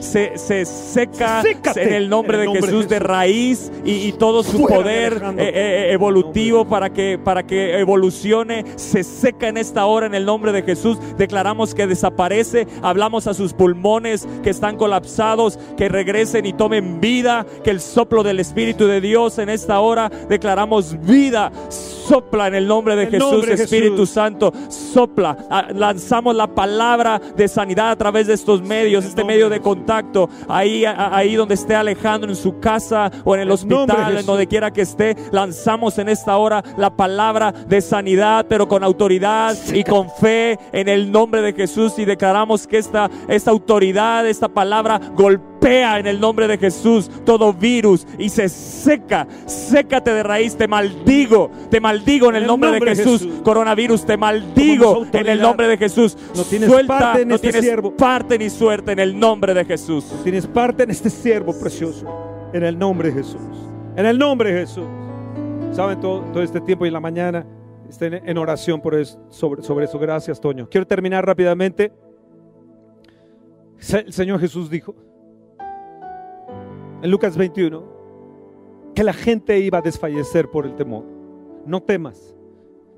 se, 0.00 0.36
se 0.38 0.64
seca 0.64 1.42
Sécate 1.42 1.82
en 1.82 1.92
el 1.92 2.08
nombre, 2.08 2.36
en 2.36 2.42
el 2.42 2.46
de, 2.46 2.46
nombre 2.46 2.60
de 2.60 2.66
Jesús 2.66 2.88
de 2.88 2.96
Jesús. 2.96 3.08
raíz 3.08 3.72
y, 3.84 4.08
y 4.08 4.12
todo 4.12 4.42
su 4.42 4.58
Fuera 4.58 4.76
poder 4.76 5.22
eh, 5.38 5.52
eh, 5.54 5.92
evolutivo 5.92 6.64
para 6.66 6.90
que, 6.90 7.18
para 7.22 7.44
que 7.44 7.78
evolucione, 7.78 8.64
se 8.76 9.02
seca 9.04 9.48
en 9.48 9.56
esta 9.56 9.86
hora 9.86 10.06
en 10.06 10.14
el 10.14 10.24
nombre 10.24 10.52
de 10.52 10.62
Jesús. 10.62 10.98
Declaramos 11.16 11.74
que 11.74 11.86
desaparece, 11.86 12.66
hablamos 12.82 13.26
a 13.26 13.34
sus 13.34 13.52
pulmones 13.52 14.26
que 14.42 14.50
están 14.50 14.76
colapsados, 14.76 15.58
que 15.76 15.88
regresen 15.88 16.46
y 16.46 16.52
tomen 16.52 17.00
vida, 17.00 17.46
que 17.64 17.70
el 17.70 17.80
soplo 17.80 18.22
del 18.22 18.40
Espíritu 18.40 18.86
de 18.86 19.00
Dios 19.00 19.38
en 19.38 19.48
esta 19.48 19.80
hora 19.80 20.10
declaramos 20.28 21.00
vida. 21.02 21.52
Sopla 21.68 22.48
en 22.48 22.56
el 22.56 22.66
nombre 22.66 22.96
de 22.96 23.04
el 23.04 23.10
Jesús, 23.10 23.30
nombre 23.30 23.54
Espíritu 23.54 23.98
Jesús. 23.98 24.10
Santo, 24.10 24.52
sopla. 24.68 25.36
Ah, 25.48 25.68
Lanzamos 25.72 26.34
la 26.34 26.48
palabra 26.48 27.20
de 27.36 27.46
sanidad 27.46 27.90
a 27.90 27.96
través 27.96 28.26
de 28.26 28.34
estos 28.34 28.62
medios, 28.62 29.04
este 29.04 29.22
medio 29.40 29.48
de 29.48 29.60
contacto, 29.60 30.28
ahí, 30.48 30.84
ahí 30.84 31.34
donde 31.34 31.54
esté 31.54 31.74
Alejandro 31.74 32.28
en 32.28 32.36
su 32.36 32.60
casa 32.60 33.10
o 33.24 33.34
en 33.34 33.40
el 33.40 33.50
hospital, 33.50 34.18
en 34.18 34.26
donde 34.26 34.46
quiera 34.46 34.70
que 34.70 34.82
esté, 34.82 35.16
lanzamos 35.32 35.96
en 35.98 36.10
esta 36.10 36.36
hora 36.36 36.62
la 36.76 36.90
palabra 36.90 37.50
de 37.52 37.80
sanidad, 37.80 38.44
pero 38.48 38.68
con 38.68 38.84
autoridad 38.84 39.56
y 39.72 39.82
con 39.82 40.10
fe 40.10 40.58
en 40.72 40.88
el 40.88 41.10
nombre 41.10 41.40
de 41.40 41.54
Jesús 41.54 41.98
y 41.98 42.04
declaramos 42.04 42.66
que 42.66 42.76
esta, 42.76 43.08
esta 43.28 43.50
autoridad, 43.50 44.26
esta 44.26 44.48
palabra 44.48 45.00
golpea 45.14 45.49
en 45.62 46.06
el 46.06 46.20
nombre 46.20 46.48
de 46.48 46.58
Jesús 46.58 47.10
todo 47.24 47.52
virus 47.52 48.06
y 48.18 48.28
se 48.28 48.48
seca, 48.48 49.26
sécate 49.46 50.12
de 50.12 50.22
raíz, 50.22 50.56
te 50.56 50.66
maldigo, 50.66 51.50
te 51.70 51.80
maldigo 51.80 52.30
en 52.30 52.36
el, 52.36 52.46
nombre, 52.46 52.72
de 52.72 52.80
Jesús. 52.80 53.26
coronavirus, 53.44 54.04
te 54.04 54.16
maldigo 54.16 55.06
en 55.12 55.28
el 55.28 55.40
nombre 55.40 55.68
de 55.68 55.76
Jesús, 55.76 56.16
No 56.34 56.42
tienes 56.42 56.68
suelta, 56.68 56.98
parte 56.98 57.22
en 57.22 57.28
no 57.28 57.34
este 57.36 57.48
tienes 57.48 57.64
siervo. 57.64 57.96
parte 57.96 58.38
ni 58.38 58.50
suerte 58.50 58.92
en 58.92 58.98
el 58.98 59.18
nombre 59.18 59.54
de 59.54 59.64
Jesús. 59.64 60.06
Tienes 60.22 60.46
parte 60.46 60.84
en 60.84 60.90
este 60.90 61.10
siervo 61.10 61.58
precioso. 61.58 62.50
En 62.52 62.64
el 62.64 62.78
nombre 62.78 63.08
de 63.08 63.14
Jesús. 63.14 63.40
En 63.96 64.06
el 64.06 64.18
nombre 64.18 64.52
de 64.52 64.60
Jesús. 64.60 64.86
Saben, 65.72 66.00
todo, 66.00 66.20
todo 66.32 66.42
este 66.42 66.60
tiempo 66.60 66.84
y 66.84 66.88
en 66.88 66.94
la 66.94 67.00
mañana 67.00 67.46
estén 67.88 68.14
en 68.14 68.38
oración 68.38 68.80
por 68.80 68.94
eso, 68.94 69.20
sobre, 69.30 69.62
sobre 69.62 69.84
eso. 69.84 69.98
Gracias, 69.98 70.40
Toño. 70.40 70.68
Quiero 70.68 70.86
terminar 70.86 71.24
rápidamente. 71.24 71.92
El 73.92 74.12
Señor 74.12 74.40
Jesús 74.40 74.68
dijo 74.68 74.94
en 77.02 77.10
Lucas 77.10 77.36
21 77.36 77.82
que 78.94 79.04
la 79.04 79.12
gente 79.12 79.58
iba 79.58 79.78
a 79.78 79.82
desfallecer 79.82 80.48
por 80.50 80.66
el 80.66 80.74
temor. 80.74 81.04
No 81.66 81.80
temas. 81.80 82.34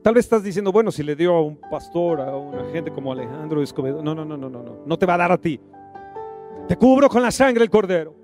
Tal 0.02 0.14
vez 0.14 0.24
estás 0.24 0.42
diciendo, 0.42 0.72
bueno, 0.72 0.90
si 0.90 1.02
le 1.02 1.14
dio 1.14 1.34
a 1.34 1.42
un 1.42 1.56
pastor, 1.70 2.20
a 2.20 2.36
una 2.36 2.64
gente 2.72 2.90
como 2.90 3.12
Alejandro 3.12 3.62
Escobedo. 3.62 4.02
No, 4.02 4.14
no, 4.14 4.24
no, 4.24 4.36
no, 4.36 4.48
no, 4.50 4.62
no. 4.62 4.76
No 4.84 4.98
te 4.98 5.06
va 5.06 5.14
a 5.14 5.18
dar 5.18 5.32
a 5.32 5.38
ti. 5.38 5.60
Te 6.66 6.76
cubro 6.76 7.08
con 7.08 7.22
la 7.22 7.30
sangre 7.30 7.60
del 7.60 7.70
cordero 7.70 8.14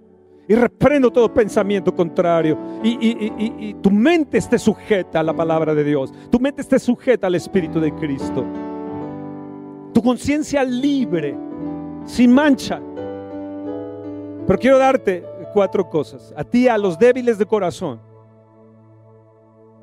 y 0.48 0.54
reprendo 0.54 1.10
todo 1.10 1.32
pensamiento 1.32 1.94
contrario. 1.94 2.56
Y- 2.82 2.98
y- 3.00 3.32
y- 3.38 3.68
y 3.68 3.74
tu 3.74 3.90
mente 3.90 4.38
esté 4.38 4.58
sujeta 4.58 5.20
a 5.20 5.22
la 5.22 5.34
palabra 5.34 5.74
de 5.74 5.84
Dios. 5.84 6.12
Tu 6.30 6.40
mente 6.40 6.62
esté 6.62 6.78
sujeta 6.78 7.26
al 7.26 7.34
Espíritu 7.34 7.78
de 7.80 7.92
Cristo. 7.94 8.44
Tu 9.92 10.02
conciencia 10.02 10.64
libre, 10.64 11.36
sin 12.06 12.32
mancha. 12.32 12.80
Pero 14.46 14.58
quiero 14.58 14.78
darte 14.78 15.24
cuatro 15.52 15.88
cosas. 15.88 16.32
A 16.36 16.44
ti, 16.44 16.68
a 16.68 16.78
los 16.78 16.98
débiles 16.98 17.38
de 17.38 17.46
corazón. 17.46 18.00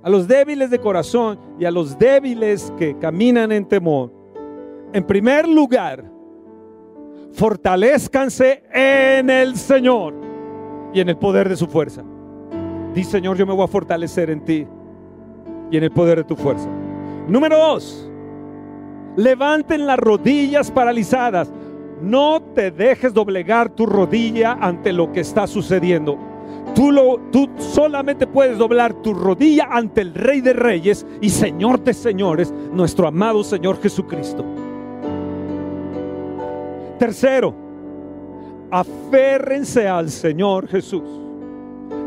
A 0.03 0.09
los 0.09 0.27
débiles 0.27 0.69
de 0.69 0.79
corazón 0.79 1.39
y 1.59 1.65
a 1.65 1.71
los 1.71 1.97
débiles 1.97 2.71
que 2.77 2.97
caminan 2.97 3.51
en 3.51 3.65
temor. 3.65 4.11
En 4.93 5.03
primer 5.03 5.47
lugar, 5.47 6.05
fortalezcanse 7.33 8.63
en 8.71 9.29
el 9.29 9.55
Señor 9.55 10.13
y 10.93 11.01
en 11.01 11.09
el 11.09 11.17
poder 11.17 11.49
de 11.49 11.57
su 11.57 11.67
fuerza. 11.67 12.03
Di, 12.93 13.03
Señor, 13.03 13.35
yo 13.35 13.45
me 13.45 13.53
voy 13.53 13.65
a 13.65 13.67
fortalecer 13.67 14.29
en 14.29 14.45
ti 14.45 14.65
y 15.69 15.77
en 15.77 15.83
el 15.83 15.91
poder 15.91 16.19
de 16.19 16.23
tu 16.23 16.35
fuerza. 16.35 16.69
Número 17.27 17.57
dos, 17.57 18.09
levanten 19.17 19.85
las 19.85 19.99
rodillas 19.99 20.71
paralizadas. 20.71 21.51
No 22.05 22.39
te 22.53 22.69
dejes 22.69 23.15
doblegar 23.15 23.69
tu 23.69 23.87
rodilla 23.87 24.59
ante 24.61 24.93
lo 24.93 25.11
que 25.11 25.21
está 25.21 25.47
sucediendo. 25.47 26.19
Tú, 26.75 26.91
lo, 26.91 27.17
tú 27.31 27.49
solamente 27.57 28.27
puedes 28.27 28.59
doblar 28.59 28.93
tu 28.93 29.11
rodilla 29.11 29.67
ante 29.71 30.01
el 30.01 30.13
Rey 30.13 30.39
de 30.41 30.53
Reyes 30.53 31.03
y 31.19 31.29
Señor 31.31 31.83
de 31.83 31.95
Señores, 31.95 32.53
nuestro 32.71 33.07
amado 33.07 33.43
Señor 33.43 33.81
Jesucristo. 33.81 34.45
Tercero, 36.99 37.55
aférrense 38.69 39.87
al 39.87 40.11
Señor 40.11 40.67
Jesús. 40.67 41.09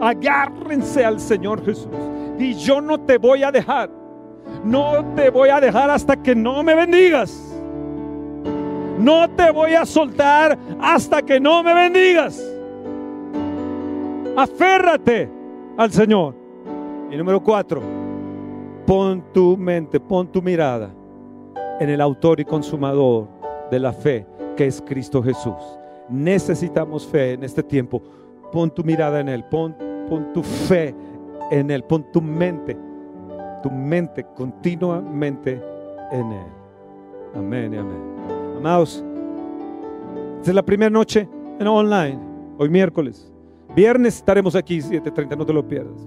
Agárrense 0.01 1.05
al 1.05 1.18
Señor 1.18 1.64
Jesús. 1.64 1.88
Y 2.38 2.55
yo 2.55 2.80
no 2.80 3.01
te 3.01 3.18
voy 3.18 3.42
a 3.42 3.51
dejar. 3.51 3.90
No 4.62 5.05
te 5.16 5.28
voy 5.30 5.49
a 5.49 5.59
dejar 5.59 5.90
hasta 5.90 6.22
que 6.22 6.36
no 6.36 6.62
me 6.62 6.76
bendigas. 6.76 7.47
No 8.99 9.30
te 9.30 9.51
voy 9.51 9.74
a 9.74 9.86
soltar 9.86 10.59
hasta 10.80 11.22
que 11.22 11.38
no 11.38 11.62
me 11.62 11.72
bendigas. 11.72 12.44
Aférrate 14.36 15.28
al 15.76 15.90
Señor. 15.90 16.34
Y 17.11 17.16
número 17.16 17.42
cuatro, 17.42 17.80
pon 18.86 19.24
tu 19.32 19.57
mente, 19.57 19.99
pon 19.99 20.30
tu 20.30 20.42
mirada 20.42 20.90
en 21.80 21.88
el 21.88 22.01
autor 22.01 22.40
y 22.40 22.44
consumador 22.44 23.28
de 23.70 23.78
la 23.78 23.92
fe, 23.92 24.26
que 24.57 24.66
es 24.66 24.82
Cristo 24.82 25.22
Jesús. 25.22 25.55
Necesitamos 26.09 27.07
fe 27.07 27.32
en 27.32 27.44
este 27.44 27.62
tiempo. 27.62 28.03
Pon 28.53 28.70
tu 28.70 28.82
mirada 28.82 29.20
en 29.20 29.28
Él, 29.28 29.44
pon, 29.44 29.74
tu 30.34 30.42
fe 30.42 30.94
en 31.51 31.70
Él, 31.70 31.84
pon 31.84 32.05
tu 32.12 32.20
mente, 32.20 32.76
tu 33.62 33.70
mente 33.70 34.24
continuamente 34.34 35.62
en 36.11 36.32
Él. 36.32 36.46
Amén 37.34 37.74
y 37.74 37.76
amén. 37.76 38.38
Amados, 38.59 39.04
esta 40.38 40.50
es 40.50 40.54
la 40.54 40.62
primera 40.64 40.90
noche 40.90 41.28
en 41.59 41.66
online, 41.66 42.18
hoy 42.59 42.68
miércoles. 42.68 43.32
Viernes 43.74 44.16
estaremos 44.16 44.54
aquí 44.56 44.80
7:30, 44.80 45.36
no 45.36 45.46
te 45.46 45.52
lo 45.52 45.66
pierdas. 45.66 45.98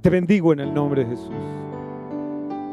Te 0.00 0.10
bendigo 0.10 0.52
en 0.52 0.60
el 0.60 0.74
nombre 0.74 1.04
de 1.04 1.10
Jesús. 1.10 1.30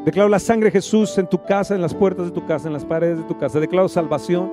Declaro 0.04 0.28
la 0.28 0.38
sangre 0.38 0.66
de 0.66 0.72
Jesús 0.72 1.16
en 1.18 1.26
tu 1.28 1.42
casa, 1.44 1.74
en 1.74 1.80
las 1.80 1.94
puertas 1.94 2.26
de 2.26 2.32
tu 2.32 2.44
casa, 2.46 2.66
en 2.66 2.72
las 2.74 2.84
paredes 2.84 3.18
de 3.18 3.24
tu 3.24 3.38
casa. 3.38 3.58
Declaro 3.60 3.88
salvación, 3.88 4.50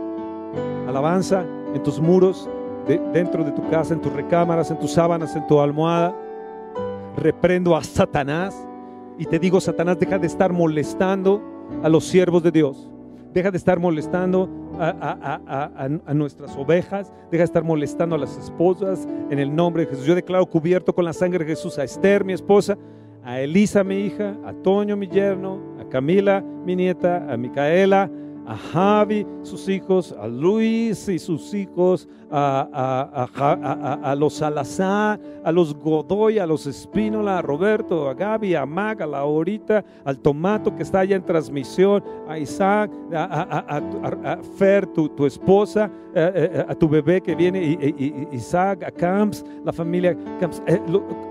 alabanza 0.87 1.43
en 1.73 1.81
tus 1.83 1.99
muros, 1.99 2.49
de- 2.87 2.99
dentro 3.13 3.43
de 3.43 3.51
tu 3.51 3.67
casa, 3.69 3.93
en 3.93 4.01
tus 4.01 4.13
recámaras, 4.13 4.69
en 4.71 4.79
tus 4.79 4.91
sábanas, 4.93 5.35
en 5.35 5.45
tu 5.47 5.59
almohada. 5.59 6.15
Reprendo 7.17 7.75
a 7.75 7.83
Satanás 7.83 8.55
y 9.17 9.25
te 9.25 9.39
digo, 9.39 9.59
Satanás, 9.59 9.99
deja 9.99 10.17
de 10.17 10.27
estar 10.27 10.53
molestando 10.53 11.41
a 11.83 11.89
los 11.89 12.05
siervos 12.05 12.41
de 12.43 12.51
Dios. 12.51 12.89
Deja 13.34 13.49
de 13.51 13.57
estar 13.57 13.79
molestando 13.79 14.49
a, 14.79 14.89
a- 14.89 15.41
a- 15.47 15.89
a- 16.05 16.13
nuestras 16.13 16.55
ovejas. 16.57 17.11
Deja 17.32 17.41
de 17.41 17.45
estar 17.45 17.63
molestando 17.63 18.15
a 18.15 18.19
las 18.19 18.38
esposas 18.38 19.07
en 19.29 19.39
el 19.39 19.55
nombre 19.55 19.84
de 19.86 19.89
Jesús. 19.91 20.05
Yo 20.05 20.15
declaro 20.15 20.45
cubierto 20.45 20.93
con 20.93 21.05
la 21.05 21.13
sangre 21.13 21.39
de 21.45 21.51
Jesús 21.51 21.77
a 21.79 21.84
Esther, 21.84 22.25
mi 22.25 22.34
esposa, 22.34 22.77
a 23.23 23.39
Elisa, 23.39 23.84
mi 23.84 23.95
hija, 23.99 24.36
a 24.45 24.53
Toño, 24.53 24.97
mi 24.97 25.07
yerno, 25.07 25.59
a 25.79 25.88
Camila, 25.88 26.43
mi 26.65 26.75
nieta, 26.75 27.32
a 27.32 27.38
Micaela, 27.38 28.09
a 28.47 28.55
Javi, 28.57 29.25
sus 29.43 29.67
hijos, 29.69 30.15
a 30.19 30.27
Luis 30.27 31.07
y 31.09 31.19
sus 31.19 31.53
hijos, 31.53 32.07
a, 32.29 32.67
a- 32.73 33.29
a 33.35 34.11
a- 34.11 34.15
los 34.15 34.33
Salazar, 34.35 35.19
a 35.43 35.51
los 35.51 35.73
Godoy, 35.75 36.39
a 36.39 36.45
los 36.47 36.65
Espínola, 36.65 37.39
a 37.39 37.41
Roberto, 37.41 38.09
a 38.09 38.13
Gaby, 38.13 38.55
a 38.55 38.65
Mag, 38.65 39.01
a 39.01 39.05
Laurita, 39.07 39.83
al 40.05 40.17
Tomato 40.19 40.73
que 40.75 40.83
está 40.83 40.99
allá 41.01 41.15
en 41.17 41.25
transmisión, 41.25 42.03
a 42.27 42.37
Isaac, 42.37 42.89
a, 43.13 44.37
Fer, 44.57 44.85
tu, 44.87 45.09
tu 45.09 45.25
esposa, 45.25 45.89
eh, 46.15 46.31
eh, 46.53 46.65
a 46.67 46.75
tu 46.75 46.87
bebé 46.87 47.21
que 47.21 47.35
viene, 47.35 47.61
y- 47.63 47.77
y- 47.81 48.05
y- 48.31 48.35
Isaac, 48.35 48.83
a 48.83 48.91
Camps, 48.91 49.43
la 49.65 49.73
familia 49.73 50.15
Camps, 50.39 50.61
eh, 50.67 50.79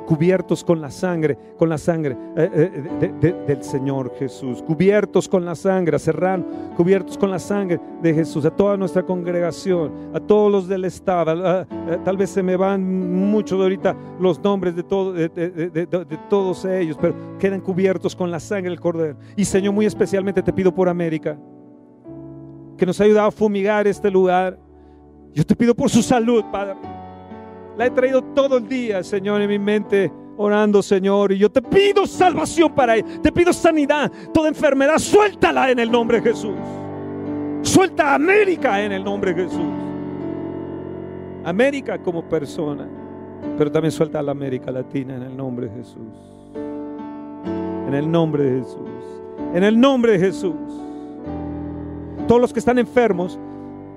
cubiertos 0.06 0.62
con 0.64 0.80
la 0.80 0.90
sangre, 0.90 1.36
con 1.58 1.68
la 1.68 1.78
sangre 1.78 2.16
eh, 2.36 2.50
eh, 2.52 2.82
de- 3.00 3.12
de- 3.32 3.44
del 3.46 3.62
Señor 3.62 4.12
Jesús, 4.18 4.62
cubiertos 4.62 5.28
con 5.28 5.44
la 5.44 5.54
sangre, 5.54 5.96
a 5.96 5.98
Serrano, 5.98 6.44
cubiertos 6.76 6.99
con 7.18 7.30
la 7.30 7.38
sangre 7.38 7.80
de 8.03 8.14
Jesús, 8.14 8.44
a 8.44 8.51
toda 8.51 8.76
nuestra 8.76 9.03
congregación, 9.05 10.11
a 10.14 10.20
todos 10.20 10.51
los 10.51 10.68
del 10.68 10.84
Estado, 10.84 11.30
a- 11.46 11.66
tal 12.05 12.16
vez 12.16 12.30
se 12.30 12.42
me 12.42 12.57
van 12.57 12.82
muchos 13.30 13.61
ahorita 13.61 13.94
los 14.18 14.42
nombres 14.42 14.74
de, 14.76 14.82
de, 14.82 16.18
todos 16.28 16.64
ellos, 16.64 16.96
pero 17.01 17.14
quedan 17.38 17.61
cubiertos 17.61 18.14
con 18.14 18.30
la 18.30 18.40
sangre 18.40 18.70
del 18.70 18.80
Cordero. 18.80 19.16
Y 19.36 19.44
Señor, 19.44 19.74
muy 19.74 19.86
especialmente 19.86 20.42
te 20.42 20.53
pido 20.53 20.74
por 20.74 20.88
América, 20.88 21.38
que 22.76 22.86
nos 22.86 23.01
ha 23.01 23.05
ayudado 23.05 23.28
a 23.28 23.32
fumigar 23.32 23.86
este 23.86 24.11
lugar. 24.11 24.59
Yo 25.34 25.44
te 25.44 25.55
pido 25.55 25.74
por 25.74 25.90
su 25.90 26.03
salud, 26.03 26.42
Padre. 26.51 26.74
La 27.76 27.86
he 27.86 27.90
traído 27.90 28.22
todo 28.22 28.59
el 28.59 28.68
día, 28.68 29.03
Señor, 29.03 29.40
en 29.40 29.48
mi 29.48 29.59
mente, 29.59 30.12
orando, 30.36 30.82
Señor. 30.82 31.32
Y 31.32 31.38
yo 31.38 31.51
te 31.51 31.62
pido 31.62 32.07
salvación 32.07 32.74
para 32.74 32.96
ella. 32.96 33.07
Te 33.22 33.30
pido 33.30 33.53
sanidad. 33.53 34.11
Toda 34.34 34.48
enfermedad, 34.48 34.98
suéltala 34.98 35.70
en 35.70 35.78
el 35.78 35.90
nombre 35.90 36.20
de 36.20 36.30
Jesús. 36.30 36.55
Suelta 37.62 38.12
a 38.12 38.14
América 38.14 38.82
en 38.82 38.92
el 38.92 39.04
nombre 39.04 39.34
de 39.34 39.44
Jesús. 39.44 39.61
América 41.44 41.98
como 41.98 42.22
persona, 42.22 42.86
pero 43.56 43.70
también 43.70 43.92
suelta 43.92 44.18
a 44.18 44.22
la 44.22 44.32
América 44.32 44.70
Latina 44.70 45.16
en 45.16 45.22
el 45.22 45.36
nombre 45.36 45.68
de 45.68 45.76
Jesús. 45.76 46.14
En 47.88 47.94
el 47.94 48.11
nombre 48.11 48.44
de 48.44 48.61
Jesús. 48.61 48.88
En 49.54 49.64
el 49.64 49.78
nombre 49.78 50.12
de 50.12 50.18
Jesús. 50.18 50.54
Todos 52.28 52.40
los 52.40 52.52
que 52.52 52.61
están 52.61 52.78
enfermos, 52.78 53.38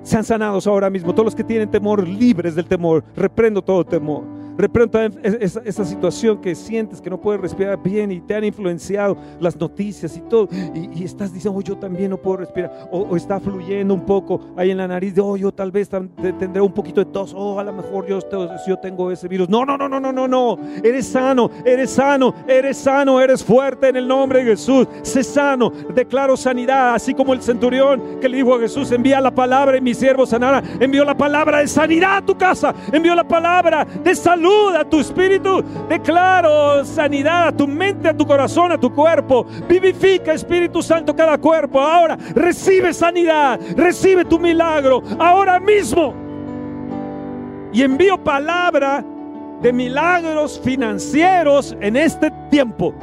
sean 0.02 0.24
sanados 0.24 0.68
ahora 0.68 0.90
mismo. 0.90 1.14
Todos 1.14 1.26
los 1.26 1.36
que 1.36 1.44
tienen 1.44 1.70
temor, 1.70 2.08
libres 2.08 2.56
del 2.56 2.66
temor. 2.66 3.04
Reprendo 3.16 3.62
todo 3.62 3.86
temor. 3.86 4.24
Reprendo 4.58 5.00
esa, 5.24 5.86
situación 5.86 6.40
que 6.40 6.56
sientes 6.56 7.02
que 7.02 7.10
no 7.10 7.20
puedes 7.20 7.42
respirar 7.42 7.82
bien 7.82 8.12
y 8.12 8.22
te 8.22 8.36
han 8.36 8.44
influenciado 8.44 9.18
las 9.40 9.56
noticias 9.60 10.16
y 10.16 10.22
todo. 10.22 10.48
Y, 10.74 11.04
estás 11.04 11.34
diciendo, 11.34 11.60
oh, 11.60 11.62
yo 11.62 11.78
también 11.78 12.12
no 12.12 12.18
puedo 12.18 12.38
respirar. 12.38 12.88
O, 12.92 13.16
está 13.16 13.40
fluyendo 13.40 13.94
un 13.94 14.06
poco 14.06 14.40
ahí 14.56 14.72
en 14.72 14.78
la 14.78 14.88
nariz 14.88 15.16
de, 15.16 15.22
oh, 15.22 15.36
yo 15.36 15.52
tal 15.52 15.72
vez 15.72 15.90
tendré 15.90 16.62
un 16.62 16.72
poquito 16.72 17.04
de 17.04 17.12
tos. 17.12 17.34
Oh, 17.36 17.60
a 17.60 17.64
lo 17.64 17.74
mejor 17.74 18.06
yo, 18.06 18.20
yo 18.68 18.78
tengo 18.78 19.12
ese 19.12 19.28
virus. 19.28 19.50
No, 19.50 19.66
no, 19.66 19.78
no, 19.78 19.90
no, 19.90 20.00
no, 20.00 20.12
no, 20.12 20.28
no. 20.28 20.60
Eres 20.84 21.08
sano, 21.08 21.50
eres 21.66 21.90
sano, 21.92 22.34
eres 22.48 22.78
sano, 22.78 23.20
eres 23.20 23.44
fuerte 23.44 23.90
en 23.90 23.96
el 23.96 24.08
nombre 24.08 24.44
de 24.44 24.52
Jesús. 24.52 24.88
Sé 25.02 25.24
sano, 25.24 25.72
declaro 25.94 26.38
sanidad, 26.38 26.94
así 26.94 27.14
como 27.14 27.34
el 27.34 27.42
centurión 27.42 28.20
que 28.22 28.30
le 28.30 28.38
dijo 28.38 28.56
a 28.56 28.60
Jesús, 28.60 28.92
envía 28.92 29.20
la 29.20 29.34
palabra 29.34 29.78
y 29.78 29.82
mi 29.82 29.94
siervo 29.94 30.26
sanará. 30.26 30.64
Envió 30.80 31.04
la 31.04 31.18
palabra 31.18 31.60
de 31.60 31.68
sanidad 31.68 32.18
a 32.18 32.26
tu 32.26 32.38
casa, 32.38 32.74
envió 32.92 33.16
la 33.16 33.28
palabra 33.28 33.86
de 33.86 34.16
salud 34.16 34.43
a 34.50 34.84
tu 34.84 35.00
espíritu. 35.00 35.64
Declaro 35.90 36.84
sanidad 36.86 37.48
a 37.48 37.52
tu 37.52 37.68
mente, 37.68 38.10
a 38.10 38.18
tu 38.18 38.26
corazón, 38.26 38.72
a 38.72 38.78
tu 38.78 38.94
cuerpo. 38.94 39.46
Vivifica, 39.68 40.34
Espíritu 40.34 40.82
Santo, 40.82 41.16
cada 41.16 41.38
cuerpo. 41.38 41.80
Ahora 41.80 42.18
recibe 42.36 42.94
sanidad, 42.94 43.60
recibe 43.76 44.26
tu 44.26 44.40
milagro, 44.40 45.02
ahora 45.20 45.60
mismo. 45.60 46.14
Y 47.72 47.82
envío 47.82 48.18
palabra 48.18 49.04
de 49.62 49.74
milagros 49.74 50.60
financieros 50.64 51.76
en 51.80 51.96
este 51.96 52.32
tiempo. 52.50 52.94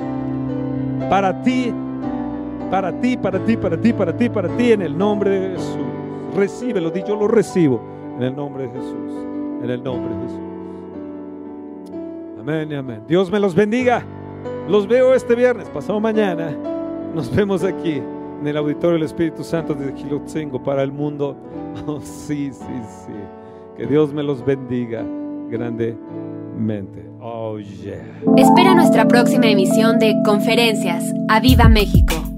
Para 1.09 1.43
ti, 1.43 1.73
para 2.71 2.93
ti, 3.01 3.17
para 3.17 3.39
ti, 3.45 3.57
para 3.57 3.81
ti, 3.81 3.93
para 3.93 4.17
ti, 4.17 4.29
para 4.29 4.49
ti, 4.57 4.73
en 4.73 4.83
el 4.83 4.97
nombre 4.97 5.31
de 5.31 5.57
Jesús. 5.57 5.77
Recíbelo, 6.37 6.95
yo 6.95 7.17
lo 7.17 7.27
recibo 7.27 7.81
en 8.17 8.23
el 8.23 8.37
nombre 8.37 8.65
de 8.65 8.69
Jesús. 8.69 9.13
En 9.63 9.71
el 9.71 9.83
nombre 9.83 10.15
de 10.15 10.23
Jesús. 10.23 10.50
Amén 12.41 12.73
amén. 12.73 13.03
Dios 13.07 13.31
me 13.31 13.39
los 13.39 13.55
bendiga. 13.55 14.03
Los 14.67 14.87
veo 14.89 15.15
este 15.15 15.35
viernes, 15.35 15.69
pasado 15.69 16.01
mañana. 16.01 16.57
Nos 17.15 17.35
vemos 17.35 17.63
aquí 17.65 18.01
en 18.41 18.47
el 18.47 18.57
auditorio 18.57 18.95
del 18.95 19.03
Espíritu 19.03 19.45
Santo 19.45 19.75
de 19.75 19.93
Gilotzingo 19.93 20.63
para 20.63 20.83
el 20.83 20.93
mundo. 20.93 21.37
Oh, 21.87 22.01
sí, 22.01 22.51
sí, 22.53 22.83
sí. 23.07 23.13
Que 23.77 23.87
Dios 23.87 24.13
me 24.13 24.25
los 24.25 24.45
bendiga 24.45 25.05
grandemente. 25.49 27.09
Oh, 27.21 27.59
yeah. 27.59 28.05
Espera 28.37 28.75
nuestra 28.75 29.07
próxima 29.07 29.47
emisión 29.47 29.99
de 30.01 30.17
Conferencias. 30.25 31.05
¡A 31.29 31.39
Viva 31.41 31.69
México! 31.69 32.30